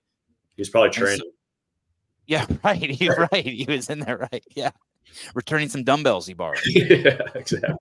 [0.57, 1.19] He's probably training.
[1.19, 1.25] So,
[2.27, 3.01] yeah, right.
[3.01, 3.45] You're right.
[3.45, 4.45] He was in there, right?
[4.55, 4.71] Yeah,
[5.35, 6.61] returning some dumbbells he borrowed.
[6.67, 7.75] yeah, exactly.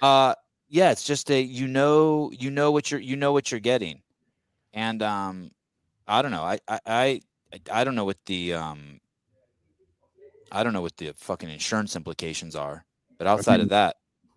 [0.00, 0.34] Uh,
[0.70, 4.00] yeah, it's just a you know you know what you're you know what you're getting,
[4.72, 5.50] and um,
[6.06, 6.44] I don't know.
[6.44, 7.20] I I I,
[7.70, 9.00] I don't know what the um,
[10.52, 12.84] I don't know what the fucking insurance implications are,
[13.18, 13.96] but outside of that,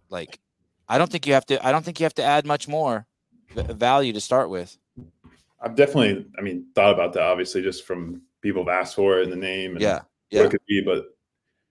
[0.10, 0.40] like,
[0.88, 1.66] I don't think you have to.
[1.66, 3.08] I don't think you have to add much more
[3.54, 4.78] value to start with.
[5.62, 7.24] I've definitely, I mean, thought about that.
[7.24, 10.40] Obviously, just from people have asked for it in the name and yeah, yeah.
[10.40, 11.06] what it could be, but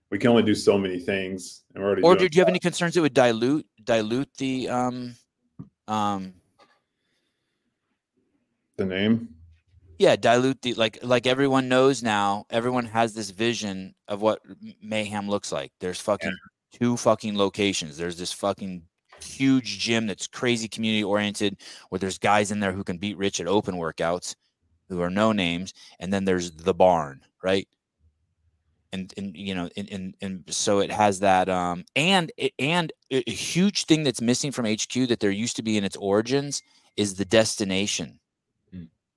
[0.09, 1.63] we can only do so many things.
[1.73, 5.15] And we're already or do you have any concerns that would dilute dilute the um
[5.87, 6.33] um
[8.77, 9.29] the name?
[10.01, 12.47] Yeah, dilute the like like everyone knows now.
[12.49, 14.41] Everyone has this vision of what
[14.81, 15.71] mayhem looks like.
[15.79, 16.79] There's fucking yeah.
[16.79, 17.97] two fucking locations.
[17.97, 18.81] There's this fucking
[19.23, 21.57] huge gym that's crazy community oriented
[21.89, 24.33] where there's guys in there who can beat rich at open workouts
[24.89, 27.67] who are no names, and then there's the barn, right?
[28.91, 32.91] And and you know, and and, and so it has that um and it, and
[33.11, 36.63] a huge thing that's missing from HQ that there used to be in its origins
[36.97, 38.19] is the destination.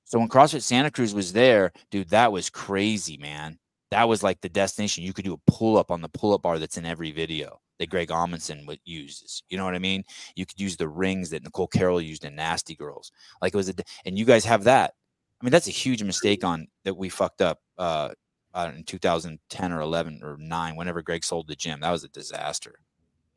[0.05, 3.59] So when CrossFit Santa Cruz was there, dude, that was crazy, man.
[3.91, 5.05] That was like the destination.
[5.05, 7.61] You could do a pull up on the pull up bar that's in every video
[7.79, 9.43] that Greg Amundson would uses.
[9.49, 10.05] You know what I mean?
[10.37, 13.13] You could use the rings that Nicole Carroll used in Nasty Girls.
[13.43, 13.75] Like it was a,
[14.05, 14.95] and you guys have that.
[15.41, 18.11] I mean, that's a huge mistake on that we fucked up uh,
[18.57, 21.81] in 2010 or 11 or 9, whenever Greg sold the gym.
[21.81, 22.77] That was a disaster.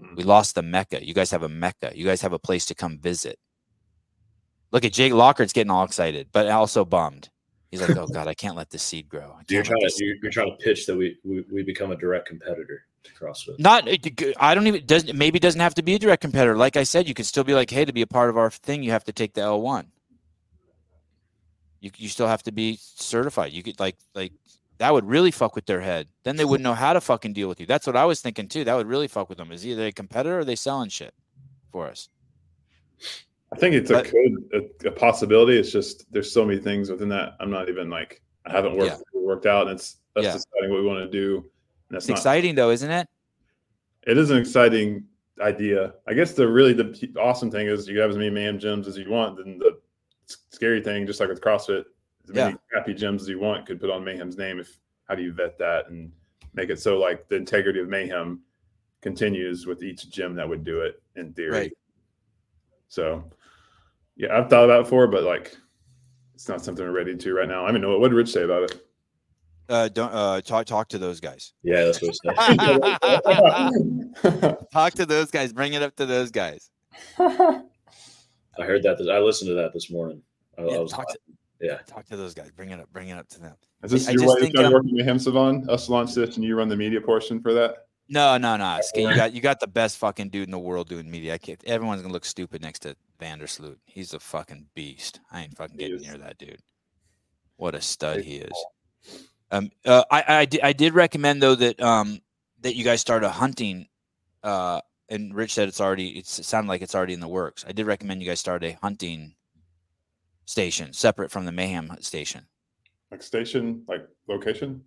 [0.01, 0.15] Mm-hmm.
[0.15, 1.05] We lost the Mecca.
[1.05, 1.91] You guys have a Mecca.
[1.95, 3.39] You guys have a place to come visit.
[4.71, 7.29] Look at Jake Lockert's getting all excited, but also bummed.
[7.71, 10.31] He's like, "Oh God, I can't let this seed grow." You're trying to you're, you're,
[10.31, 13.59] trying to pitch that we, we we become a direct competitor to CrossFit.
[13.59, 16.57] Not, uh, I don't even doesn't maybe doesn't have to be a direct competitor.
[16.57, 18.49] Like I said, you could still be like, "Hey, to be a part of our
[18.49, 19.91] thing, you have to take the L one."
[21.79, 23.53] You you still have to be certified.
[23.53, 24.33] You could like like
[24.79, 26.07] that would really fuck with their head.
[26.23, 27.65] Then they wouldn't know how to fucking deal with you.
[27.65, 28.63] That's what I was thinking too.
[28.63, 29.51] That would really fuck with them.
[29.51, 31.13] Is either a competitor or they selling shit
[31.71, 32.09] for us.
[33.53, 35.57] I think it's but, a code, a, a, possibility.
[35.57, 37.35] It's just there's so many things within that.
[37.39, 39.21] I'm not even like I haven't worked yeah.
[39.21, 40.33] worked out, and it's that's yeah.
[40.33, 41.45] deciding what we want to do.
[41.89, 43.07] that's it's not, exciting though, isn't it?
[44.05, 45.05] It is an exciting
[45.41, 45.93] idea.
[46.07, 48.97] I guess the really the awesome thing is you have as many man gyms as
[48.97, 49.37] you want.
[49.37, 49.77] Then the
[50.49, 51.85] scary thing, just like with CrossFit,
[52.25, 52.57] as many yeah.
[52.69, 54.59] crappy gyms as you want could put on Mayhem's name.
[54.59, 56.11] If how do you vet that and
[56.53, 58.41] make it so like the integrity of Mayhem
[59.01, 61.51] continues with each gym that would do it in theory.
[61.51, 61.73] Right.
[62.89, 63.23] So,
[64.17, 65.55] yeah, I've thought about it before, but like,
[66.33, 67.65] it's not something we're ready to right now.
[67.65, 68.81] I mean, what did Rich say about it?
[69.69, 71.53] Uh, don't uh, talk talk to those guys.
[71.61, 72.55] Yeah, that's what I
[74.23, 74.57] said.
[74.71, 75.51] talk to those guys.
[75.51, 76.69] Bring it up to those guys.
[77.19, 77.61] I
[78.59, 78.97] heard that.
[78.97, 80.21] This, I listened to that this morning.
[80.57, 81.19] I, yeah, I was, talk to,
[81.59, 82.49] yeah, talk to those guys.
[82.51, 82.91] Bring it up.
[82.93, 83.55] Bring it up to them.
[83.83, 85.69] Is this I, your I way of um, working with him, Sevan?
[85.69, 87.87] Us launch this, and you run the media portion for that.
[88.09, 88.79] No, no, no.
[88.95, 91.33] You got you got the best fucking dude in the world doing media.
[91.33, 93.77] I can't, everyone's gonna look stupid next to Vandersloot.
[93.85, 95.19] He's a fucking beast.
[95.31, 96.61] I ain't fucking getting near that dude.
[97.55, 98.65] What a stud he is.
[99.51, 102.21] Um, uh, I, I, I did recommend though that um
[102.61, 103.87] that you guys start a hunting.
[104.43, 106.09] Uh, and Rich said it's already.
[106.19, 107.65] It's, it sounded like it's already in the works.
[107.67, 109.35] I did recommend you guys start a hunting
[110.45, 112.45] station separate from the Mayhem station.
[113.11, 114.83] Like station, like location.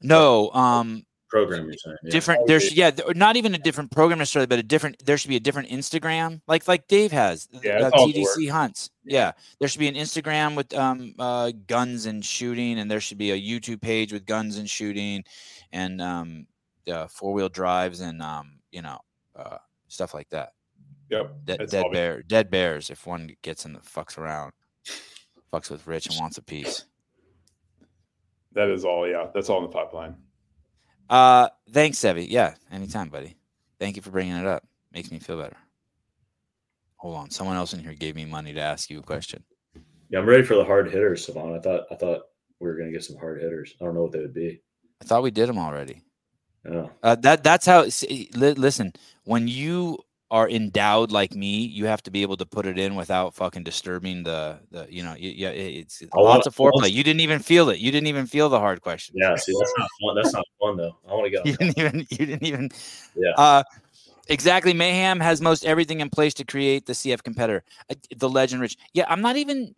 [0.00, 2.10] No, um, program you're saying yeah.
[2.10, 5.36] different there's yeah not even a different program necessarily but a different there should be
[5.36, 9.18] a different instagram like like dave has yeah, uh, tdc hunts yeah.
[9.18, 9.32] yeah.
[9.58, 13.30] there should be an instagram with um uh guns and shooting and there should be
[13.32, 15.22] a youtube page with guns and shooting
[15.72, 16.46] and um
[16.90, 18.98] uh, four-wheel drives and um you know
[19.36, 20.52] uh stuff like that
[21.10, 24.52] yep De- dead bear dead bears if one gets in the fucks around
[25.52, 26.84] fucks with rich and wants a piece
[28.52, 30.14] that is all yeah that's all in the pipeline
[31.10, 32.26] uh, thanks, Sevy.
[32.28, 33.36] Yeah, anytime, buddy.
[33.78, 34.64] Thank you for bringing it up.
[34.92, 35.56] Makes me feel better.
[36.96, 39.44] Hold on, someone else in here gave me money to ask you a question.
[40.10, 41.56] Yeah, I'm ready for the hard hitters, Sevan.
[41.56, 42.22] I thought I thought
[42.60, 43.74] we were gonna get some hard hitters.
[43.80, 44.60] I don't know what they would be.
[45.00, 46.02] I thought we did them already.
[46.68, 46.88] Yeah.
[47.02, 47.88] Uh, that that's how.
[47.88, 48.92] See, listen,
[49.24, 49.98] when you
[50.30, 53.64] are endowed like me, you have to be able to put it in without fucking
[53.64, 56.90] disturbing the the you know yeah it's, it's lots of foreplay.
[56.90, 57.78] You didn't even feel it.
[57.78, 59.14] You didn't even feel the hard question.
[59.18, 60.16] Yeah, see that's not fun.
[60.16, 60.96] That's not fun though.
[61.08, 61.42] I want to go.
[61.44, 62.68] You didn't even you didn't even
[63.16, 63.32] yeah.
[63.36, 63.62] Uh,
[64.28, 64.74] exactly.
[64.74, 67.64] Mayhem has most everything in place to create the CF competitor.
[67.90, 68.76] Uh, the legend rich.
[68.92, 69.74] Yeah, I'm not even.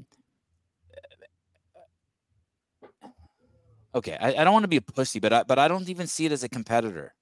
[3.95, 6.09] Okay, I, I don't want to be a pussy, but I but I don't even
[6.09, 7.15] see it as a competitor.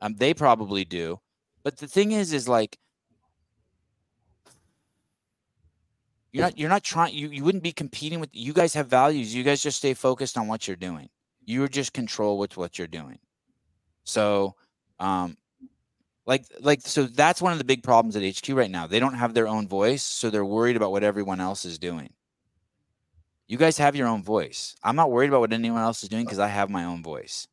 [0.00, 1.20] Um, they probably do.
[1.62, 2.78] But the thing is, is like
[6.32, 9.34] you're not you're not trying you, you wouldn't be competing with you guys have values.
[9.34, 11.08] You guys just stay focused on what you're doing.
[11.44, 13.18] You just control with what you're doing.
[14.04, 14.54] So
[15.00, 15.36] um
[16.26, 18.86] like like so that's one of the big problems at HQ right now.
[18.86, 22.12] They don't have their own voice, so they're worried about what everyone else is doing.
[23.46, 24.76] You guys have your own voice.
[24.82, 27.48] I'm not worried about what anyone else is doing because I have my own voice.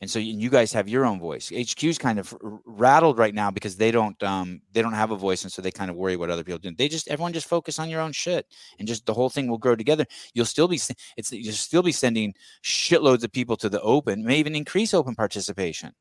[0.00, 1.52] And so you guys have your own voice.
[1.52, 5.42] HQ's kind of rattled right now because they don't um, they don't have a voice,
[5.42, 6.70] and so they kind of worry what other people do.
[6.74, 8.46] They just everyone just focus on your own shit,
[8.78, 10.06] and just the whole thing will grow together.
[10.32, 10.80] You'll still be
[11.18, 14.24] it's you'll still be sending shitloads of people to the open.
[14.24, 15.92] may even increase open participation.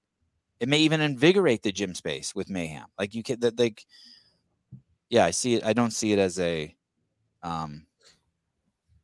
[0.62, 2.86] It may even invigorate the gym space with mayhem.
[2.98, 3.86] Like you can that like,
[5.10, 5.66] yeah, I see it.
[5.66, 6.74] I don't see it as a,
[7.44, 7.86] um,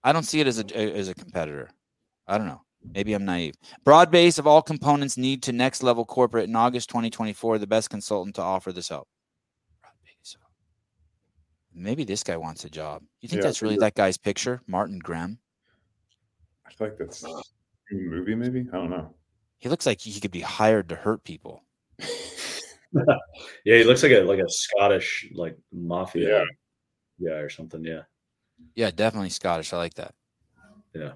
[0.06, 1.70] I don't see it as a as a competitor.
[2.28, 2.65] I don't know.
[2.94, 3.56] Maybe I'm naive.
[3.84, 7.58] Broad base of all components need to next level corporate in August 2024.
[7.58, 9.08] The best consultant to offer this help.
[11.74, 13.04] Maybe this guy wants a job.
[13.20, 15.40] You think yeah, that's really that guy's picture, Martin Graham?
[16.66, 17.42] I feel like that's a
[17.92, 18.34] movie.
[18.34, 19.14] Maybe I don't know.
[19.58, 21.64] He looks like he could be hired to hurt people.
[22.00, 23.18] yeah,
[23.66, 26.46] he looks like a like a Scottish like mafia, yeah,
[27.20, 27.84] yeah, or something.
[27.84, 28.04] Yeah,
[28.76, 29.74] yeah, definitely Scottish.
[29.74, 30.14] I like that.
[30.94, 31.14] Yeah.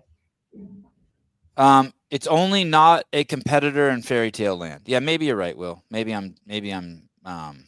[1.59, 4.83] Um, it's only not a competitor in fairy tale land.
[4.85, 5.83] Yeah, maybe you're right, Will.
[5.91, 7.65] Maybe I'm maybe I'm um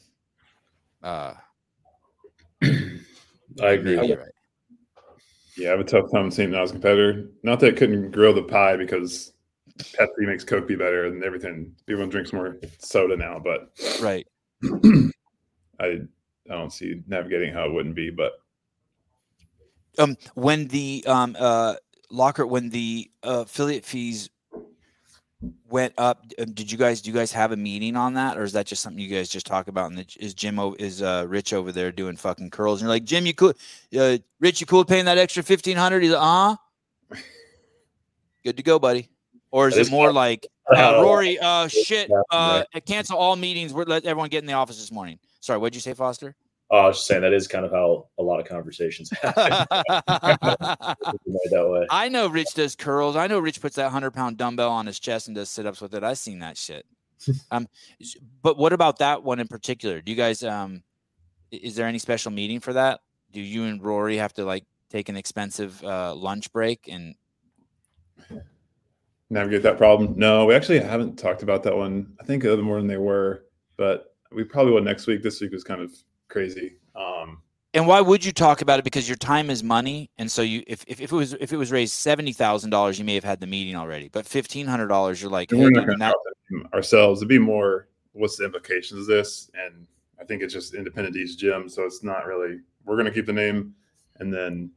[1.04, 1.34] uh
[2.64, 2.68] I
[3.62, 4.08] agree.
[4.08, 4.32] You're right.
[5.58, 7.28] Yeah, I have a tough time seeing that as a competitor.
[7.44, 9.34] Not that it couldn't grow the pie because
[9.78, 11.76] Pepsi makes Coke be better and everything.
[11.90, 14.26] Everyone drinks more soda now, but right.
[15.82, 16.00] I I
[16.48, 18.32] don't see navigating how it wouldn't be, but
[20.00, 21.76] um when the um uh
[22.12, 24.30] Locker, when the affiliate fees
[25.70, 28.44] went up, um, did you guys do you guys have a meeting on that, or
[28.44, 29.90] is that just something you guys just talk about?
[29.90, 32.82] And the, is Jim is uh, Rich over there doing fucking curls?
[32.82, 33.54] And you're like, Jim, you cool?
[33.98, 36.04] Uh, Rich, you cool paying that extra fifteen hundred?
[36.04, 36.56] He's like, uh
[38.44, 39.10] good to go, buddy.
[39.52, 41.38] Or is it more like uh, Rory?
[41.40, 42.10] Uh, shit.
[42.30, 43.74] Uh, cancel all meetings.
[43.74, 45.20] We're let everyone get in the office this morning.
[45.40, 46.36] Sorry, what'd you say, Foster?
[46.72, 49.66] Oh, I was just saying that is kind of how a lot of conversations happen.
[49.70, 51.86] that way.
[51.90, 53.18] I know Rich does curls.
[53.18, 55.82] I know Rich puts that hundred pound dumbbell on his chest and does sit ups
[55.82, 56.04] with it.
[56.04, 56.86] I've seen that shit.
[57.52, 57.68] um,
[58.42, 60.02] but what about that one in particular?
[60.02, 60.82] Do you guys um,
[61.52, 63.02] is there any special meeting for that?
[63.32, 67.16] Do you and Rory have to like take an expensive uh, lunch break and
[69.30, 70.14] navigate that problem?
[70.16, 72.14] No, we actually haven't talked about that one.
[72.22, 73.46] I think other more than they were,
[73.76, 75.22] but we probably will next week.
[75.22, 75.92] This week was kind of
[76.32, 76.78] crazy.
[76.96, 77.42] Um,
[77.74, 78.84] and why would you talk about it?
[78.84, 81.58] Because your time is money, and so you if if, if it was if it
[81.58, 84.10] was raised seventy thousand dollars, you may have had the meeting already.
[84.10, 86.16] But fifteen hundred dollars, you're like, hey, we're not
[86.74, 87.22] ourselves.
[87.22, 89.50] It'd be more, what's the implications of this?
[89.54, 89.88] And
[90.20, 92.60] I think it's just independent each gym, so it's not really.
[92.84, 93.74] We're going to keep the name,
[94.20, 94.72] and then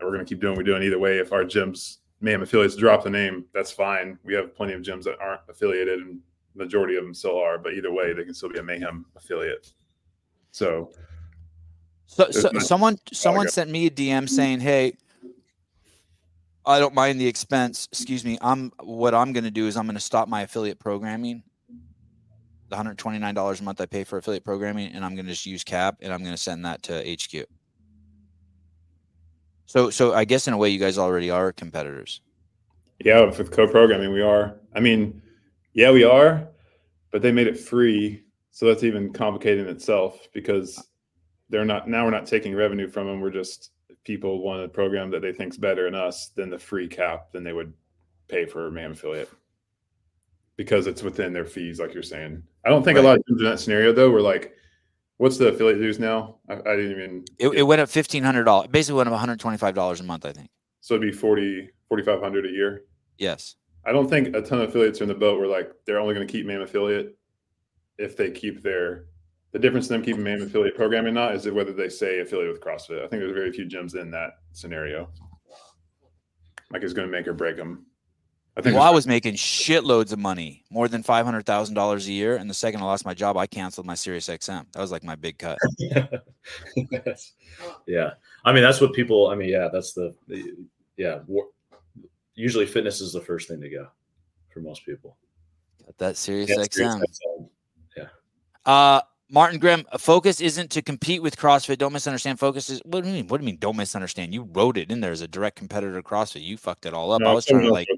[0.00, 1.18] we're going to keep doing what we're doing either way.
[1.18, 4.18] If our gyms Mayhem affiliates drop the name, that's fine.
[4.24, 6.20] We have plenty of gyms that aren't affiliated, and
[6.54, 7.56] majority of them still are.
[7.56, 9.72] But either way, they can still be a Mayhem affiliate.
[10.56, 10.90] So
[12.06, 14.94] so, so someone someone sent me a DM saying, "Hey,
[16.64, 17.86] I don't mind the expense.
[17.92, 18.38] Excuse me.
[18.40, 21.42] I'm what I'm going to do is I'm going to stop my affiliate programming.
[22.70, 25.62] The $129 a month I pay for affiliate programming, and I'm going to just use
[25.62, 27.44] Cap, and I'm going to send that to HQ.
[29.66, 32.22] So, so I guess in a way, you guys already are competitors.
[33.04, 34.56] Yeah, with co-programming, we are.
[34.74, 35.20] I mean,
[35.74, 36.48] yeah, we are,
[37.12, 38.22] but they made it free,
[38.56, 40.82] so that's even complicated in itself because
[41.50, 43.20] they're not now we're not taking revenue from them.
[43.20, 43.72] We're just
[44.04, 47.44] people want a program that they think's better than us than the free cap than
[47.44, 47.74] they would
[48.28, 49.28] pay for a MAM affiliate
[50.56, 52.42] because it's within their fees, like you're saying.
[52.64, 53.04] I don't think right.
[53.04, 54.10] a lot of times in that scenario though.
[54.10, 54.54] We're like,
[55.18, 56.38] what's the affiliate dues now?
[56.48, 57.24] I, I didn't even.
[57.38, 58.68] It, it, went up fifteen hundred dollars.
[58.70, 60.24] Basically, went up one hundred twenty five dollars a month.
[60.24, 60.48] I think.
[60.80, 62.84] So it'd be 40, 4,500 a year.
[63.18, 63.56] Yes.
[63.84, 66.14] I don't think a ton of affiliates are in the boat where like they're only
[66.14, 67.18] going to keep MAM affiliate
[67.98, 69.06] if they keep their
[69.52, 72.20] the difference in them keeping main affiliate program programming not is it whether they say
[72.20, 72.98] affiliate with CrossFit.
[72.98, 75.08] I think there's very few gyms in that scenario.
[76.70, 77.86] Like it's going to make or break them.
[78.56, 78.74] I think.
[78.74, 82.36] Well, I was making shitloads of money, more than five hundred thousand dollars a year,
[82.36, 84.64] and the second I lost my job, I canceled my Sirius XM.
[84.72, 85.58] That was like my big cut.
[87.86, 88.10] yeah,
[88.44, 89.28] I mean that's what people.
[89.28, 90.54] I mean, yeah, that's the, the
[90.96, 91.18] yeah.
[92.34, 93.88] Usually, fitness is the first thing to go
[94.52, 95.16] for most people.
[95.84, 97.00] Got that Sirius yeah, XM.
[97.00, 97.35] XM.
[98.66, 101.78] Uh, Martin Graham, focus isn't to compete with CrossFit.
[101.78, 102.38] Don't misunderstand.
[102.38, 103.26] Focus is what do you mean?
[103.28, 103.58] What do you mean?
[103.58, 104.34] Don't misunderstand.
[104.34, 106.42] You wrote it in there as a direct competitor to CrossFit.
[106.42, 107.20] You fucked it all up.
[107.20, 107.88] No, I was trying to like.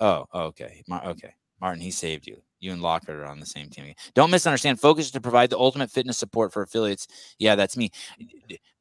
[0.00, 1.80] Oh, okay, okay, Martin.
[1.80, 2.40] He saved you.
[2.60, 3.94] You and Lockert are on the same team.
[4.14, 4.80] Don't misunderstand.
[4.80, 7.06] Focus is to provide the ultimate fitness support for affiliates.
[7.38, 7.90] Yeah, that's me.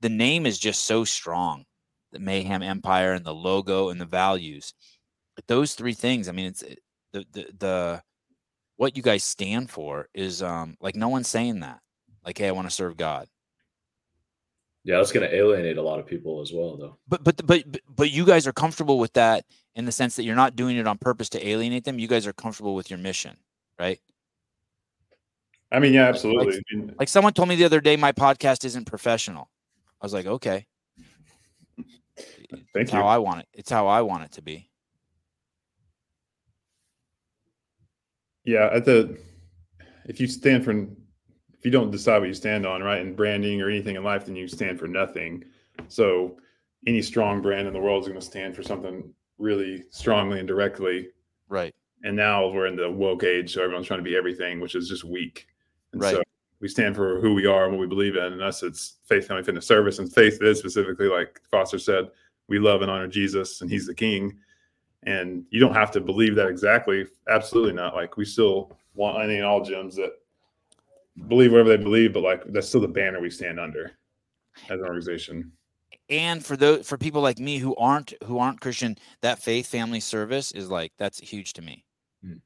[0.02, 1.66] The name is just so strong.
[2.12, 4.74] The Mayhem Empire and the logo and the values.
[5.36, 6.28] But those three things.
[6.28, 6.64] I mean, it's
[7.14, 8.04] the the the
[8.78, 11.82] what you guys stand for is um like no one's saying that.
[12.26, 13.28] Like, hey, I want to serve God.
[14.84, 16.98] Yeah, that's going to alienate a lot of people as well, though.
[17.08, 17.64] But but but
[17.94, 19.46] but you guys are comfortable with that
[19.76, 22.00] in the sense that you're not doing it on purpose to alienate them.
[22.00, 23.36] You guys are comfortable with your mission,
[23.78, 24.00] right?
[25.72, 26.62] I mean, yeah, absolutely.
[26.72, 29.50] Like, like someone told me the other day, my podcast isn't professional.
[30.02, 30.66] I was like, okay.
[32.50, 33.00] Thank it's you.
[33.00, 33.48] How I want it.
[33.54, 34.70] It's how I want it to be.
[38.48, 39.18] Yeah, at the
[40.06, 43.62] if you stand for if you don't decide what you stand on, right, in branding
[43.62, 45.44] or anything in life, then you stand for nothing.
[45.90, 46.38] So
[46.88, 50.48] any strong brand in the world is going to stand for something really strongly and
[50.48, 51.10] directly.
[51.50, 51.76] Right.
[52.04, 54.88] And now we're in the woke age, so everyone's trying to be everything, which is
[54.88, 55.48] just weak.
[55.92, 56.16] And right.
[56.16, 56.24] so
[56.62, 58.32] we stand for who we are and what we believe in.
[58.32, 60.00] And us, it's faith, family, fitness, service.
[60.00, 62.06] And faith is specifically, like Foster said,
[62.48, 64.38] we love and honor Jesus, and He's the King.
[65.08, 67.08] And you don't have to believe that exactly.
[67.30, 67.96] Absolutely not.
[67.96, 70.12] Like we still want any and all gyms that
[71.30, 73.94] believe whatever they believe, but like that's still the banner we stand under
[74.70, 75.52] as an organization.
[76.10, 80.02] And for those for people like me who aren't who aren't Christian, that faith family
[80.02, 81.86] service is like that's huge to me.
[82.22, 82.38] Hmm.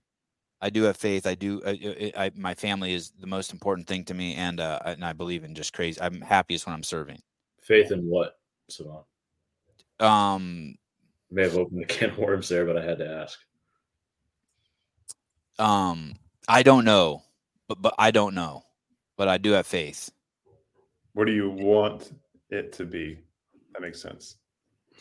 [0.62, 1.26] I do have faith.
[1.26, 1.62] I do.
[1.66, 5.14] I, I, my family is the most important thing to me, and uh, and I
[5.14, 6.00] believe in just crazy.
[6.00, 7.20] I'm happiest when I'm serving.
[7.62, 8.38] Faith in what,
[8.70, 9.04] Sevan?
[10.00, 10.76] Um,
[11.32, 13.40] may have opened the can of worms there, but I had to ask.
[15.58, 16.16] Um,
[16.48, 17.24] I don't know,
[17.68, 18.64] but but I don't know,
[19.18, 20.10] but I do have faith.
[21.14, 22.14] What do you want
[22.50, 23.20] it to be?
[23.74, 24.38] That makes sense.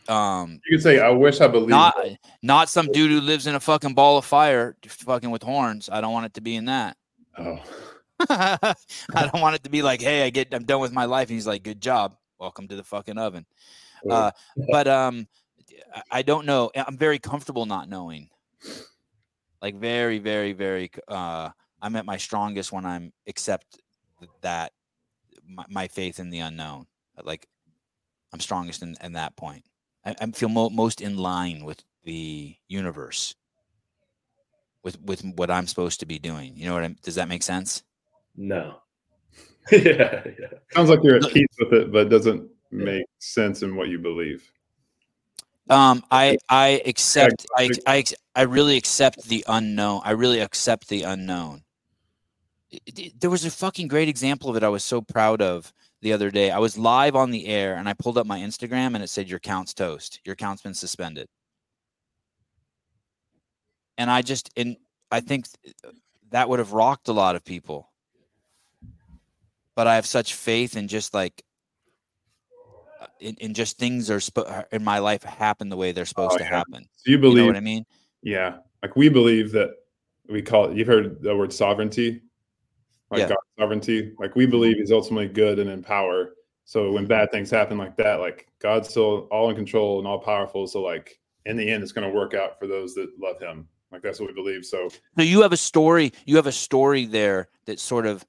[0.08, 1.94] Um, you could say, "I wish I believed." Not,
[2.42, 5.88] not some dude who lives in a fucking ball of fire, fucking with horns.
[5.90, 6.96] I don't want it to be in that.
[7.38, 7.58] Oh.
[8.28, 8.74] I
[9.14, 11.34] don't want it to be like, "Hey, I get, I'm done with my life." And
[11.34, 13.46] he's like, "Good job, welcome to the fucking oven."
[14.08, 14.30] Uh,
[14.70, 15.26] but um,
[16.10, 16.70] I don't know.
[16.74, 18.28] I'm very comfortable not knowing.
[19.62, 20.90] Like very, very, very.
[21.06, 21.50] Uh,
[21.82, 23.78] I'm at my strongest when I'm accept
[24.42, 24.72] that
[25.46, 26.86] my, my faith in the unknown.
[27.22, 27.46] Like
[28.32, 29.64] I'm strongest in, in that point.
[30.04, 33.34] I, I feel mo- most in line with the universe,
[34.82, 36.56] with with what I'm supposed to be doing.
[36.56, 36.84] You know what?
[36.84, 37.82] I'm, does that make sense?
[38.36, 38.76] No.
[39.72, 40.58] yeah, yeah.
[40.72, 43.98] Sounds like you're at peace with it, but it doesn't make sense in what you
[43.98, 44.50] believe.
[45.70, 50.02] Um, I I accept I, I I really accept the unknown.
[50.04, 51.62] I really accept the unknown.
[53.18, 54.62] There was a fucking great example of it.
[54.62, 55.72] I was so proud of
[56.02, 56.50] the other day.
[56.50, 59.28] I was live on the air and I pulled up my Instagram and it said,
[59.28, 60.20] Your count's toast.
[60.24, 61.28] Your count's been suspended.
[63.98, 64.76] And I just, and
[65.10, 65.46] I think
[66.30, 67.90] that would have rocked a lot of people.
[69.76, 71.42] But I have such faith in just like,
[73.00, 76.04] uh, in, in just things are sp- uh, in my life happen the way they're
[76.04, 76.86] supposed oh, to happen.
[76.96, 77.86] So you believe you know what I mean?
[78.22, 78.58] Yeah.
[78.82, 79.70] Like we believe that
[80.28, 82.22] we call it, you've heard the word sovereignty
[83.10, 83.28] like yeah.
[83.28, 84.12] God's sovereignty.
[84.18, 86.34] Like we believe He's ultimately good and in power.
[86.64, 90.20] So when bad things happen like that, like God's still all in control and all
[90.20, 90.66] powerful.
[90.66, 93.66] So like in the end, it's going to work out for those that love Him.
[93.90, 94.64] Like that's what we believe.
[94.64, 96.12] So, so you have a story.
[96.24, 98.24] You have a story there that sort of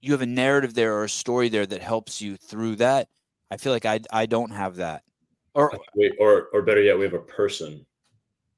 [0.00, 3.08] you have a narrative there or a story there that helps you through that.
[3.50, 5.02] I feel like I I don't have that.
[5.54, 7.84] Or Wait, or or better yet, we have a person.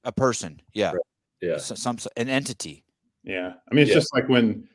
[0.04, 1.00] A person, yeah, right.
[1.40, 2.84] yeah, so, some an entity.
[3.24, 3.52] Yeah.
[3.70, 3.96] I mean, it's yeah.
[3.96, 4.68] just like when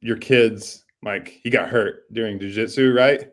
[0.00, 3.28] your kids, like he got hurt during jujitsu, right?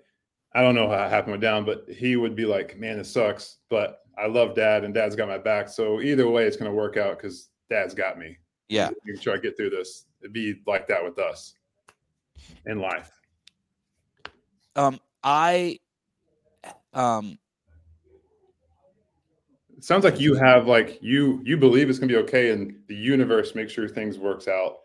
[0.54, 3.58] I don't know how it happened down, but he would be like, man, it sucks,
[3.70, 5.70] but I love dad and dad's got my back.
[5.70, 8.38] So either way, it's going to work out because dad's got me.
[8.68, 8.90] Yeah.
[9.06, 10.06] We can try to get through this.
[10.22, 11.54] It'd be like that with us
[12.66, 13.12] in life.
[14.76, 15.80] Um, I,
[16.94, 17.38] um,
[19.78, 22.96] it sounds like you have like you you believe it's gonna be okay and the
[22.96, 24.80] universe makes sure things works out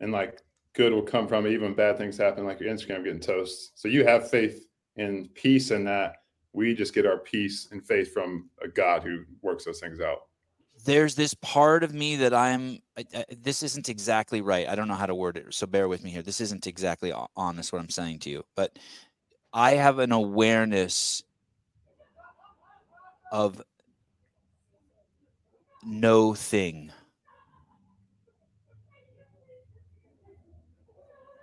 [0.00, 0.40] and like
[0.72, 3.78] good will come from it even bad things happen like your instagram getting toast.
[3.78, 4.66] So you have faith
[4.96, 6.16] and peace in that.
[6.54, 10.20] We just get our peace and faith from a god who works those things out
[10.84, 14.88] there's this part of me that i'm I, I, this isn't exactly right i don't
[14.88, 17.80] know how to word it so bear with me here this isn't exactly honest what
[17.80, 18.78] i'm saying to you but
[19.52, 21.22] i have an awareness
[23.32, 23.62] of
[25.84, 26.92] no thing.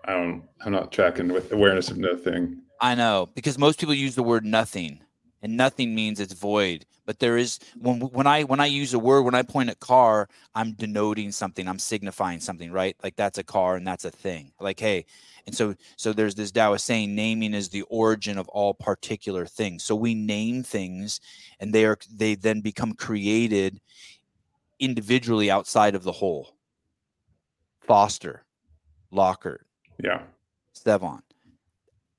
[0.06, 0.44] I don't.
[0.64, 2.62] I'm not tracking with awareness of no thing.
[2.82, 5.00] I know because most people use the word nothing,
[5.42, 6.86] and nothing means it's void.
[7.06, 9.80] But there is when when I when I use a word when I point at
[9.80, 11.68] car, I'm denoting something.
[11.68, 12.96] I'm signifying something, right?
[13.04, 14.52] Like that's a car and that's a thing.
[14.60, 15.06] Like hey,
[15.46, 19.84] and so so there's this Taoist saying naming is the origin of all particular things.
[19.84, 21.20] So we name things,
[21.60, 23.80] and they are they then become created
[24.80, 26.56] individually outside of the whole.
[27.88, 28.44] Foster,
[29.12, 29.66] locker
[30.04, 30.22] yeah,
[30.76, 31.22] Sevan.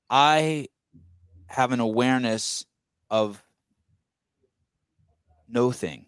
[0.09, 0.67] I
[1.47, 2.65] have an awareness
[3.09, 3.43] of
[5.47, 6.05] no thing.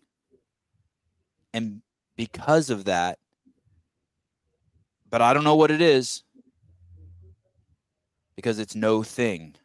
[1.54, 1.82] And
[2.16, 3.20] because of that,
[5.10, 6.24] but I don't know what it is
[8.36, 9.56] because it's no thing.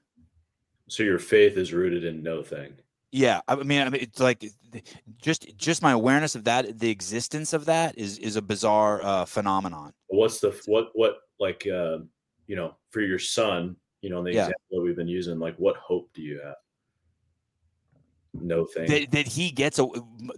[0.88, 2.74] So your faith is rooted in no thing.
[3.12, 4.44] Yeah, I mean, I mean, it's like
[5.22, 9.24] just just my awareness of that, the existence of that is is a bizarre uh,
[9.24, 9.92] phenomenon.
[10.08, 11.98] What's the what what like uh,
[12.48, 13.76] you know for your son?
[14.00, 14.40] You know, in the yeah.
[14.40, 16.56] example that we've been using, like, what hope do you have?
[18.40, 19.86] No thing that, that he gets a.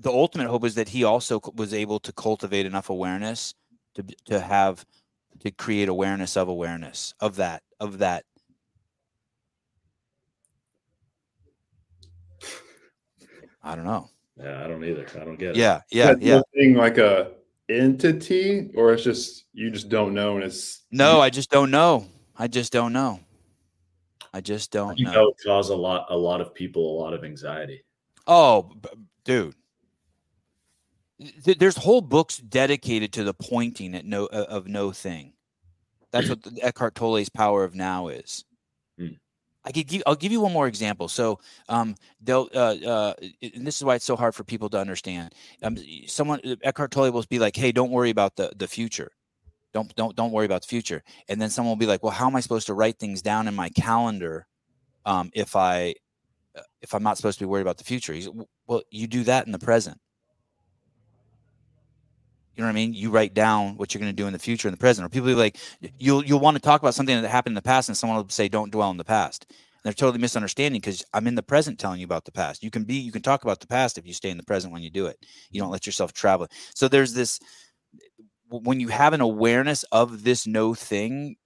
[0.01, 3.55] The ultimate hope is that he also was able to cultivate enough awareness
[3.94, 4.85] to to have
[5.40, 8.24] to create awareness of awareness of that of that
[13.66, 14.09] I don't know.
[14.39, 15.06] Yeah, I don't either.
[15.20, 15.56] I don't get it.
[15.56, 16.40] Yeah, yeah, yeah.
[16.55, 17.32] Thing like a
[17.68, 21.20] entity, or it's just you just don't know, and it's no.
[21.20, 22.06] I just don't know.
[22.36, 23.18] I just don't know.
[24.32, 25.12] I just don't you know.
[25.12, 27.82] know cause a lot a lot of people a lot of anxiety.
[28.26, 28.72] Oh,
[29.24, 29.54] dude.
[31.18, 35.32] There's whole books dedicated to the pointing at no of no thing.
[36.10, 38.44] That's what Eckhart Tolle's power of now is.
[39.64, 41.08] I could give, I'll give you one more example.
[41.08, 44.78] So, um, they'll, uh, uh, and this is why it's so hard for people to
[44.78, 45.34] understand.
[45.62, 45.76] Um,
[46.06, 49.10] someone, uh, Eckhart Tolle will be like, "Hey, don't worry about the the future.
[49.74, 52.28] Don't don't don't worry about the future." And then someone will be like, "Well, how
[52.28, 54.46] am I supposed to write things down in my calendar
[55.04, 55.94] um, if I
[56.56, 58.28] Uh, if I'm not supposed to be worried about the future?" He's,
[58.66, 59.98] "Well, you do that in the present."
[62.56, 62.94] You know what I mean?
[62.94, 65.04] You write down what you're going to do in the future in the present.
[65.04, 65.58] Or people be like,
[65.98, 68.28] you'll you'll want to talk about something that happened in the past, and someone will
[68.30, 71.78] say, "Don't dwell in the past." And they're totally misunderstanding because I'm in the present
[71.78, 72.62] telling you about the past.
[72.62, 74.72] You can be you can talk about the past if you stay in the present
[74.72, 75.18] when you do it.
[75.50, 76.48] You don't let yourself travel.
[76.74, 77.38] So there's this
[78.48, 81.36] when you have an awareness of this no thing,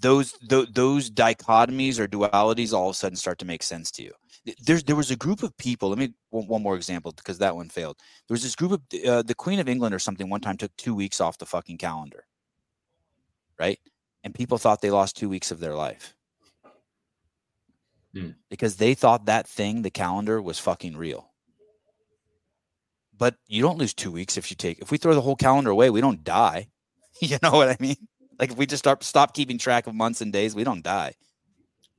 [0.00, 4.02] those th- those dichotomies or dualities all of a sudden start to make sense to
[4.02, 4.12] you
[4.60, 5.88] there's there was a group of people.
[5.88, 7.96] Let me one, one more example because that one failed.
[8.28, 10.28] There was this group of uh, the Queen of England or something.
[10.28, 12.24] One time took two weeks off the fucking calendar,
[13.58, 13.78] right?
[14.22, 16.14] And people thought they lost two weeks of their life
[18.14, 18.30] hmm.
[18.50, 21.30] because they thought that thing, the calendar, was fucking real.
[23.16, 24.78] But you don't lose two weeks if you take.
[24.80, 26.68] If we throw the whole calendar away, we don't die.
[27.20, 27.96] you know what I mean?
[28.38, 31.14] Like if we just start stop keeping track of months and days, we don't die.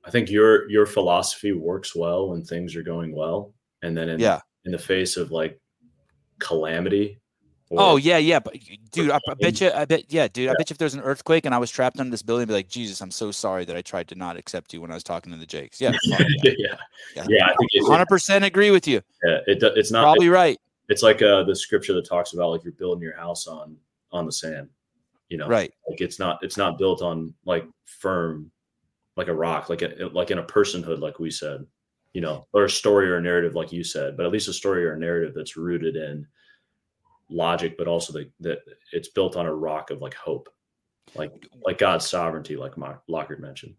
[0.05, 4.19] I think your your philosophy works well when things are going well, and then in,
[4.19, 5.59] yeah, in the face of like
[6.39, 7.19] calamity.
[7.71, 8.55] oh yeah, yeah, but
[8.91, 10.51] dude, I, I, bet you, I bet, yeah, dude, yeah.
[10.51, 12.47] I bet you if there's an earthquake and I was trapped under this building, I'd
[12.47, 14.93] be like, Jesus, I'm so sorry that I tried to not accept you when I
[14.93, 15.81] was talking to the Jakes.
[15.81, 16.51] Yeah, yeah, yeah,
[17.15, 17.45] yeah, yeah.
[17.45, 19.01] I think hundred percent agree with you.
[19.25, 20.57] Yeah, it, it's not probably it, right.
[20.87, 23.75] It's like uh, the scripture that talks about like you're building your house on
[24.13, 24.69] on the sand.
[25.29, 25.73] You know, right?
[25.89, 28.51] Like it's not it's not built on like firm,
[29.15, 31.65] like a rock, like a, like in a personhood, like we said,
[32.13, 34.53] you know, or a story or a narrative, like you said, but at least a
[34.53, 36.25] story or a narrative that's rooted in
[37.29, 38.59] logic, but also the, that
[38.93, 40.49] it's built on a rock of like hope,
[41.15, 41.31] like
[41.61, 42.73] like God's sovereignty, like
[43.09, 43.75] Lockert mentioned.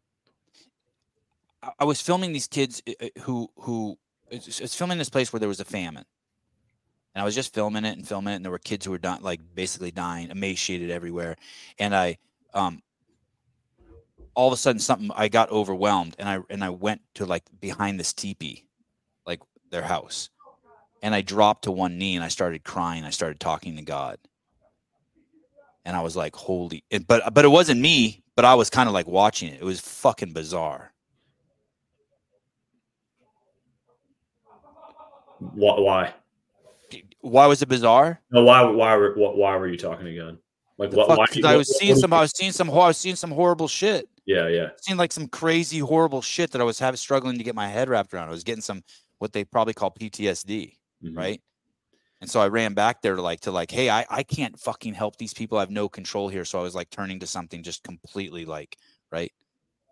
[1.78, 3.98] I was filming these kids uh, uh, who who
[4.30, 6.04] it's filming this place where there was a famine,
[7.18, 8.98] and I was just filming it and filming it, and there were kids who were
[8.98, 11.34] dying, like basically dying, emaciated everywhere,
[11.80, 12.16] and I
[12.54, 12.80] um
[14.36, 17.42] all of a sudden something I got overwhelmed and I and I went to like
[17.60, 18.68] behind this teepee,
[19.26, 19.40] like
[19.72, 20.30] their house,
[21.02, 23.02] and I dropped to one knee and I started crying.
[23.02, 24.18] I started talking to God.
[25.84, 28.92] And I was like, holy, but, but it wasn't me, but I was kind of
[28.92, 29.60] like watching it.
[29.60, 30.92] It was fucking bizarre.
[35.40, 36.12] Why?
[37.20, 38.20] Why was it bizarre?
[38.30, 40.38] No, why, why, were, why were you talking again?
[40.76, 41.08] Like what?
[41.08, 42.12] Fuck, why, I was seeing some.
[42.12, 42.70] I was seeing some.
[42.70, 44.08] I was seeing some horrible shit.
[44.26, 44.68] Yeah, yeah.
[44.80, 47.88] Seeing like some crazy, horrible shit that I was having struggling to get my head
[47.88, 48.28] wrapped around.
[48.28, 48.84] I was getting some
[49.18, 51.16] what they probably call PTSD mm-hmm.
[51.16, 51.40] right?
[52.20, 54.94] And so I ran back there to like to like, hey, I, I can't fucking
[54.94, 55.58] help these people.
[55.58, 56.44] I have no control here.
[56.44, 58.76] So I was like turning to something just completely like,
[59.12, 59.32] right?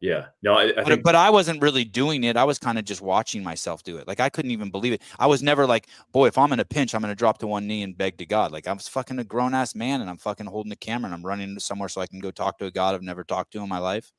[0.01, 0.27] Yeah.
[0.43, 2.37] No, I, I but, think- but I wasn't really doing it.
[2.37, 4.07] I was kind of just watching myself do it.
[4.07, 5.03] Like I couldn't even believe it.
[5.19, 7.67] I was never like, boy, if I'm in a pinch, I'm gonna drop to one
[7.67, 8.53] knee and beg to God.
[8.53, 11.25] Like I'm fucking a grown ass man and I'm fucking holding the camera and I'm
[11.25, 13.69] running somewhere so I can go talk to a God I've never talked to in
[13.69, 14.13] my life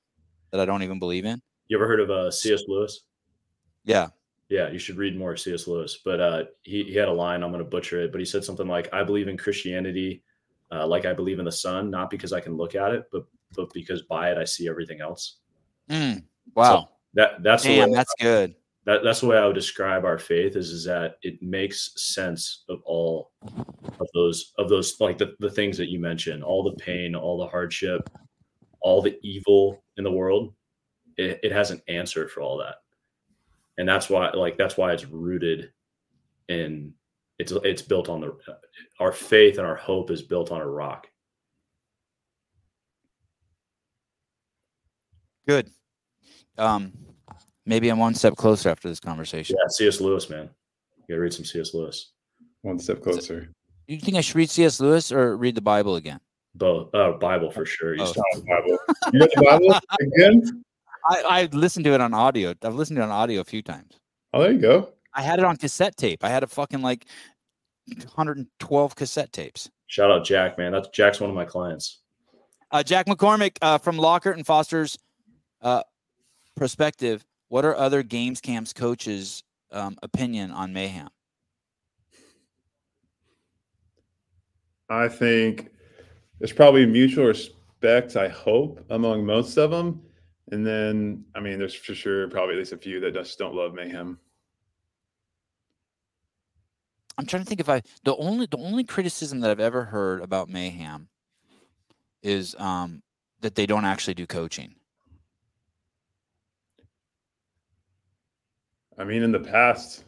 [0.52, 1.42] that I don't even believe in.
[1.68, 2.64] You ever heard of uh C.S.
[2.68, 3.02] Lewis?
[3.86, 4.08] Yeah.
[4.50, 5.68] Yeah, you should read more C.S.
[5.68, 6.00] Lewis.
[6.04, 8.46] But uh, he, he had a line, I'm going to butcher it, but he said
[8.46, 10.24] something like, I believe in Christianity
[10.72, 13.26] uh, like I believe in the sun, not because I can look at it, but
[13.56, 15.38] but because by it I see everything else.
[15.90, 16.24] Mm,
[16.56, 16.64] wow.
[16.64, 18.56] So that that's Damn, that's I, good.
[18.86, 22.64] That, that's the way I would describe our faith is, is that it makes sense
[22.70, 23.32] of all
[24.00, 27.38] of those of those like the, the things that you mentioned, all the pain, all
[27.38, 28.10] the hardship,
[28.82, 30.54] all the evil in the world.
[31.18, 32.76] It, it has an answer for all that
[33.78, 35.72] and that's why like that's why it's rooted
[36.50, 36.94] in
[37.40, 38.36] it's it's built on the
[39.00, 41.08] our faith and our hope is built on a rock
[45.48, 45.70] good
[46.58, 46.92] um
[47.66, 50.50] maybe i'm one step closer after this conversation yeah cs lewis man
[50.98, 52.12] you gotta read some cs lewis
[52.62, 53.50] one step closer
[53.88, 56.20] do you think i should read cs lewis or read the bible again
[56.56, 58.14] both uh bible for sure you, oh.
[58.42, 58.78] bible.
[59.14, 60.64] you read the bible again
[61.10, 62.54] I, I listened to it on audio.
[62.62, 63.98] I've listened to it on audio a few times.
[64.34, 64.90] Oh, there you go.
[65.14, 66.24] I had it on cassette tape.
[66.24, 67.06] I had a fucking like
[67.88, 69.70] 112 cassette tapes.
[69.88, 70.74] Shout out Jack, man.
[70.74, 72.00] That's Jack's one of my clients.
[72.72, 74.98] Uh, Jack McCormick uh, from Lockert and Foster's
[75.62, 75.82] uh,
[76.58, 77.26] perspective.
[77.50, 81.10] What are other games camps coaches' um, opinion on mayhem?
[84.90, 85.72] I think
[86.40, 88.16] there's probably mutual respect.
[88.16, 90.02] I hope among most of them.
[90.52, 93.54] And then, I mean, there's for sure probably at least a few that just don't
[93.54, 94.18] love mayhem.
[97.18, 100.22] I'm trying to think if I the only the only criticism that I've ever heard
[100.22, 101.10] about mayhem
[102.22, 103.02] is um,
[103.42, 104.76] that they don't actually do coaching.
[108.98, 110.04] I mean, in the past,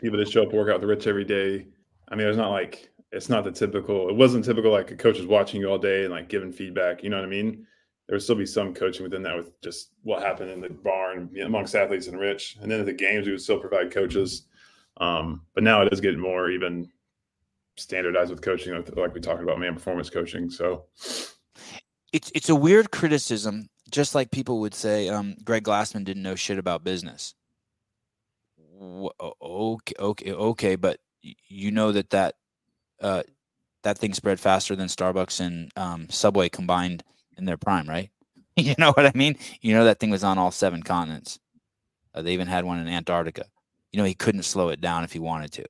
[0.00, 1.66] people that show up work out the rich every day.
[2.08, 4.08] I mean, it's not like it's not the typical.
[4.08, 7.02] It wasn't typical like a coach is watching you all day and like giving feedback.
[7.02, 7.66] You know what I mean?
[8.06, 11.30] there would still be some coaching within that with just what happened in the barn
[11.32, 12.56] you know, amongst athletes and rich.
[12.60, 14.46] And then at the games, we would still provide coaches.
[14.98, 16.90] Um, but now it is getting more even
[17.76, 20.50] standardized with coaching, like we talked about man performance coaching.
[20.50, 20.84] So
[22.12, 26.36] it's it's a weird criticism, just like people would say um, Greg Glassman didn't know
[26.36, 27.34] shit about business.
[28.80, 32.34] Okay, okay, okay, but you know that that
[33.00, 33.22] uh,
[33.82, 37.04] that thing spread faster than Starbucks and um, Subway combined
[37.38, 38.10] in their prime, right?
[38.56, 39.36] you know what I mean?
[39.60, 41.38] You know that thing was on all seven continents.
[42.14, 43.46] Uh, they even had one in Antarctica.
[43.92, 45.64] You know he couldn't slow it down if he wanted to.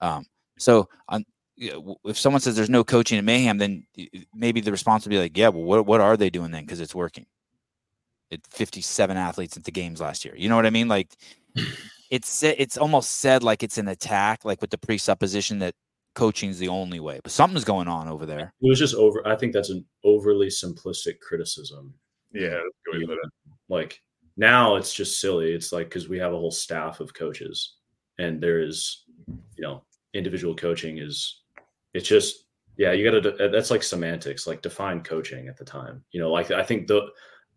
[0.00, 0.26] Um,
[0.58, 0.88] so
[1.56, 3.86] if someone says there's no coaching in mayhem, then
[4.34, 6.64] maybe the response would be like, yeah, well, what what are they doing then?
[6.64, 7.26] Because it's working.
[8.30, 10.34] It 57 athletes at the games last year.
[10.36, 10.88] You know what I mean?
[10.88, 11.10] Like
[12.10, 15.74] it's it's almost said like it's an attack, like with the presupposition that
[16.14, 18.52] coaching is the only way, but something's going on over there.
[18.60, 19.26] It was just over.
[19.26, 21.94] I think that's an overly simplistic criticism.
[22.32, 22.60] Yeah,
[22.92, 23.16] you know,
[23.68, 24.00] like
[24.36, 25.52] now it's just silly.
[25.52, 27.76] It's like because we have a whole staff of coaches,
[28.18, 29.04] and there is,
[29.56, 31.40] you know, individual coaching is.
[31.92, 32.44] It's just
[32.76, 33.48] yeah, you got to.
[33.50, 36.02] That's like semantics, like define coaching at the time.
[36.10, 37.06] You know, like I think the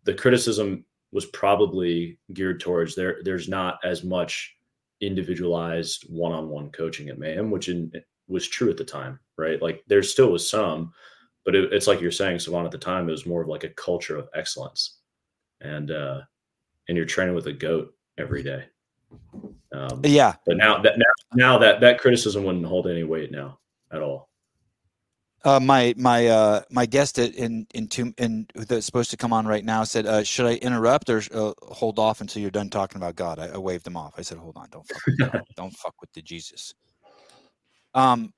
[0.04, 3.20] the criticism was probably geared towards there.
[3.24, 4.54] There's not as much
[5.00, 7.92] individualized one-on-one coaching at Mayhem, which in,
[8.28, 9.60] was true at the time, right?
[9.62, 10.92] Like there still was some,
[11.44, 12.64] but it, it's like you're saying, Sevan.
[12.64, 14.98] At the time, it was more of like a culture of excellence,
[15.60, 16.20] and uh,
[16.88, 18.64] and you're training with a goat every day.
[19.72, 21.04] Um, yeah, but now that now,
[21.34, 23.60] now that that criticism wouldn't hold any weight now
[23.92, 24.27] at all.
[25.44, 29.46] Uh, my my uh, my guest in in two in that's supposed to come on
[29.46, 32.96] right now said, uh, "Should I interrupt or uh, hold off until you're done talking
[32.96, 34.14] about God?" I, I waved him off.
[34.18, 35.42] I said, "Hold on, don't fuck with God.
[35.56, 36.74] don't fuck with the Jesus."
[37.94, 38.32] Um,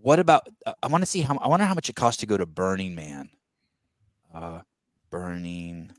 [0.00, 0.48] what about?
[0.64, 2.46] Uh, I want to see how I wonder how much it costs to go to
[2.46, 3.28] Burning Man.
[4.32, 4.60] Uh,
[5.10, 5.90] Burning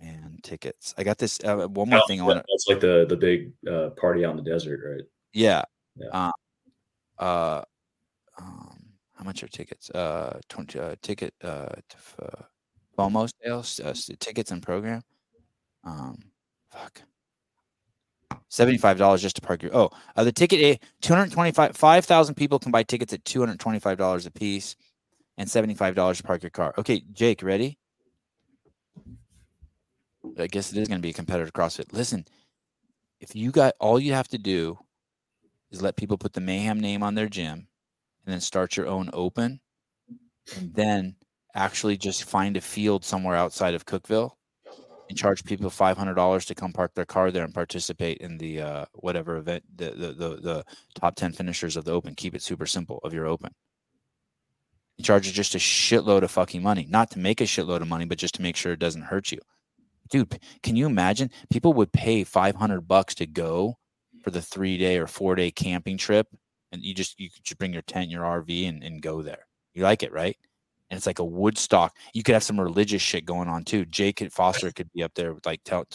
[0.00, 0.94] Man tickets.
[0.96, 1.40] I got this.
[1.44, 2.22] Uh, one more oh, thing.
[2.22, 2.36] I want.
[2.38, 5.04] That's like the the big uh, party on the desert, right?
[5.34, 5.62] Yeah.
[5.96, 6.08] Yeah.
[6.08, 7.62] Uh, uh,
[8.38, 8.73] um,
[9.24, 9.88] how much are tickets?
[9.90, 11.68] Uh, 20 uh, ticket uh,
[12.20, 12.42] uh
[12.98, 15.02] FOMO sales, uh, tickets and program.
[15.82, 16.18] Um,
[16.70, 17.02] fuck.
[18.48, 19.74] Seventy-five dollars just to park your.
[19.74, 21.76] Oh, uh, the ticket a twenty-five.
[21.76, 24.76] Five thousand people can buy tickets at two hundred twenty-five dollars a piece,
[25.38, 26.72] and seventy-five dollars to park your car.
[26.78, 27.78] Okay, Jake, ready?
[30.38, 31.92] I guess it is going to be a competitor CrossFit.
[31.92, 32.26] Listen,
[33.20, 34.78] if you got all you have to do
[35.72, 37.66] is let people put the Mayhem name on their gym
[38.24, 39.60] and then start your own open
[40.56, 41.16] and then
[41.54, 44.32] actually just find a field somewhere outside of Cookeville
[45.08, 48.38] and charge people five hundred dollars to come park their car there and participate in
[48.38, 50.64] the uh, whatever event the, the, the the
[50.94, 52.14] top ten finishers of the open.
[52.14, 53.52] Keep it super simple of your open.
[55.02, 58.18] Charge just a shitload of fucking money, not to make a shitload of money, but
[58.18, 59.40] just to make sure it doesn't hurt you.
[60.08, 61.30] Dude, can you imagine?
[61.50, 63.74] People would pay five hundred bucks to go
[64.22, 66.28] for the three day or four day camping trip
[66.74, 69.46] and you just you could just bring your tent, your RV, and, and go there.
[69.72, 70.36] You like it, right?
[70.90, 71.96] And it's like a Woodstock.
[72.12, 73.86] You could have some religious shit going on too.
[73.86, 75.86] Jake Foster could be up there with like tell.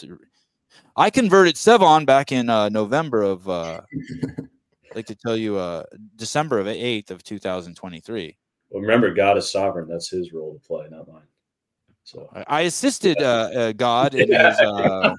[0.96, 3.48] I converted Sevan back in uh, November of.
[3.48, 3.82] Uh,
[4.94, 5.84] like to tell you, uh,
[6.16, 8.36] December of eighth of two thousand twenty three.
[8.70, 9.88] Well, remember, God is sovereign.
[9.88, 11.22] That's His role to play, not mine.
[12.02, 14.50] So I, I assisted uh, uh, God in yeah.
[14.50, 14.60] his.
[14.60, 15.14] Uh,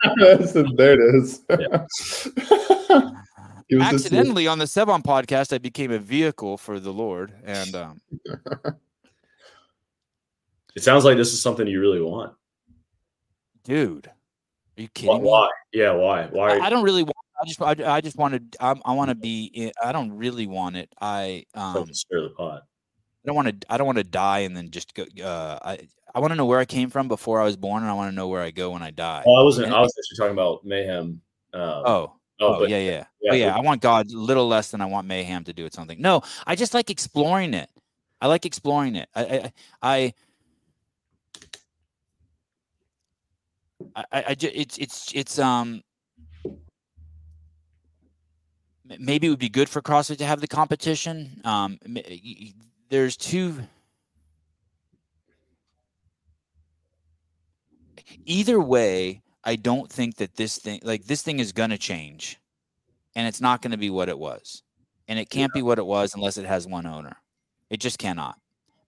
[0.75, 1.41] there it is.
[1.49, 3.11] Yeah.
[3.79, 8.01] accidentally on the Sevan podcast, I became a vehicle for the Lord, and um,
[10.75, 12.33] it sounds like this is something you really want,
[13.63, 14.07] dude.
[14.77, 15.45] Are you kidding why?
[15.45, 15.81] me?
[15.81, 16.27] Yeah, why?
[16.27, 16.57] Why?
[16.57, 17.03] I, I don't really.
[17.03, 17.61] Want, I just.
[17.61, 18.55] I, I just wanted.
[18.59, 19.51] I, I want to be.
[19.53, 20.89] In, I don't really want it.
[20.99, 21.93] I um.
[21.93, 22.63] Stir the pot.
[23.23, 23.71] I don't want to.
[23.71, 25.05] I don't want to die and then just go.
[25.23, 27.91] Uh, I I want to know where I came from before I was born, and
[27.91, 29.23] I want to know where I go when I die.
[29.25, 29.71] Oh, I wasn't.
[29.71, 31.21] I was actually talking about mayhem.
[31.53, 33.33] Uh, oh, Oh, oh yeah, yeah, yeah.
[33.33, 33.55] yeah.
[33.55, 36.01] I want God a little less than I want mayhem to do it something.
[36.01, 37.69] No, I just like exploring it.
[38.19, 39.07] I like exploring it.
[39.15, 39.51] I, I,
[39.81, 40.13] I,
[43.95, 45.83] I, I, I just, it's, it's, it's, um,
[48.99, 51.41] maybe it would be good for CrossFit to have the competition.
[51.43, 51.79] Um,
[52.89, 53.61] there's two.
[58.25, 62.39] Either way, I don't think that this thing, like this thing, is going to change,
[63.15, 64.63] and it's not going to be what it was,
[65.07, 65.59] and it can't yeah.
[65.59, 67.15] be what it was unless it has one owner.
[67.69, 68.39] It just cannot,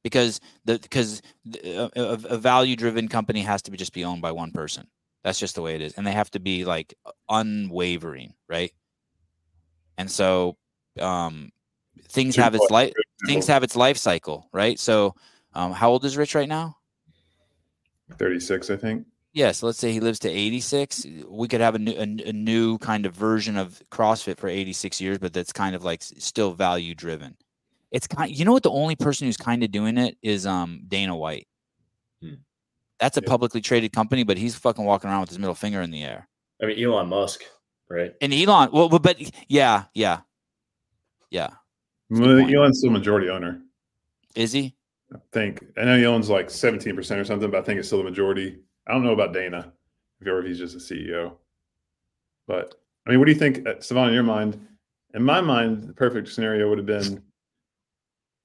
[0.04, 1.22] because the because
[1.64, 4.88] a, a value driven company has to be just be owned by one person.
[5.24, 6.94] That's just the way it is, and they have to be like
[7.30, 8.72] unwavering, right?
[9.98, 10.58] And so,
[11.00, 11.52] um,
[12.10, 12.94] things have its life.
[13.26, 14.78] Things have its life cycle, right?
[14.80, 15.16] So,
[15.54, 16.78] um, how old is Rich right now?
[18.18, 21.08] Thirty six, I think yeah, so let's say he lives to 86.
[21.28, 25.02] We could have a new, a, a, new kind of version of CrossFit for 86
[25.02, 27.36] years, but that's kind of like still value driven.
[27.92, 28.64] It's kind, you know what?
[28.64, 31.48] The only person who's kind of doing it is um Dana White.
[32.22, 32.36] Hmm.
[33.00, 33.30] That's a yeah.
[33.30, 36.28] publicly traded company, but he's fucking walking around with his middle finger in the air.
[36.62, 37.42] I mean, Elon Musk,
[37.90, 38.14] right?
[38.22, 40.22] And Elon, well, but yeah, yeah,
[41.32, 41.50] yeah.
[42.10, 43.62] Well, Elon's still majority owner.
[44.36, 44.76] Is he?
[45.14, 48.00] I think I know he owns like 17% or something, but I think it's still
[48.00, 48.60] the majority.
[48.88, 49.72] I don't know about Dana,
[50.22, 51.34] if or if he's just a CEO.
[52.48, 54.60] But I mean, what do you think, uh, Sevan, in your mind?
[55.14, 57.24] In my mind, the perfect scenario would have been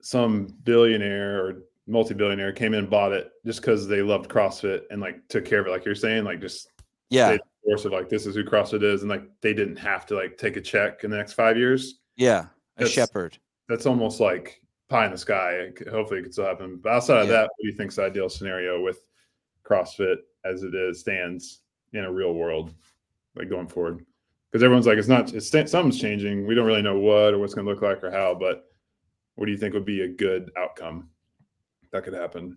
[0.02, 5.00] some billionaire or multi-billionaire came in and bought it just because they loved CrossFit and
[5.00, 6.68] like took care of it, like you're saying, like just
[7.10, 7.36] yeah,
[7.68, 10.36] course of like this is who CrossFit is, and like they didn't have to like
[10.38, 11.98] take a check in the next five years.
[12.16, 12.46] Yeah,
[12.76, 13.38] a shepherd.
[13.68, 15.70] that's almost like pie in the sky.
[15.90, 16.80] Hopefully, it could still happen.
[16.82, 19.00] But outside of that, what do you think's the ideal scenario with
[19.68, 21.60] CrossFit as it is stands
[21.92, 22.74] in a real world,
[23.36, 24.04] like going forward?
[24.50, 26.46] Because everyone's like, it's not, it's something's changing.
[26.46, 28.34] We don't really know what or what's going to look like or how.
[28.34, 28.64] But
[29.34, 31.10] what do you think would be a good outcome
[31.92, 32.56] that could happen?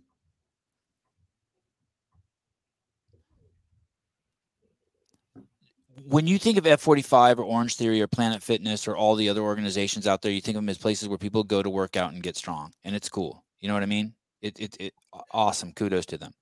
[6.07, 9.41] when you think of F45 or Orange Theory or Planet Fitness or all the other
[9.41, 12.13] organizations out there, you think of them as places where people go to work out
[12.13, 13.43] and get strong, and it's cool.
[13.59, 14.13] You know what I mean?
[14.41, 14.93] It, it, it
[15.31, 15.71] awesome.
[15.73, 16.33] Kudos to them.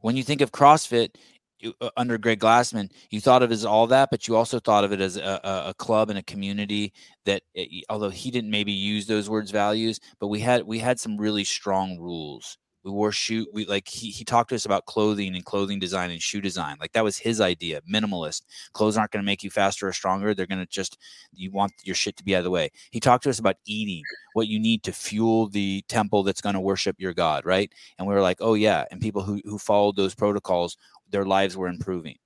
[0.00, 1.10] When you think of CrossFit
[1.58, 4.84] you, uh, under Greg Glassman, you thought of as all that, but you also thought
[4.84, 6.92] of it as a, a, a club and a community
[7.24, 10.78] that, it, eh, although he didn't maybe use those words values, but we had we
[10.78, 14.64] had some really strong rules we wore shoe we like he, he talked to us
[14.64, 16.76] about clothing and clothing design and shoe design.
[16.78, 18.42] Like that was his idea minimalist.
[18.74, 20.34] Clothes aren't going to make you faster or stronger.
[20.34, 20.96] They're going to just
[21.34, 22.70] you want your shit to be out of the way.
[22.92, 24.04] He talked to us about eating
[24.34, 27.72] what you need to fuel the temple that's going to worship your god right?
[27.98, 28.84] And we were like oh yeah.
[28.92, 30.76] And people who who followed those protocols
[31.10, 32.16] their lives were improving.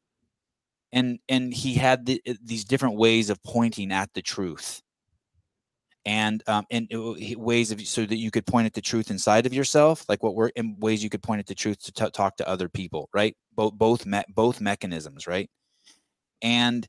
[0.93, 4.83] And and he had the, eh, these different ways of pointing at the truth
[6.07, 6.89] and um, and
[7.37, 10.35] ways of so that you could point at the truth inside of yourself, like what
[10.35, 13.09] we're in ways you could point at the truth to t- talk to other people,
[13.13, 13.37] right?
[13.55, 15.51] Both both me- both mechanisms, right?
[16.43, 16.89] And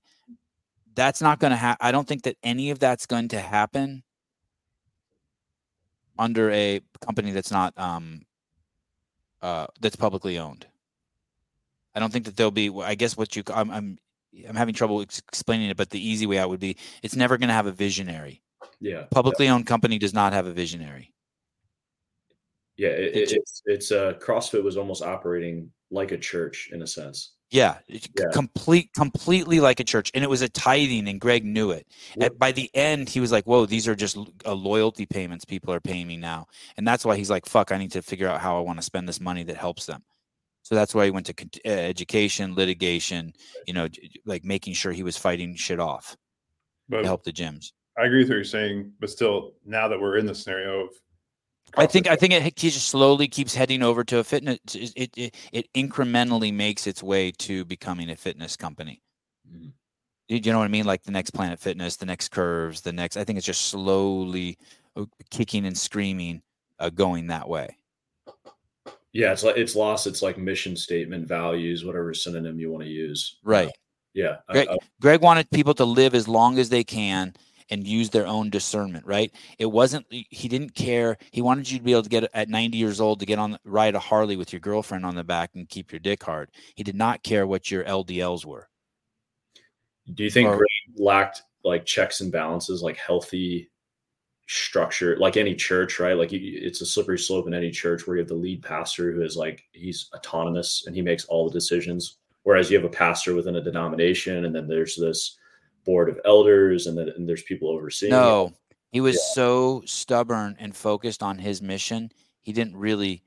[0.95, 1.85] that's not going to happen.
[1.85, 4.03] I don't think that any of that's going to happen
[6.17, 8.21] under a company that's not um
[9.41, 10.67] uh that's publicly owned.
[11.93, 12.71] I don't think that there'll be.
[12.81, 13.97] I guess what you I'm I'm
[14.47, 17.49] I'm having trouble explaining it, but the easy way out would be it's never going
[17.49, 18.41] to have a visionary
[18.79, 19.03] yeah.
[19.11, 21.13] Publicly owned company does not have a visionary.
[22.77, 26.87] Yeah, it, it, it's it's uh CrossFit was almost operating like a church in a
[26.87, 27.33] sense.
[27.51, 31.71] Yeah, yeah, complete completely like a church, and it was a tithing, and Greg knew
[31.71, 31.85] it.
[32.39, 35.81] By the end, he was like, "Whoa, these are just uh, loyalty payments people are
[35.81, 36.47] paying me now,"
[36.77, 38.83] and that's why he's like, "Fuck, I need to figure out how I want to
[38.83, 40.01] spend this money that helps them."
[40.63, 41.33] So that's why he went to
[41.65, 43.33] uh, education, litigation,
[43.67, 43.89] you know,
[44.25, 46.15] like making sure he was fighting shit off
[46.87, 47.73] but, to help the gyms.
[47.97, 50.89] I agree with what you're saying, but still, now that we're in the scenario of,
[51.77, 54.59] I think I think it, just slowly keeps heading over to a fitness.
[54.73, 59.01] It, it it incrementally makes its way to becoming a fitness company.
[59.49, 59.69] Mm-hmm.
[60.27, 60.85] Do you know what I mean?
[60.85, 63.17] Like the next Planet Fitness, the next Curves, the next.
[63.17, 64.57] I think it's just slowly
[64.95, 66.41] uh, kicking and screaming,
[66.79, 67.75] uh, going that way.
[69.13, 70.07] Yeah, it's like it's lost.
[70.07, 73.39] It's like mission statement, values, whatever synonym you want to use.
[73.43, 73.67] Right.
[73.67, 73.71] Uh,
[74.13, 74.37] yeah.
[74.49, 77.33] Greg, I, I, Greg wanted people to live as long as they can
[77.71, 79.31] and use their own discernment, right?
[79.57, 81.17] It wasn't he didn't care.
[81.31, 83.57] He wanted you to be able to get at 90 years old to get on
[83.63, 86.51] ride a Harley with your girlfriend on the back and keep your dick hard.
[86.75, 88.67] He did not care what your LDLs were.
[90.13, 90.65] Do you think or,
[90.97, 93.69] lacked like checks and balances, like healthy
[94.47, 96.17] structure, like any church, right?
[96.17, 99.21] Like it's a slippery slope in any church where you have the lead pastor who
[99.21, 103.33] is like he's autonomous and he makes all the decisions, whereas you have a pastor
[103.33, 105.37] within a denomination, and then there's this
[105.85, 108.11] board of elders and then and there's people overseeing.
[108.11, 108.53] No, it.
[108.91, 109.33] he was yeah.
[109.35, 112.11] so stubborn and focused on his mission.
[112.41, 113.23] He didn't really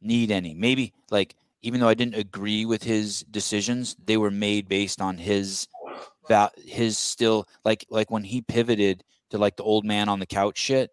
[0.00, 0.54] need any.
[0.54, 5.16] Maybe like even though I didn't agree with his decisions, they were made based on
[5.18, 5.68] his
[6.28, 10.26] that his still like like when he pivoted to like the old man on the
[10.26, 10.90] couch shit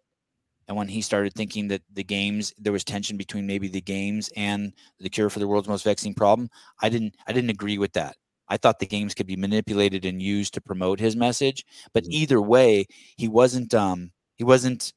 [0.68, 4.30] and when he started thinking that the games there was tension between maybe the games
[4.36, 6.48] and the cure for the world's most vexing problem
[6.80, 8.16] i didn't i didn't agree with that
[8.48, 11.64] I thought the games could be manipulated and used to promote his message.
[11.92, 12.12] But mm-hmm.
[12.12, 14.92] either way, he wasn't um, he wasn't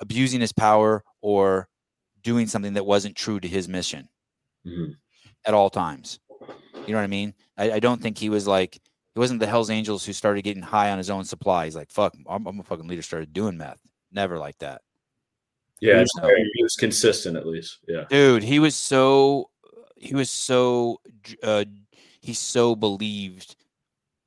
[0.00, 1.68] abusing his power or
[2.22, 4.08] doing something that wasn't true to his mission
[4.66, 4.92] mm-hmm.
[5.44, 6.18] at all times.
[6.86, 7.34] You know what I mean?
[7.56, 10.62] I, I, don't think he was like it wasn't the Hell's Angels who started getting
[10.62, 11.64] high on his own supply.
[11.64, 13.80] He's like, "Fuck, I'm, I'm a fucking leader." Started doing meth.
[14.12, 14.82] Never like that.
[15.80, 17.78] Yeah, no, he was consistent at least.
[17.88, 19.50] Yeah, dude, he was so
[19.96, 21.00] he was so
[21.42, 21.64] uh,
[22.26, 23.56] he so believed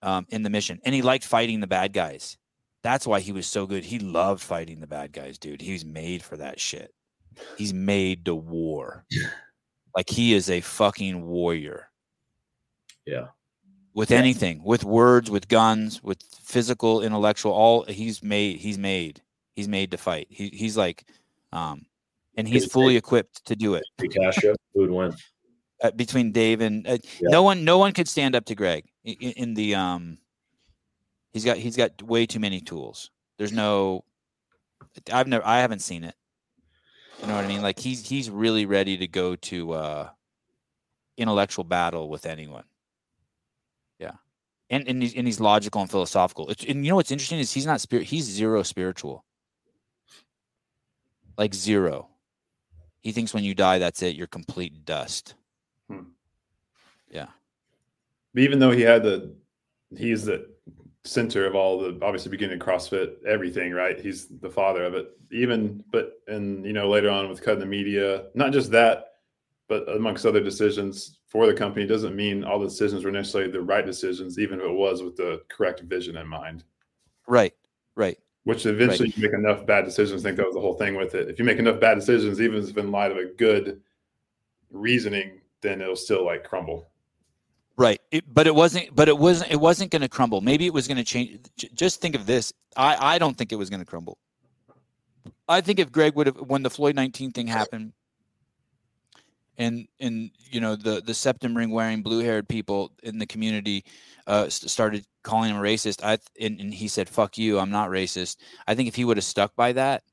[0.01, 2.37] um, in the mission and he liked fighting the bad guys.
[2.81, 3.83] That's why he was so good.
[3.83, 5.61] He loved fighting the bad guys, dude.
[5.61, 6.93] He's made for that shit.
[7.57, 9.05] He's made to war.
[9.95, 11.89] like he is a fucking warrior.
[13.05, 13.27] Yeah.
[13.93, 18.57] With anything, with words, with guns, with physical, intellectual, all he's made.
[18.57, 19.21] He's made.
[19.55, 20.27] He's made to fight.
[20.29, 21.05] He, he's like,
[21.51, 21.85] um,
[22.37, 23.83] and he's fully equipped to do it.
[24.11, 25.13] Castro, who would win?
[25.81, 27.29] Uh, between Dave and uh, yeah.
[27.29, 27.63] no one.
[27.63, 29.75] No one could stand up to Greg in, in, the.
[29.75, 30.17] Um,
[31.31, 33.11] he's got he's got way too many tools.
[33.37, 34.03] There's no.
[35.11, 35.45] I've never.
[35.45, 36.15] I haven't seen it.
[37.21, 37.61] You know what I mean?
[37.61, 40.09] Like he's he's really ready to go to uh,
[41.17, 42.63] intellectual battle with anyone.
[43.99, 44.13] Yeah,
[44.69, 46.49] and and he's, and he's logical and philosophical.
[46.49, 48.05] It's, and you know what's interesting is he's not spirit.
[48.05, 49.25] He's zero spiritual.
[51.37, 52.09] like zero.
[53.01, 54.17] He thinks when you die, that's it.
[54.17, 55.35] You're complete dust.
[57.09, 57.27] Yeah.
[58.33, 59.33] But even though he had the,
[59.97, 60.49] he's the
[61.03, 63.99] center of all the obviously beginning CrossFit, everything, right?
[63.99, 65.11] He's the father of it.
[65.31, 69.05] Even, but, and, you know, later on with cutting the media, not just that,
[69.67, 73.61] but amongst other decisions for the company doesn't mean all the decisions were necessarily the
[73.61, 76.63] right decisions, even if it was with the correct vision in mind.
[77.27, 77.53] Right,
[77.95, 78.17] right.
[78.45, 79.17] Which eventually right.
[79.17, 80.23] you make enough bad decisions.
[80.23, 81.29] I think that was the whole thing with it.
[81.29, 83.81] If you make enough bad decisions, even if in light of a good
[84.71, 86.88] reasoning, then it'll still like crumble.
[87.79, 88.93] Right, it, but it wasn't.
[88.93, 89.51] But it wasn't.
[89.51, 90.41] It wasn't going to crumble.
[90.41, 91.39] Maybe it was going to change.
[91.73, 92.51] Just think of this.
[92.75, 94.17] I I don't think it was going to crumble.
[95.47, 97.93] I think if Greg would have, when the Floyd nineteen thing happened,
[99.57, 103.85] and and you know the the septum ring wearing blue haired people in the community
[104.27, 106.03] uh, started calling him a racist.
[106.03, 108.35] I and, and, he said, "Fuck you, I'm not racist."
[108.67, 110.03] I think if he would have stuck by that,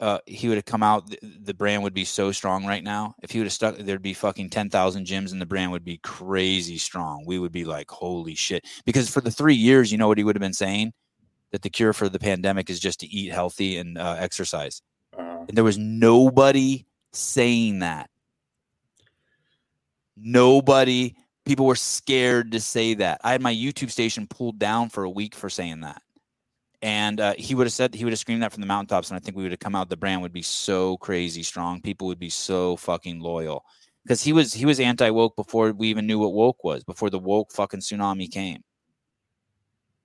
[0.00, 1.08] uh, he would have come out.
[1.08, 3.14] The, the, brand would be so strong right now.
[3.22, 5.84] If he would have stuck, there'd be fucking ten thousand gyms, and the brand would
[5.84, 7.24] be crazy strong.
[7.26, 10.24] We would be like, "Holy shit!" Because for the three years, you know what he
[10.24, 10.92] would have been saying
[11.50, 14.82] that the cure for the pandemic is just to eat healthy and uh, exercise.
[15.18, 18.10] Uh, and there was nobody saying that.
[20.16, 21.14] Nobody,
[21.44, 23.20] people were scared to say that.
[23.24, 26.02] I had my YouTube station pulled down for a week for saying that.
[26.80, 29.10] And uh, he would have said, he would have screamed that from the mountaintops.
[29.10, 31.80] And I think we would have come out, the brand would be so crazy strong.
[31.80, 33.64] People would be so fucking loyal
[34.04, 37.10] because he was, he was anti woke before we even knew what woke was, before
[37.10, 38.62] the woke fucking tsunami came.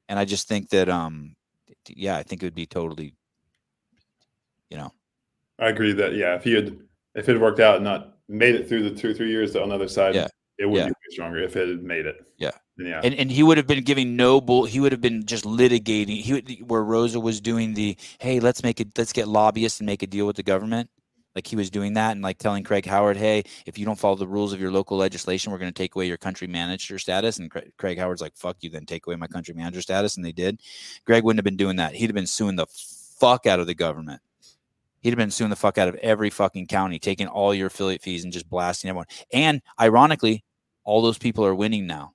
[0.09, 1.35] And I just think that, um,
[1.87, 3.13] yeah, I think it would be totally,
[4.69, 4.91] you know.
[5.59, 6.77] I agree that, yeah, if he had,
[7.15, 9.75] if it worked out and not made it through the two three years on the
[9.75, 10.27] other side, yeah.
[10.57, 10.87] it would yeah.
[10.87, 12.25] be stronger if it had made it.
[12.37, 12.51] Yeah.
[12.77, 13.01] Yeah.
[13.03, 14.65] And, and he would have been giving no bull.
[14.65, 16.21] He would have been just litigating.
[16.21, 19.85] He would, where Roza was doing the, hey, let's make it, let's get lobbyists and
[19.85, 20.89] make a deal with the government.
[21.35, 24.15] Like he was doing that and like telling Craig Howard, hey, if you don't follow
[24.15, 27.39] the rules of your local legislation, we're going to take away your country manager status.
[27.39, 30.15] And Craig, Craig Howard's like, fuck you, then take away my country manager status.
[30.15, 30.61] And they did.
[31.05, 31.95] Greg wouldn't have been doing that.
[31.95, 34.21] He'd have been suing the fuck out of the government
[35.03, 38.01] he'd have been suing the fuck out of every fucking county, taking all your affiliate
[38.01, 39.05] fees and just blasting everyone.
[39.31, 40.43] And ironically,
[40.85, 42.13] all those people are winning now.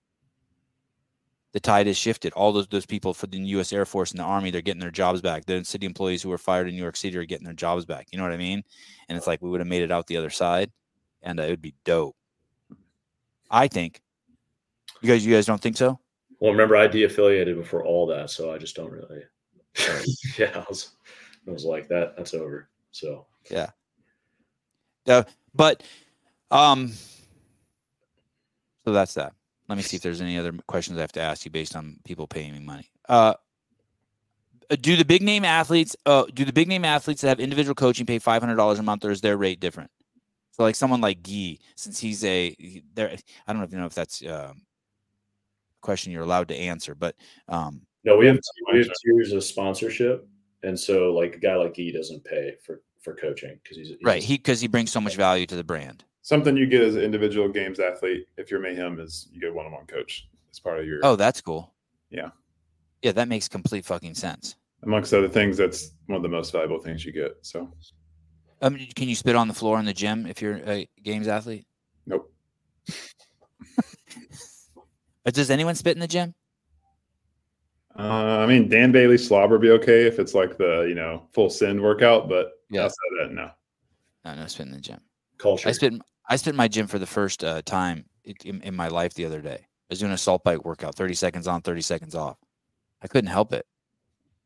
[1.52, 2.32] The tide has shifted.
[2.34, 3.72] All those those people for the U.S.
[3.72, 5.46] Air Force and the Army, they're getting their jobs back.
[5.46, 8.08] The city employees who were fired in New York City are getting their jobs back.
[8.12, 8.62] You know what I mean?
[9.08, 10.70] And it's like we would have made it out the other side,
[11.22, 12.16] and uh, it would be dope.
[13.50, 14.02] I think.
[15.00, 15.98] You guys, you guys don't think so?
[16.40, 19.22] Well, remember, I de-affiliated before all that, so I just don't really.
[20.38, 20.90] yeah, I was,
[21.46, 22.16] I was like that.
[22.16, 22.68] That's over.
[22.90, 23.70] So yeah.
[25.06, 25.22] Uh,
[25.54, 25.82] but
[26.50, 26.92] um
[28.84, 29.32] so that's that.
[29.68, 31.98] Let me see if there's any other questions I have to ask you based on
[32.04, 32.90] people paying me money.
[33.08, 33.34] Uh
[34.80, 38.06] do the big name athletes uh do the big name athletes that have individual coaching
[38.06, 39.90] pay five hundred dollars a month or is their rate different?
[40.52, 42.54] So like someone like Guy, since he's a
[42.94, 43.10] there
[43.46, 46.94] I don't know if you know if that's uh, a question you're allowed to answer,
[46.94, 47.14] but
[47.48, 48.38] um no, we have
[48.72, 50.26] we have tiers of sponsorship
[50.62, 53.98] and so like a guy like Guy doesn't pay for for coaching because he's, he's,
[54.02, 54.22] right.
[54.22, 56.04] He because he brings so much value to the brand.
[56.28, 59.64] Something you get as an individual games athlete if you're Mayhem is you get one
[59.64, 61.00] on one coach as part of your.
[61.02, 61.72] Oh, that's cool.
[62.10, 62.32] Yeah.
[63.00, 64.56] Yeah, that makes complete fucking sense.
[64.82, 67.38] Amongst other things, that's one of the most valuable things you get.
[67.40, 67.72] So.
[68.60, 71.64] Um, can you spit on the floor in the gym if you're a games athlete?
[72.04, 72.30] Nope.
[75.24, 76.34] Does anyone spit in the gym?
[77.98, 81.48] Uh, I mean, Dan Bailey slobber be okay if it's like the you know full
[81.48, 83.50] send workout, but yeah, outside that, no.
[84.26, 85.00] No, no spit in the gym.
[85.38, 85.70] Culture.
[85.70, 85.94] I spit.
[86.28, 88.04] I spent my gym for the first uh, time
[88.44, 89.58] in, in, my life the other day.
[89.60, 92.36] I was doing Assault bike workout, thirty seconds on, thirty seconds off.
[93.02, 93.66] I couldn't help it.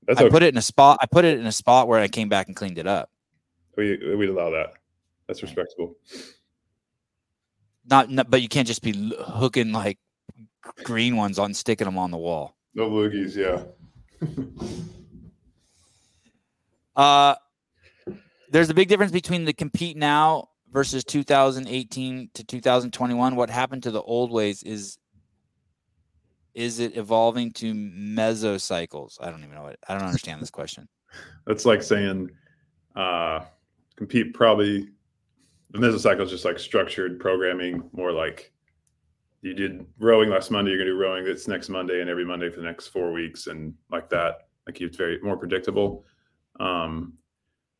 [0.07, 0.31] That's I okay.
[0.31, 0.99] put it in a spot.
[1.01, 3.11] I put it in a spot where I came back and cleaned it up.
[3.77, 4.75] We we allow that.
[5.27, 5.97] That's respectable.
[7.89, 9.99] Not, not, but you can't just be hooking like
[10.85, 12.57] green ones on, sticking them on the wall.
[12.75, 13.63] No loogies, yeah.
[16.97, 17.35] uh
[18.51, 23.37] there's a big difference between the compete now versus 2018 to 2021.
[23.37, 24.99] What happened to the old ways is
[26.55, 29.17] is it evolving to mesocycles?
[29.21, 30.89] I don't even know what I don't understand this question.
[31.47, 32.31] That's like saying
[32.97, 33.41] uh
[33.97, 34.89] compete probably
[35.71, 38.53] the mesocycle is just like structured programming, more like
[39.41, 42.49] you did rowing last Monday, you're gonna do rowing this next Monday and every Monday
[42.51, 44.47] for the next four weeks and like that.
[44.67, 46.05] Like it's very more predictable.
[46.61, 47.15] Um,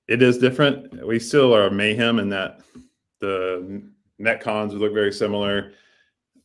[0.09, 1.07] it is different.
[1.07, 2.61] We still are mayhem in that
[3.21, 3.83] the
[4.21, 5.73] metcons would look very similar.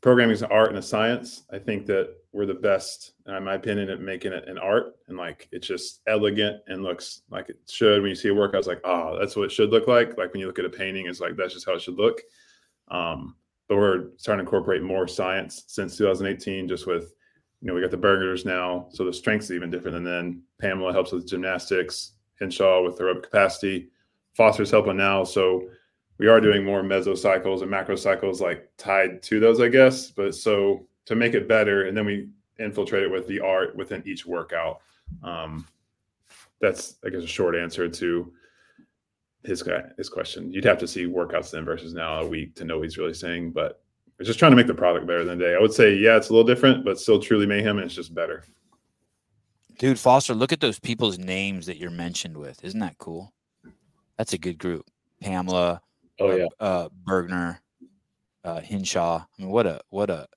[0.01, 1.43] programming is an art and a science.
[1.51, 5.17] I think that we're the best, in my opinion, at making it an art and
[5.17, 8.01] like it's just elegant and looks like it should.
[8.01, 10.17] When you see a work, I was like, oh, that's what it should look like.
[10.17, 12.21] Like when you look at a painting, it's like that's just how it should look.
[12.89, 13.35] Um,
[13.67, 17.13] but we're starting to incorporate more science since 2018, just with
[17.61, 19.97] you know we got the burgers now, so the strength's even different.
[19.97, 23.89] And then Pamela helps with gymnastics, Hinshaw with the aerobic capacity,
[24.33, 25.67] Foster's helping now, so
[26.17, 30.11] we are doing more mesocycles and macrocycles like tied to those, I guess.
[30.11, 34.03] But so to make it better, and then we infiltrate it with the art within
[34.05, 34.81] each workout.
[35.23, 35.67] Um,
[36.59, 38.33] that's I guess a short answer to
[39.43, 39.63] his
[39.97, 40.51] his question.
[40.51, 43.13] You'd have to see workouts then versus now a week to know what he's really
[43.13, 43.81] saying, but
[44.23, 45.55] just trying to make the product better than day.
[45.55, 48.15] I would say, yeah, it's a little different, but still truly mayhem, and it's just
[48.15, 48.43] better.
[49.77, 52.63] Dude, Foster, look at those people's names that you're mentioned with.
[52.63, 53.33] Isn't that cool?
[54.17, 54.89] That's a good group.
[55.21, 55.81] Pamela,
[56.19, 57.59] Oh yeah, uh, uh, Bergner,
[58.43, 59.19] uh, Hinshaw.
[59.19, 60.27] I mean, what a what a.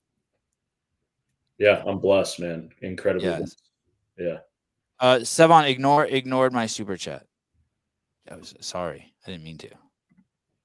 [1.57, 2.69] Yeah, I'm blessed, man.
[2.81, 3.25] Incredible.
[3.25, 3.39] Yeah.
[4.17, 4.37] Yeah.
[4.99, 7.25] Uh, Sevan, ignore ignored my super chat.
[8.29, 9.13] I was sorry.
[9.25, 9.69] I didn't mean to.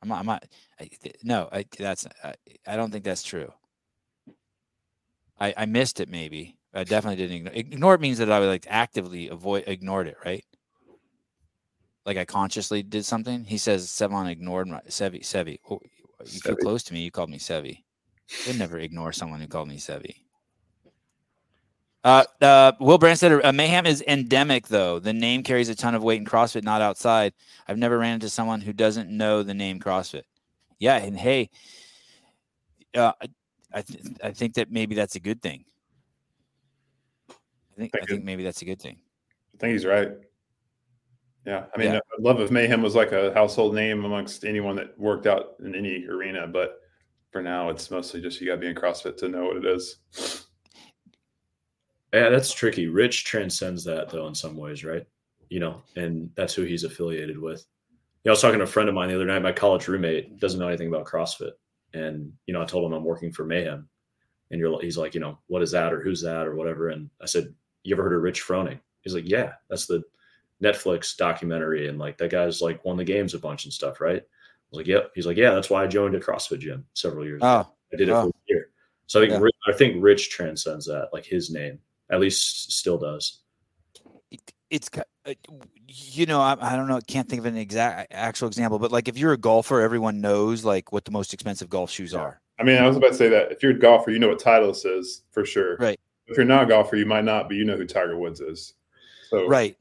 [0.02, 0.20] I'm not.
[0.20, 0.44] I'm not.
[0.78, 0.90] I,
[1.22, 2.06] no, I, that's.
[2.22, 2.34] I,
[2.66, 3.50] I don't think that's true.
[5.40, 6.10] I I missed it.
[6.10, 7.54] Maybe I definitely didn't ignore.
[7.54, 10.44] Ignore it means that I would like actively avoid ignored it, right?
[12.06, 13.44] like I consciously did something.
[13.44, 15.20] He says Sevan ignored my Sevi.
[15.20, 15.80] Sevi, oh,
[16.24, 17.00] you feel close to me.
[17.00, 17.82] You called me Sevi.
[18.44, 20.14] I would never ignore someone who called me Sevi.
[22.04, 25.00] Uh, uh, Will Brand said uh, mayhem is endemic, though.
[25.00, 27.32] The name carries a ton of weight in CrossFit, not outside.
[27.66, 30.22] I've never ran into someone who doesn't know the name CrossFit.
[30.78, 31.50] Yeah, and hey,
[32.94, 33.12] uh,
[33.72, 35.64] I th- I think that maybe that's a good thing.
[37.76, 38.98] I think I think maybe that's a good thing.
[39.54, 40.12] I think he's right.
[41.46, 41.98] Yeah, I mean, yeah.
[41.98, 45.74] Uh, Love of Mayhem was like a household name amongst anyone that worked out in
[45.76, 46.80] any arena, but
[47.30, 49.64] for now, it's mostly just you got to be in CrossFit to know what it
[49.64, 49.98] is.
[52.12, 52.86] Yeah, that's tricky.
[52.88, 55.06] Rich transcends that though in some ways, right?
[55.48, 57.66] You know, and that's who he's affiliated with.
[58.24, 59.42] You know, I was talking to a friend of mine the other night.
[59.42, 61.52] My college roommate doesn't know anything about CrossFit,
[61.94, 63.88] and you know, I told him I'm working for Mayhem,
[64.50, 67.08] and you're he's like, you know, what is that or who's that or whatever, and
[67.20, 67.54] I said,
[67.86, 68.80] you ever heard of Rich Froning?
[69.02, 70.02] He's like, yeah, that's the
[70.62, 74.22] Netflix documentary, and like that guy's like won the games a bunch and stuff, right?
[74.22, 75.12] I was like, yep.
[75.14, 77.68] He's like, yeah, that's why I joined a CrossFit gym several years oh, ago.
[77.92, 78.22] I did it oh.
[78.22, 78.68] for a year.
[79.06, 79.72] So I think yeah.
[79.72, 81.78] I think Rich transcends that, like his name,
[82.10, 83.40] at least still does.
[84.68, 84.90] It's
[85.24, 85.34] uh,
[85.86, 89.06] you know I, I don't know can't think of an exact actual example, but like
[89.06, 92.40] if you're a golfer, everyone knows like what the most expensive golf shoes are.
[92.58, 94.40] I mean, I was about to say that if you're a golfer, you know what
[94.40, 95.76] Titleist is for sure.
[95.76, 96.00] Right.
[96.28, 98.74] If you're not a golfer, you might not, but you know who Tiger Woods is.
[99.30, 99.76] So right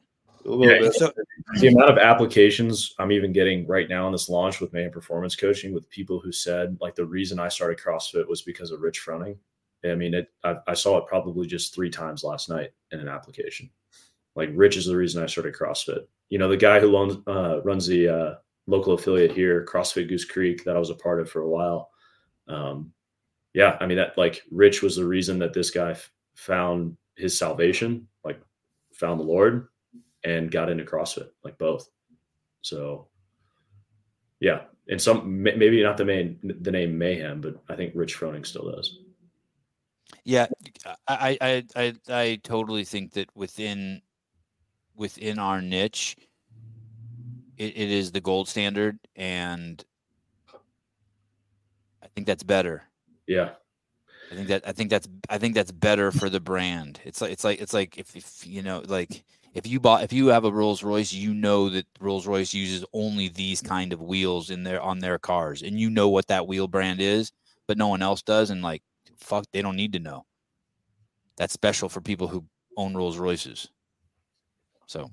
[0.46, 1.12] yeah, so,
[1.60, 5.36] the amount of applications I'm even getting right now in this launch with Mayhem Performance
[5.36, 9.04] Coaching with people who said like the reason I started CrossFit was because of Rich
[9.04, 9.38] Froning.
[9.84, 10.28] I mean, it.
[10.44, 13.70] I, I, saw it probably just three times last night in an application.
[14.36, 16.06] Like Rich is the reason I started CrossFit.
[16.30, 18.34] You know, the guy who loans, uh, runs the uh,
[18.66, 21.92] local affiliate here, CrossFit Goose Creek, that I was a part of for a while.
[22.48, 22.94] Um,
[23.54, 27.38] yeah, I mean that like Rich was the reason that this guy f- found his
[27.38, 28.40] salvation, like
[28.94, 29.68] found the Lord
[30.24, 31.90] and got into CrossFit, like both.
[32.62, 33.08] So,
[34.40, 38.46] yeah, and some maybe not the main the name Mayhem, but I think Rich Froning
[38.46, 39.00] still does.
[40.24, 40.48] Yeah,
[41.08, 44.02] I I I I totally think that within
[44.96, 46.16] within our niche,
[47.58, 49.84] it, it is the gold standard, and
[52.04, 52.84] I think that's better.
[53.28, 53.52] Yeah,
[54.32, 57.00] I think that I think that's I think that's better for the brand.
[57.06, 59.24] It's like it's like it's like if, if you know like
[59.54, 62.84] if you bought if you have a Rolls Royce, you know that Rolls Royce uses
[62.92, 66.48] only these kind of wheels in their on their cars, and you know what that
[66.48, 67.32] wheel brand is,
[67.68, 68.82] but no one else does, and like
[69.18, 70.26] fuck, they don't need to know.
[71.38, 72.46] That's special for people who
[72.78, 73.70] own Rolls Royces.
[74.88, 75.12] So,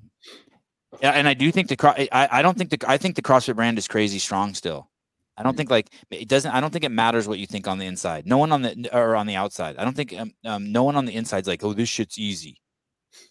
[1.01, 3.55] yeah, and I do think the I I don't think the I think the CrossFit
[3.55, 4.89] brand is crazy strong still.
[5.37, 6.51] I don't think like it doesn't.
[6.51, 8.27] I don't think it matters what you think on the inside.
[8.27, 9.77] No one on the or on the outside.
[9.77, 12.61] I don't think um, um no one on the inside's like, oh, this shit's easy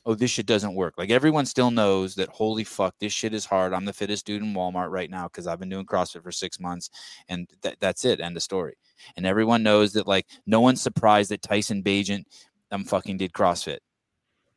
[0.04, 0.94] oh, this shit doesn't work.
[0.96, 3.72] Like everyone still knows that holy fuck, this shit is hard.
[3.72, 6.60] I'm the fittest dude in Walmart right now because I've been doing CrossFit for six
[6.60, 6.90] months,
[7.28, 8.20] and th- that's it.
[8.20, 8.74] End of story.
[9.16, 12.24] And everyone knows that like no one's surprised that Tyson Bagent
[12.70, 13.78] um fucking did CrossFit.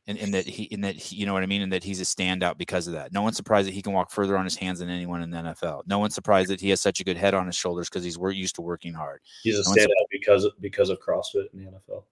[0.08, 2.00] And, and that he and that he, you know what I mean, and that he's
[2.00, 3.12] a standout because of that.
[3.12, 5.38] No one's surprised that he can walk further on his hands than anyone in the
[5.38, 5.82] NFL.
[5.88, 8.16] No one's surprised that he has such a good head on his shoulders because he's
[8.16, 9.20] used to working hard.
[9.42, 12.04] He's a no standout because because of CrossFit in the NFL.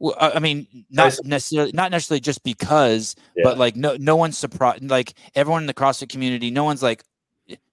[0.00, 3.44] Well, I mean, not necessarily, not necessarily just because, yeah.
[3.44, 4.88] but like no, no one's surprised.
[4.88, 7.04] Like everyone in the CrossFit community, no one's like,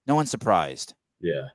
[0.06, 0.94] no one's surprised.
[1.22, 1.48] Yeah,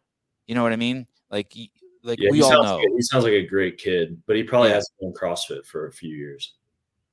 [0.47, 1.07] you know what I mean.
[1.31, 1.55] Like,
[2.03, 2.77] like yeah, we all know.
[2.79, 4.77] Like, he sounds like a great kid, but he probably yeah.
[4.77, 6.55] hasn't done CrossFit for a few years.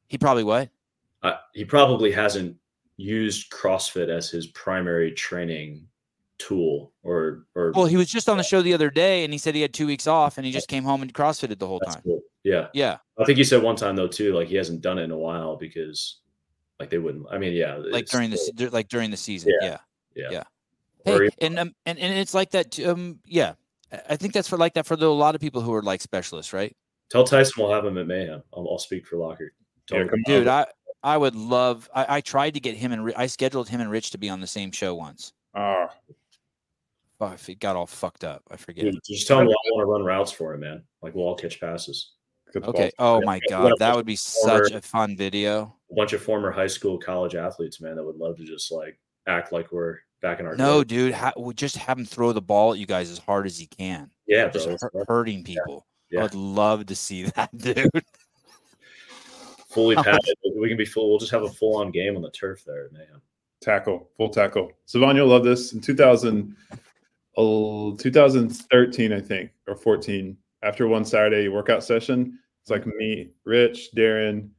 [0.07, 0.69] He probably what?
[1.21, 2.55] Uh, he probably hasn't
[2.97, 5.87] used CrossFit as his primary training
[6.39, 9.37] tool or or well he was just on the show the other day and he
[9.37, 11.81] said he had two weeks off and he just came home and crossfitted the whole
[11.81, 12.01] time.
[12.01, 12.21] cool.
[12.43, 12.67] yeah.
[12.73, 12.97] Yeah.
[13.19, 15.17] I think he said one time though too like he hasn't done it in a
[15.17, 16.19] while because
[16.79, 19.53] like they wouldn't i mean yeah like during the like during the season.
[19.61, 19.77] Yeah.
[20.15, 20.43] Yeah, yeah.
[21.05, 21.17] yeah.
[21.17, 23.53] Hey, and um and, and it's like that um yeah.
[24.07, 26.01] I think that's for like that for the, a lot of people who are like
[26.01, 26.75] specialists right?
[27.09, 28.43] Tell tyson we'll have him at mayhem.
[28.53, 29.49] I'll, I'll speak for Lockert
[29.91, 30.65] yeah, dude i
[31.03, 34.11] i would love I, I tried to get him and i scheduled him and rich
[34.11, 35.87] to be on the same show once Oh,
[37.21, 38.85] Oh, if it got all fucked up, I forget.
[38.85, 40.83] Dude, just tell him I want to run routes for him, man.
[41.01, 42.13] Like we'll all catch passes.
[42.55, 42.91] Okay.
[42.97, 45.75] Oh my god, that would be such a fun video.
[45.91, 48.97] A bunch of former high school, college athletes, man, that would love to just like
[49.27, 50.55] act like we're back in our.
[50.55, 53.57] No, dude, ha- just have him throw the ball at you guys as hard as
[53.59, 54.09] he can.
[54.25, 55.85] Yeah, just bro, hurting people.
[56.09, 56.21] Yeah.
[56.21, 57.89] I would love to see that, dude.
[59.69, 60.35] Fully padded.
[60.57, 61.09] we can be full.
[61.09, 63.21] We'll just have a full on game on the turf there, man.
[63.61, 64.71] Tackle, full tackle.
[64.87, 65.73] Sevan, you'll love this.
[65.73, 66.55] In 2000,
[67.35, 70.37] 2013, I think, or 14.
[70.61, 74.49] After one Saturday workout session, it's like me, Rich, Darren,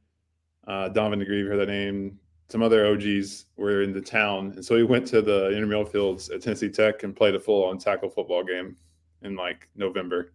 [0.67, 2.17] uh, Donovan DeGreve, heard that name.
[2.49, 6.29] Some other OGs were in the town, and so we went to the intramural fields
[6.29, 8.75] at Tennessee Tech and played a full-on tackle football game
[9.21, 10.33] in like November.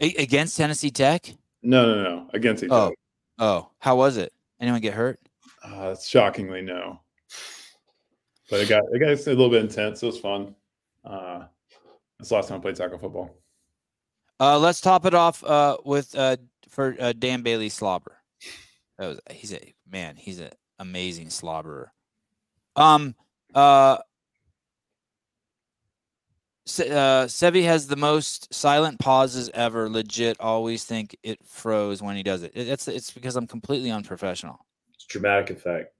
[0.00, 1.26] A- against Tennessee Tech?
[1.62, 2.30] No, no, no.
[2.32, 2.86] Against each oh.
[2.86, 2.94] other.
[3.38, 4.32] Oh, how was it?
[4.60, 5.20] Anyone get hurt?
[5.62, 7.00] Uh, shockingly, no.
[8.50, 10.02] But it got it got a little bit intense.
[10.02, 10.54] It was fun.
[11.04, 11.44] Uh,
[12.18, 13.36] that's the last time I played tackle football.
[14.38, 16.36] Uh, let's top it off uh, with uh,
[16.68, 18.18] for uh, Dan Bailey slobber.
[18.98, 20.16] That was he's a man.
[20.16, 21.88] He's an amazing slobberer.
[22.76, 23.14] Um.
[23.54, 23.98] Uh.
[26.66, 29.88] Uh, Sevi has the most silent pauses ever.
[29.90, 32.52] Legit, always think it froze when he does it.
[32.54, 34.64] it it's it's because I'm completely unprofessional.
[34.94, 35.94] It's dramatic effect.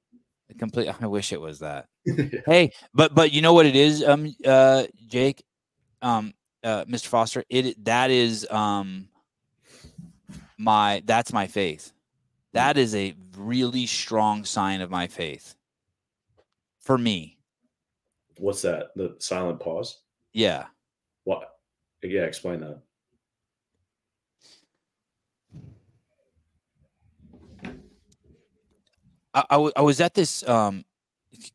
[0.59, 0.89] Complete.
[1.03, 1.89] I wish it was that.
[2.47, 5.45] hey, but but you know what it is, um, uh, Jake
[6.05, 7.09] um, uh, Mr.
[7.09, 9.09] Foster, it that is um,
[10.59, 11.93] my that's my faith.
[12.53, 15.57] That is a really strong sign of my faith
[16.81, 17.39] for me.
[18.39, 18.89] What's that?
[18.95, 19.99] The silent pause?
[20.35, 20.67] Yeah.
[21.23, 21.49] What?
[22.03, 22.83] Yeah, explain that.
[29.33, 30.85] I, I, w- I was at this um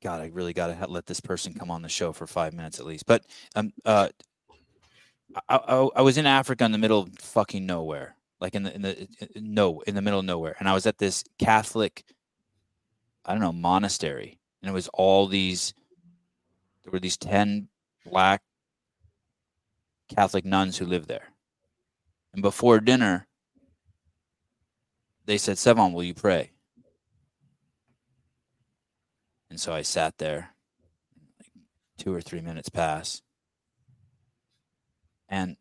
[0.03, 2.85] god i really gotta let this person come on the show for five minutes at
[2.85, 3.23] least but
[3.56, 4.10] um uh
[5.47, 8.73] I, I, I was in Africa in the middle of fucking nowhere, like in the
[8.73, 12.03] in the no in the middle of nowhere, and I was at this Catholic,
[13.26, 15.73] I don't know, monastery, and it was all these.
[16.84, 17.68] There were these ten
[18.06, 18.41] black
[20.10, 21.30] Catholic nuns who live there,
[22.34, 23.27] and before dinner,
[25.26, 26.52] they said, "Sevan, will you pray?"
[29.49, 30.56] And so I sat there.
[31.40, 31.52] Like
[31.98, 33.22] two or three minutes pass
[35.30, 35.56] and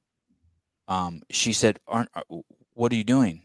[0.89, 2.23] um, she said, "Aren't uh,
[2.75, 3.43] what are you doing?"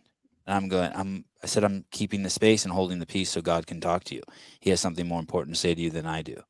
[0.47, 0.91] And I'm going.
[0.95, 1.25] I'm.
[1.43, 4.15] I said, "I'm keeping the space and holding the peace so God can talk to
[4.15, 4.23] you.
[4.61, 6.41] He has something more important to say to you than I do."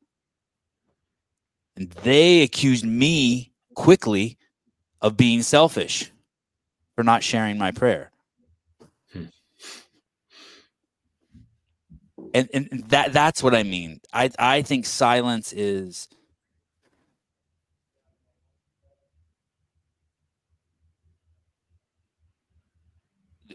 [1.75, 4.37] And they accused me quickly
[5.01, 6.11] of being selfish
[6.95, 8.11] for not sharing my prayer.
[9.11, 9.25] Hmm.
[12.33, 13.99] And, and that that's what I mean.
[14.11, 16.07] I I think silence is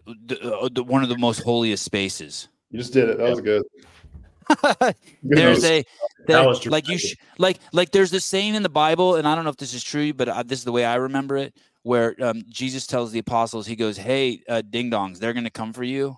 [0.06, 2.48] the, uh, the, one of the most holiest spaces.
[2.70, 3.18] You just did it.
[3.18, 3.62] That was good.
[5.22, 5.84] there's a
[6.28, 9.50] like you sh- like like there's this saying in the Bible, and I don't know
[9.50, 12.42] if this is true, but uh, this is the way I remember it, where um,
[12.48, 15.84] Jesus tells the apostles, he goes, "Hey, uh, ding dongs, they're going to come for
[15.84, 16.16] you.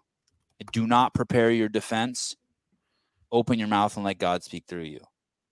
[0.72, 2.36] Do not prepare your defense.
[3.32, 5.00] Open your mouth and let God speak through you."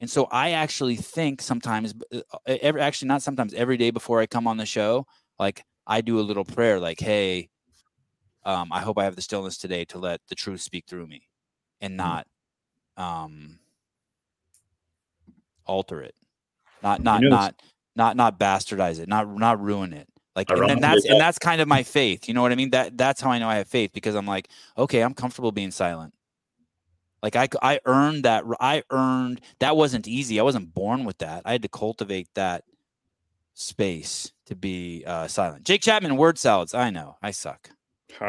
[0.00, 4.26] And so I actually think sometimes, uh, every, actually not sometimes, every day before I
[4.26, 5.06] come on the show,
[5.38, 7.48] like I do a little prayer, like, "Hey,
[8.44, 11.28] um, I hope I have the stillness today to let the truth speak through me
[11.80, 11.96] and mm.
[11.96, 12.26] not
[12.98, 13.58] um,
[15.64, 16.14] alter it,
[16.82, 17.62] not not you know, not
[17.96, 20.08] not not bastardize it, not not ruin it.
[20.36, 22.28] Like and, and that's and that's kind of my faith.
[22.28, 22.70] You know what I mean?
[22.70, 25.70] That that's how I know I have faith because I'm like, okay, I'm comfortable being
[25.70, 26.14] silent.
[27.22, 28.44] Like I I earned that.
[28.60, 30.38] I earned that wasn't easy.
[30.38, 31.42] I wasn't born with that.
[31.44, 32.64] I had to cultivate that
[33.54, 35.64] space to be uh, silent.
[35.64, 36.74] Jake Chapman, word salads.
[36.74, 37.70] I know I suck.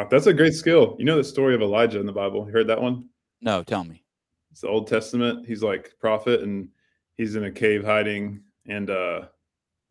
[0.10, 0.96] That's a great skill.
[0.98, 2.46] You know the story of Elijah in the Bible.
[2.48, 3.10] You heard that one?
[3.42, 4.04] No, tell me.
[4.52, 5.46] It's the Old Testament.
[5.46, 6.70] He's like prophet and
[7.16, 9.28] he's in a cave hiding and uh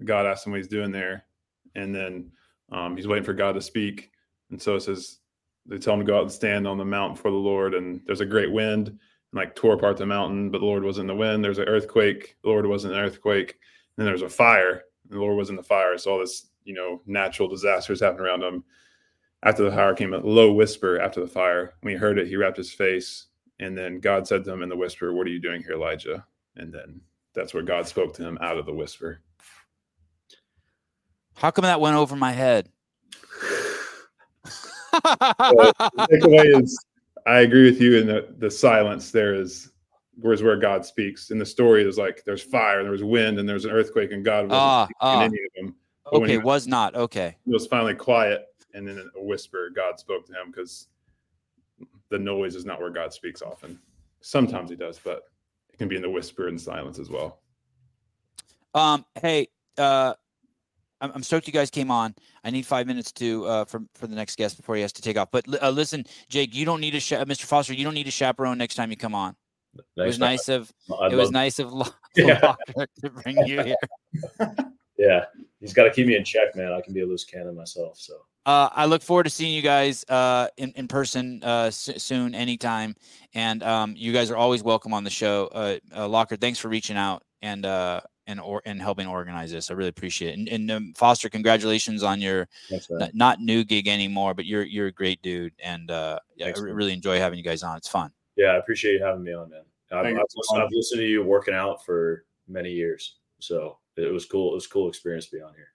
[0.04, 1.24] God asks him what he's doing there.
[1.74, 2.32] And then
[2.70, 4.10] Um, he's waiting for God to speak,
[4.50, 5.20] and so it says
[5.64, 8.02] they tell him to go out and stand on the mountain before the Lord, and
[8.04, 8.98] there's a great wind and
[9.32, 11.42] like tore apart the mountain, but the Lord wasn't in the wind.
[11.42, 13.52] There's an earthquake, the Lord wasn't an earthquake.
[13.52, 15.96] And then there's a fire, the Lord was in the fire.
[15.96, 18.64] So all this, you know, natural disasters happened around him.
[19.42, 21.74] After the fire came a low whisper after the fire.
[21.80, 23.27] When he heard it, he wrapped his face.
[23.60, 26.24] And then God said to him in the whisper, What are you doing here, Elijah?
[26.56, 27.00] And then
[27.34, 29.20] that's where God spoke to him out of the whisper.
[31.36, 32.68] How come that went over my head?
[34.92, 36.84] takeaway is
[37.26, 39.70] I agree with you in the, the silence there is
[40.20, 41.30] where's where God speaks.
[41.30, 44.24] In the story, there's like there's fire, there was wind, and there's an earthquake, and
[44.24, 45.20] God wasn't ah, ah.
[45.22, 45.74] any of them.
[46.04, 47.36] But okay, was, was, not okay.
[47.46, 49.70] It was finally quiet, and then in a whisper.
[49.74, 50.88] God spoke to him because
[52.10, 53.78] the noise is not where God speaks often.
[54.20, 55.22] Sometimes He does, but
[55.72, 57.40] it can be in the whisper and silence as well.
[58.74, 59.04] Um.
[59.20, 59.48] Hey.
[59.76, 60.14] Uh.
[61.00, 62.12] I'm, stoked you guys came on.
[62.42, 65.02] I need five minutes to uh, for for the next guest before he has to
[65.02, 65.30] take off.
[65.30, 67.44] But uh, listen, Jake, you don't need a cha- Mr.
[67.44, 67.72] Foster.
[67.72, 69.36] You don't need a chaperone next time you come on.
[69.96, 71.72] It was nice of I'd it was nice of
[72.16, 72.54] yeah.
[73.02, 73.76] to bring you here.
[74.98, 75.24] yeah,
[75.60, 76.72] he's got to keep me in check, man.
[76.72, 77.98] I can be a loose cannon myself.
[77.98, 78.14] So
[78.48, 82.34] uh, I look forward to seeing you guys uh, in in person uh, s- soon,
[82.34, 82.96] anytime.
[83.34, 85.50] And um, you guys are always welcome on the show.
[85.52, 89.70] Uh, uh, Lockert, thanks for reaching out and uh, and or and helping organize this.
[89.70, 90.38] I really appreciate it.
[90.38, 94.64] And, and um, Foster, congratulations on your Thanks, not, not, new gig anymore, but you're
[94.64, 97.76] you're a great dude, and uh, Thanks, I really enjoy having you guys on.
[97.76, 98.10] It's fun.
[98.36, 99.60] Yeah, I appreciate you having me on, man.
[99.92, 104.24] I've, I've, listened, I've, listened, to you working out for many years, so it was
[104.24, 104.52] cool.
[104.52, 105.68] It was a cool experience to be on here.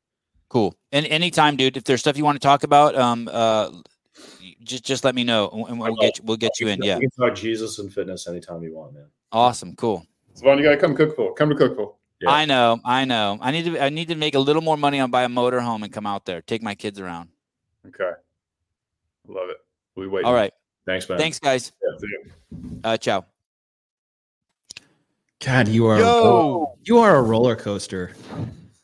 [0.53, 0.75] Cool.
[0.91, 3.71] And anytime, dude, if there's stuff you want to talk about, um, uh,
[4.61, 6.79] just just let me know, and we'll get you, we'll get you in.
[6.83, 9.07] Yeah, you can talk Jesus and fitness anytime you want, man.
[9.31, 9.75] Awesome.
[9.75, 10.05] Cool.
[10.35, 11.33] So, you gotta come cook for.
[11.33, 11.95] Come to Cookeville.
[12.21, 12.29] Yeah.
[12.29, 13.39] I know, I know.
[13.41, 15.59] I need to I need to make a little more money on buy a motor
[15.59, 17.29] home and come out there, take my kids around.
[17.87, 18.11] Okay.
[19.27, 19.57] Love it.
[19.95, 20.23] We wait.
[20.23, 20.53] All right.
[20.85, 21.17] Thanks, man.
[21.17, 21.71] Thanks, guys.
[21.81, 23.25] Yeah, uh, ciao.
[25.43, 26.77] God, you are Yo!
[26.83, 28.11] you are a roller coaster.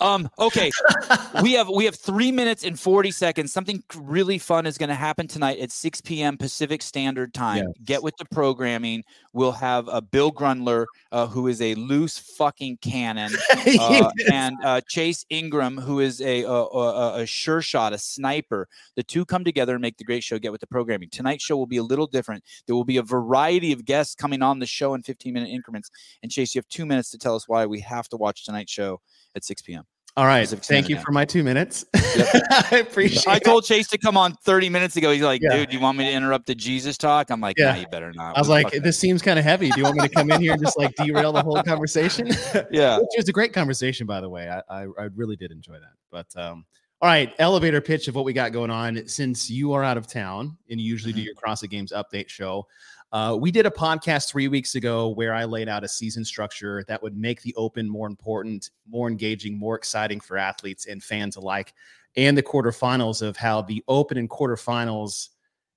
[0.00, 0.70] Um, okay.
[1.42, 3.52] we have we have three minutes and 40 seconds.
[3.52, 6.36] Something really fun is going to happen tonight at 6 p.m.
[6.36, 7.64] Pacific Standard Time.
[7.66, 7.74] Yes.
[7.84, 9.04] Get with the programming.
[9.32, 13.32] We'll have uh, Bill Grundler, uh, who is a loose fucking cannon,
[13.80, 18.68] uh, and uh, Chase Ingram, who is a, a, a, a sure shot, a sniper.
[18.96, 20.38] The two come together and make the great show.
[20.38, 21.08] Get with the programming.
[21.10, 22.44] Tonight's show will be a little different.
[22.66, 25.90] There will be a variety of guests coming on the show in 15 minute increments.
[26.22, 28.72] And Chase, you have two minutes to tell us why we have to watch tonight's
[28.72, 29.00] show
[29.34, 29.84] at 6 p.m.
[30.16, 30.48] All right.
[30.48, 31.84] Thank you for my two minutes.
[31.92, 32.28] Yep.
[32.70, 35.10] I appreciate I told Chase to come on 30 minutes ago.
[35.10, 35.56] He's like, yeah.
[35.56, 37.30] dude, do you want me to interrupt the Jesus talk?
[37.30, 38.36] I'm like, yeah, nah, you better not.
[38.36, 39.70] I was like, this seems kind of heavy.
[39.70, 42.28] Do you want me to come in here and just like derail the whole conversation?
[42.70, 42.96] yeah.
[42.98, 44.48] Which was a great conversation, by the way.
[44.48, 45.94] I, I, I really did enjoy that.
[46.12, 46.64] But um,
[47.02, 49.08] all right, elevator pitch of what we got going on.
[49.08, 51.22] Since you are out of town and you usually mm-hmm.
[51.22, 52.68] do your CrossFit Games update show,
[53.12, 56.84] uh, we did a podcast three weeks ago where I laid out a season structure
[56.88, 61.36] that would make the Open more important, more engaging, more exciting for athletes and fans
[61.36, 61.74] alike,
[62.16, 65.28] and the quarterfinals of how the Open and quarterfinals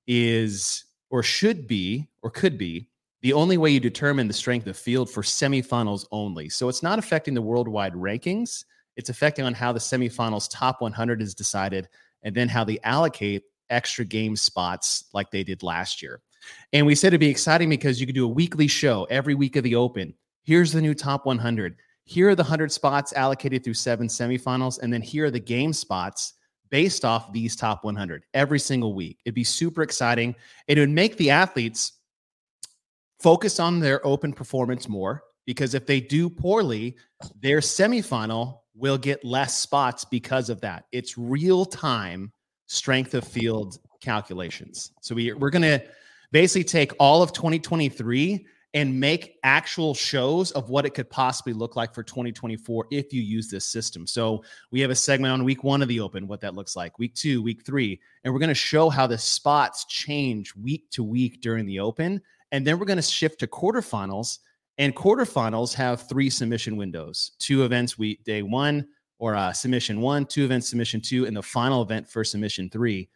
[0.08, 2.90] is or should be or could be
[3.22, 6.50] the only way you determine the strength of field for semifinals only.
[6.50, 8.64] So it's not affecting the worldwide rankings.
[8.96, 11.88] It's affecting on how the semifinals top 100 is decided
[12.24, 16.22] and then how they allocate extra game spots like they did last year.
[16.74, 19.56] And we said it'd be exciting because you could do a weekly show every week
[19.56, 20.14] of the Open.
[20.44, 21.76] Here's the new top 100.
[22.06, 24.80] Here are the 100 spots allocated through seven semifinals.
[24.82, 26.34] And then here are the game spots
[26.70, 29.20] based off these top 100 every single week.
[29.26, 30.36] It'd be super exciting.
[30.68, 31.94] It would make the athletes
[33.20, 36.96] focus on their open performance more because if they do poorly,
[37.42, 40.86] their semifinal will get less spots because of that.
[40.92, 42.32] It's real time
[42.68, 44.92] strength of field calculations.
[45.02, 45.82] So we, we're going to
[46.32, 51.76] basically take all of 2023 and make actual shows of what it could possibly look
[51.76, 54.06] like for 2024 if you use this system.
[54.06, 57.00] So we have a segment on week one of the open, what that looks like,
[57.00, 61.04] week two, week three, and we're going to show how the spots change week to
[61.04, 62.22] week during the open.
[62.52, 64.40] And then we're going to shift to quarterfinals.
[64.78, 68.88] And quarterfinals have three submission windows two events week day one,
[69.18, 73.10] or uh, submission one, two events submission two, and the final event for submission three.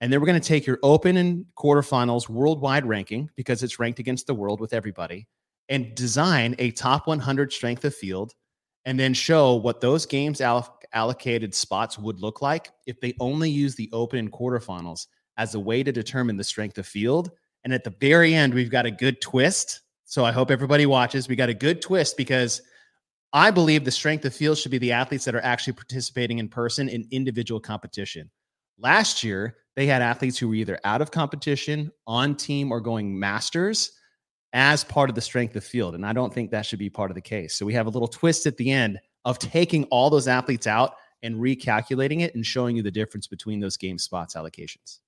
[0.00, 3.98] And then we're going to take your open and quarterfinals worldwide ranking because it's ranked
[3.98, 5.26] against the world with everybody
[5.68, 8.34] and design a top 100 strength of field
[8.84, 13.50] and then show what those games all- allocated spots would look like if they only
[13.50, 15.06] use the open and quarterfinals
[15.36, 17.30] as a way to determine the strength of field.
[17.64, 19.82] And at the very end, we've got a good twist.
[20.04, 21.28] So I hope everybody watches.
[21.28, 22.62] We got a good twist because
[23.32, 26.48] I believe the strength of field should be the athletes that are actually participating in
[26.48, 28.30] person in individual competition.
[28.78, 33.16] Last year, they had athletes who were either out of competition, on team, or going
[33.16, 33.92] masters
[34.52, 35.94] as part of the strength of field.
[35.94, 37.54] And I don't think that should be part of the case.
[37.54, 40.94] So we have a little twist at the end of taking all those athletes out
[41.22, 44.98] and recalculating it and showing you the difference between those game spots allocations.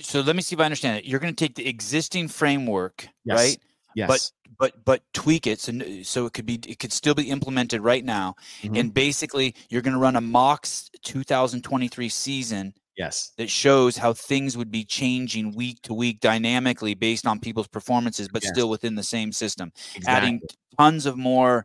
[0.00, 1.04] So let me see if I understand it.
[1.04, 3.36] You're going to take the existing framework, yes.
[3.36, 3.58] right?
[3.94, 4.08] Yes.
[4.08, 5.72] But but but tweak it so
[6.02, 8.36] so it could be it could still be implemented right now.
[8.62, 8.76] Mm-hmm.
[8.76, 13.32] And basically, you're going to run a mocks 2023 season Yes.
[13.38, 18.28] That shows how things would be changing week to week dynamically based on people's performances,
[18.28, 18.52] but yes.
[18.52, 19.72] still within the same system.
[19.94, 20.28] Exactly.
[20.28, 20.40] Adding
[20.76, 21.62] tons of more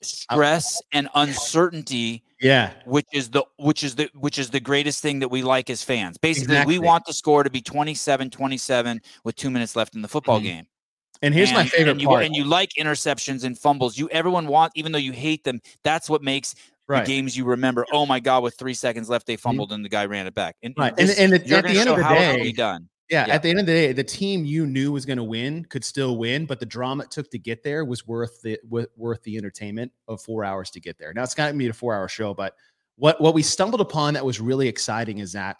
[0.00, 5.18] stress and uncertainty yeah which is the which is the which is the greatest thing
[5.18, 6.78] that we like as fans basically exactly.
[6.78, 10.36] we want the score to be 27 27 with two minutes left in the football
[10.36, 10.46] mm-hmm.
[10.46, 10.66] game
[11.20, 14.08] and here's and, my favorite and you, part and you like interceptions and fumbles you
[14.10, 16.54] everyone want even though you hate them that's what makes
[16.88, 17.04] right.
[17.04, 19.42] the games you remember oh my god with three seconds left they mm-hmm.
[19.42, 20.96] fumbled and the guy ran it back and, right.
[20.96, 23.58] this, and, and at the end of the day done yeah, yeah, at the end
[23.58, 26.60] of the day, the team you knew was going to win could still win, but
[26.60, 30.44] the drama it took to get there was worth the worth the entertainment of four
[30.44, 31.14] hours to get there.
[31.14, 32.54] Now it's got to be a four hour show, but
[32.96, 35.56] what what we stumbled upon that was really exciting is that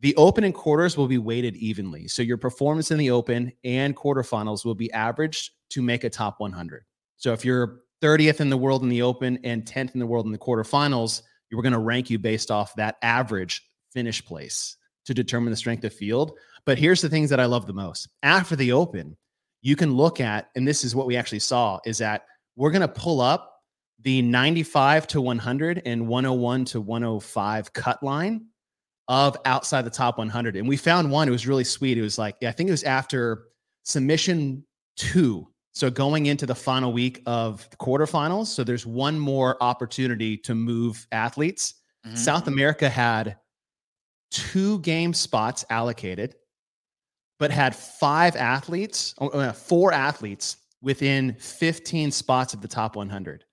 [0.00, 2.08] the open and quarters will be weighted evenly.
[2.08, 6.40] So your performance in the open and quarterfinals will be averaged to make a top
[6.40, 6.84] 100.
[7.16, 10.26] So if you're 30th in the world in the open and 10th in the world
[10.26, 11.22] in the quarterfinals,
[11.52, 13.62] we're going to rank you based off that average
[13.92, 14.76] finish place
[15.06, 16.32] to determine the strength of field.
[16.66, 18.08] But here's the things that I love the most.
[18.22, 19.16] After the open,
[19.62, 22.26] you can look at, and this is what we actually saw, is that
[22.56, 23.54] we're going to pull up
[24.02, 28.46] the 95 to 100 and 101 to 105 cut line
[29.08, 30.56] of outside the top 100.
[30.56, 31.98] And we found one, it was really sweet.
[31.98, 33.44] It was like, I think it was after
[33.84, 34.64] submission
[34.96, 35.48] two.
[35.72, 38.46] So going into the final week of the quarterfinals.
[38.46, 41.74] So there's one more opportunity to move athletes.
[42.06, 42.16] Mm-hmm.
[42.16, 43.36] South America had
[44.30, 46.34] two game spots allocated
[47.38, 53.44] but had five athletes, oh, uh, four athletes within 15 spots of the top 100.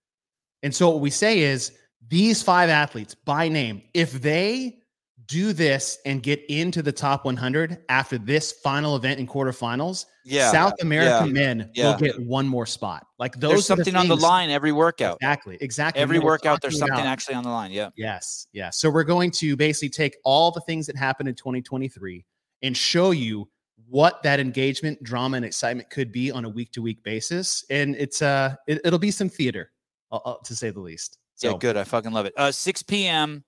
[0.63, 1.71] And so what we say is
[2.07, 4.79] these five athletes by name, if they
[5.27, 10.51] do this and get into the top 100 after this final event in quarterfinals, yeah,
[10.51, 11.91] South American yeah, men yeah.
[11.91, 13.07] will get one more spot.
[13.19, 15.17] Like those there's something the on the line every workout.
[15.21, 15.57] Exactly.
[15.61, 16.01] Exactly.
[16.01, 17.07] Every workout, there's something about.
[17.07, 17.71] actually on the line.
[17.71, 17.89] Yeah.
[17.95, 18.47] Yes.
[18.51, 18.69] Yeah.
[18.69, 22.25] So we're going to basically take all the things that happened in 2023
[22.63, 23.47] and show you
[23.87, 27.63] what that engagement, drama, and excitement could be on a week to week basis.
[27.69, 29.71] And it's uh, it, will be some theater,
[30.11, 31.19] uh, uh, to say the least.
[31.35, 31.77] So, yeah, good.
[31.77, 32.33] I fucking love it.
[32.37, 33.43] Uh, 6 p.m.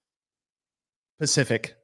[1.19, 1.75] Pacific.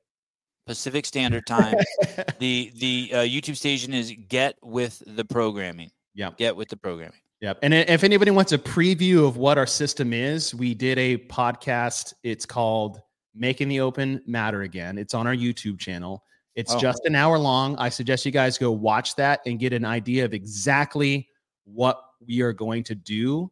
[0.66, 1.76] Pacific Standard Time.
[2.40, 5.92] the the uh, YouTube station is Get with the Programming.
[6.14, 6.30] Yeah.
[6.38, 7.20] Get with the Programming.
[7.42, 7.60] Yep.
[7.62, 12.14] And if anybody wants a preview of what our system is, we did a podcast.
[12.24, 13.02] It's called
[13.36, 14.98] Making the Open Matter Again.
[14.98, 16.24] It's on our YouTube channel.
[16.56, 16.80] It's oh.
[16.80, 17.76] just an hour long.
[17.78, 21.28] I suggest you guys go watch that and get an idea of exactly
[21.66, 23.52] what we are going to do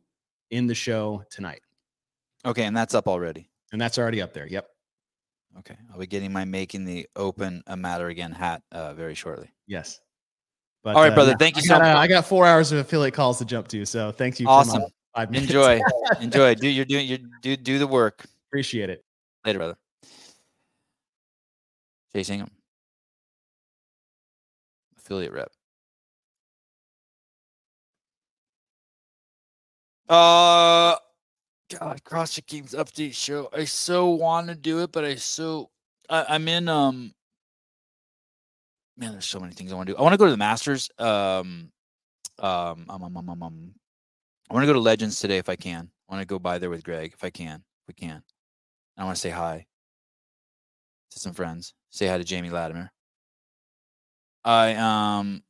[0.52, 1.62] in the show tonight.
[2.46, 3.50] Okay, and that's up already.
[3.74, 4.48] And that's already up there.
[4.48, 4.70] Yep.
[5.60, 9.50] Okay, I'll be getting my making the open a matter again hat uh, very shortly.
[9.68, 10.00] Yes.
[10.84, 11.32] But, All right, uh, brother.
[11.32, 11.98] Yeah, thank you I so got, much.
[11.98, 14.48] I got four hours of affiliate calls to jump to, so thank you.
[14.48, 14.84] Awesome.
[15.34, 15.80] Enjoy,
[16.22, 16.56] enjoy.
[16.56, 18.26] Do you're doing you do do the work.
[18.50, 19.04] Appreciate it.
[19.46, 19.78] Later, brother.
[22.14, 22.50] Chasing him
[25.12, 25.52] affiliate rep.
[30.08, 30.96] Uh,
[31.80, 33.50] God, CrossFit Games update show.
[33.54, 35.70] I so want to do it, but I so
[36.10, 37.14] I, am in um.
[38.98, 39.98] Man, there's so many things I want to do.
[39.98, 40.90] I want to go to the Masters.
[41.00, 41.72] Um,
[42.40, 43.74] um, um, um, um, um, um.
[44.50, 45.90] I want to go to Legends today if I can.
[46.10, 47.64] I want to go by there with Greg if I can.
[47.84, 48.22] If we can.
[48.98, 49.66] I want to say hi
[51.12, 51.74] to some friends.
[51.90, 52.92] Say hi to Jamie Latimer.
[54.44, 55.42] I um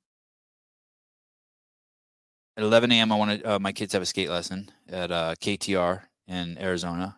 [2.58, 3.12] at 11 a.m.
[3.12, 3.56] I want to.
[3.56, 7.18] Uh, my kids have a skate lesson at uh, KTR in Arizona.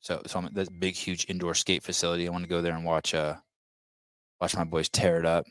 [0.00, 2.28] So, so I'm at big, huge indoor skate facility.
[2.28, 3.36] I want to go there and watch uh
[4.40, 5.46] watch my boys tear it up.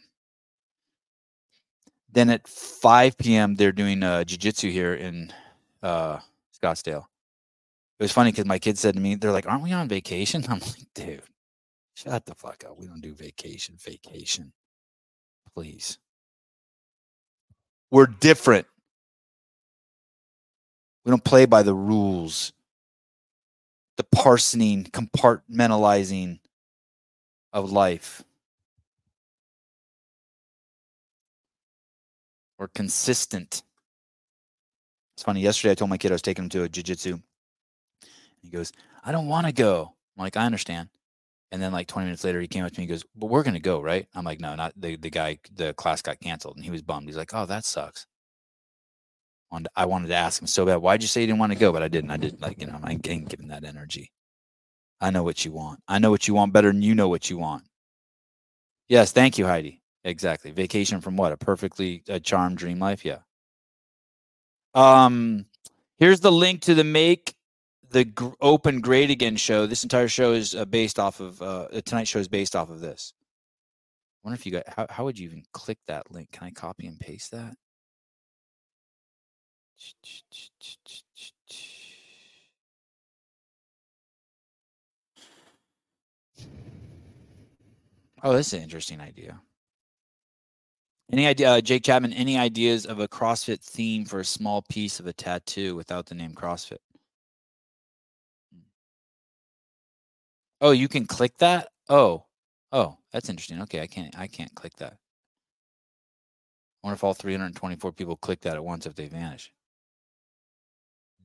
[2.12, 3.56] Then at 5 p.m.
[3.56, 5.34] they're doing uh, jiu-jitsu here in
[5.84, 6.20] uh,
[6.58, 7.04] Scottsdale.
[8.00, 10.46] It was funny because my kids said to me, they're like, "Aren't we on vacation?"
[10.50, 11.22] I'm like, "Dude,
[11.96, 12.78] shut the fuck up.
[12.80, 13.76] We don't do vacation.
[13.78, 14.54] Vacation."
[15.58, 15.98] please.
[17.90, 18.68] We're different.
[21.04, 22.54] We don't play by the rules.
[23.98, 26.40] The parsoning, compartmentalizing
[27.52, 28.24] of life.
[32.58, 33.64] We're consistent.
[35.16, 35.42] It's funny.
[35.42, 37.22] Yesterday, I told my kid I was taking him to a jujitsu.
[38.42, 38.72] He goes,
[39.04, 40.90] "I don't want to go." I'm like, "I understand."
[41.52, 42.86] And then like 20 minutes later, he came up to me.
[42.86, 45.40] He goes, "But we're gonna go, right?" I'm like, "No, not the the guy.
[45.52, 47.08] The class got canceled." And he was bummed.
[47.08, 48.06] He's like, "Oh, that sucks."
[49.76, 50.78] I wanted to ask him so bad.
[50.78, 51.72] Why'd you say you didn't want to go?
[51.72, 52.12] But I didn't.
[52.12, 52.80] I didn't like you know.
[52.84, 54.12] I ain't giving that energy.
[55.00, 55.80] I know what you want.
[55.88, 57.64] I know what you want better than you know what you want.
[58.90, 59.82] Yes, thank you, Heidi.
[60.04, 60.52] Exactly.
[60.52, 61.32] Vacation from what?
[61.32, 63.06] A perfectly a charmed dream life.
[63.06, 63.20] Yeah.
[64.74, 65.46] Um,
[65.98, 67.36] here's the link to the make
[67.90, 69.66] the open great again show.
[69.66, 72.80] This entire show is uh, based off of uh, tonight's show is based off of
[72.80, 73.14] this.
[74.24, 76.32] I wonder if you got how how would you even click that link?
[76.32, 77.56] Can I copy and paste that?
[88.24, 89.40] Oh, this is an interesting idea.
[91.12, 92.12] Any idea, uh, Jake Chapman?
[92.14, 96.16] Any ideas of a CrossFit theme for a small piece of a tattoo without the
[96.16, 96.80] name CrossFit?
[100.60, 101.70] Oh, you can click that.
[101.88, 102.26] Oh,
[102.72, 103.62] oh, that's interesting.
[103.62, 104.18] Okay, I can't.
[104.18, 104.94] I can't click that.
[106.84, 109.52] I wonder if all 324 people click that at once if they vanish.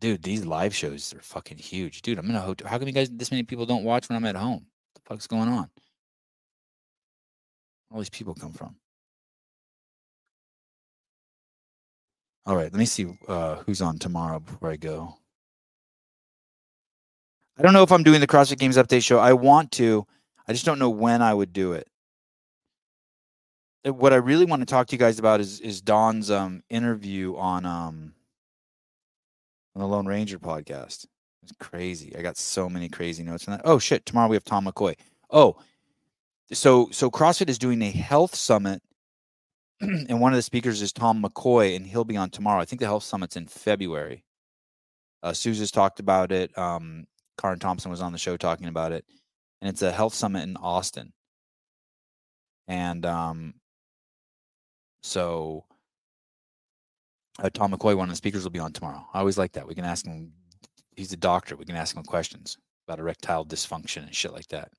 [0.03, 2.03] Dude, these live shows are fucking huge.
[2.03, 2.67] Dude, I'm in a hotel.
[2.67, 4.67] How come you guys this many people don't watch when I'm at home?
[4.67, 5.71] What the fuck's going on?
[7.89, 8.75] All these people come from.
[12.45, 15.15] All right, let me see uh, who's on tomorrow before I go.
[17.57, 19.21] I don't know if I'm doing the CrossFit Games update show.
[19.21, 20.05] I want to.
[20.49, 21.87] I just don't know when I would do it.
[23.87, 26.65] Uh, what I really want to talk to you guys about is is Don's um,
[26.71, 28.15] interview on um,
[29.75, 31.07] on the Lone Ranger podcast.
[31.43, 32.15] It's crazy.
[32.17, 33.63] I got so many crazy notes on that.
[33.65, 34.07] Oh shit!
[34.07, 34.95] Tomorrow we have Tom McCoy.
[35.31, 35.57] Oh,
[36.53, 38.83] so so CrossFit is doing a health summit
[40.09, 42.61] and one of the speakers is Tom McCoy, and he'll be on tomorrow.
[42.61, 44.25] I think the Health Summit's in February.
[45.25, 46.57] Uh, Souza's talked about it.
[46.57, 47.05] Um,
[47.41, 49.05] Karen Thompson was on the show talking about it,
[49.61, 51.13] and it's a health summit in Austin.
[52.69, 53.55] And um,
[55.03, 55.65] so
[57.39, 59.07] uh, Tom McCoy, one of the speakers, will be on tomorrow.
[59.15, 59.67] I always like that.
[59.67, 60.33] We can ask him.
[60.95, 61.57] He's a doctor.
[61.57, 64.71] We can ask him questions about erectile dysfunction and shit like that.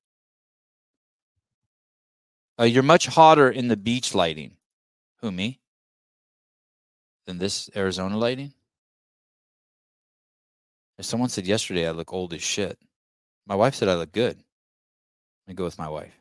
[2.60, 4.52] Uh, you're much hotter in the beach lighting.
[5.22, 5.60] Who, me?
[7.26, 8.54] Than this Arizona lighting?
[11.00, 12.78] If someone said yesterday I look old as shit.
[13.48, 14.38] My wife said I look good.
[15.48, 16.14] I go with my wife.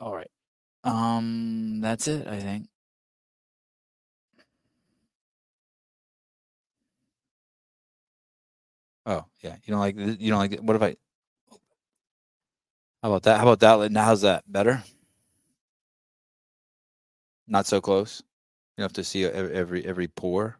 [0.00, 0.30] All right.
[0.84, 2.68] Um, that's it, I think.
[9.06, 9.56] Oh, yeah.
[9.64, 10.96] You don't like you don't like what if I
[13.02, 13.38] how about that?
[13.38, 13.92] How about that?
[13.92, 14.44] Now, how's that?
[14.50, 14.82] Better?
[17.48, 18.22] Not so close.
[18.78, 20.59] You have to see every every pore.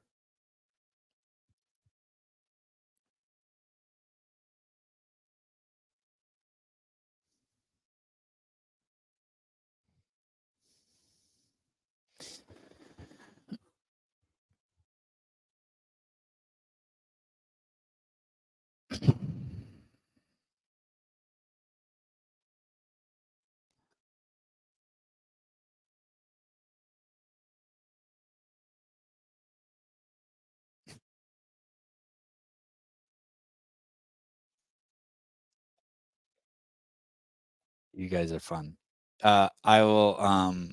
[38.01, 38.79] You guys are fun.
[39.23, 40.73] Uh, I will um,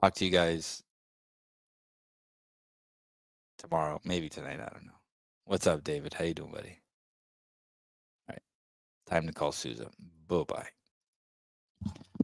[0.00, 0.82] talk to you guys
[3.58, 4.58] tomorrow, maybe tonight.
[4.58, 4.98] I don't know.
[5.44, 6.12] What's up, David?
[6.14, 6.80] How you doing, buddy?
[8.28, 8.42] All right,
[9.06, 9.86] time to call Susan.
[10.26, 10.66] Bye bye.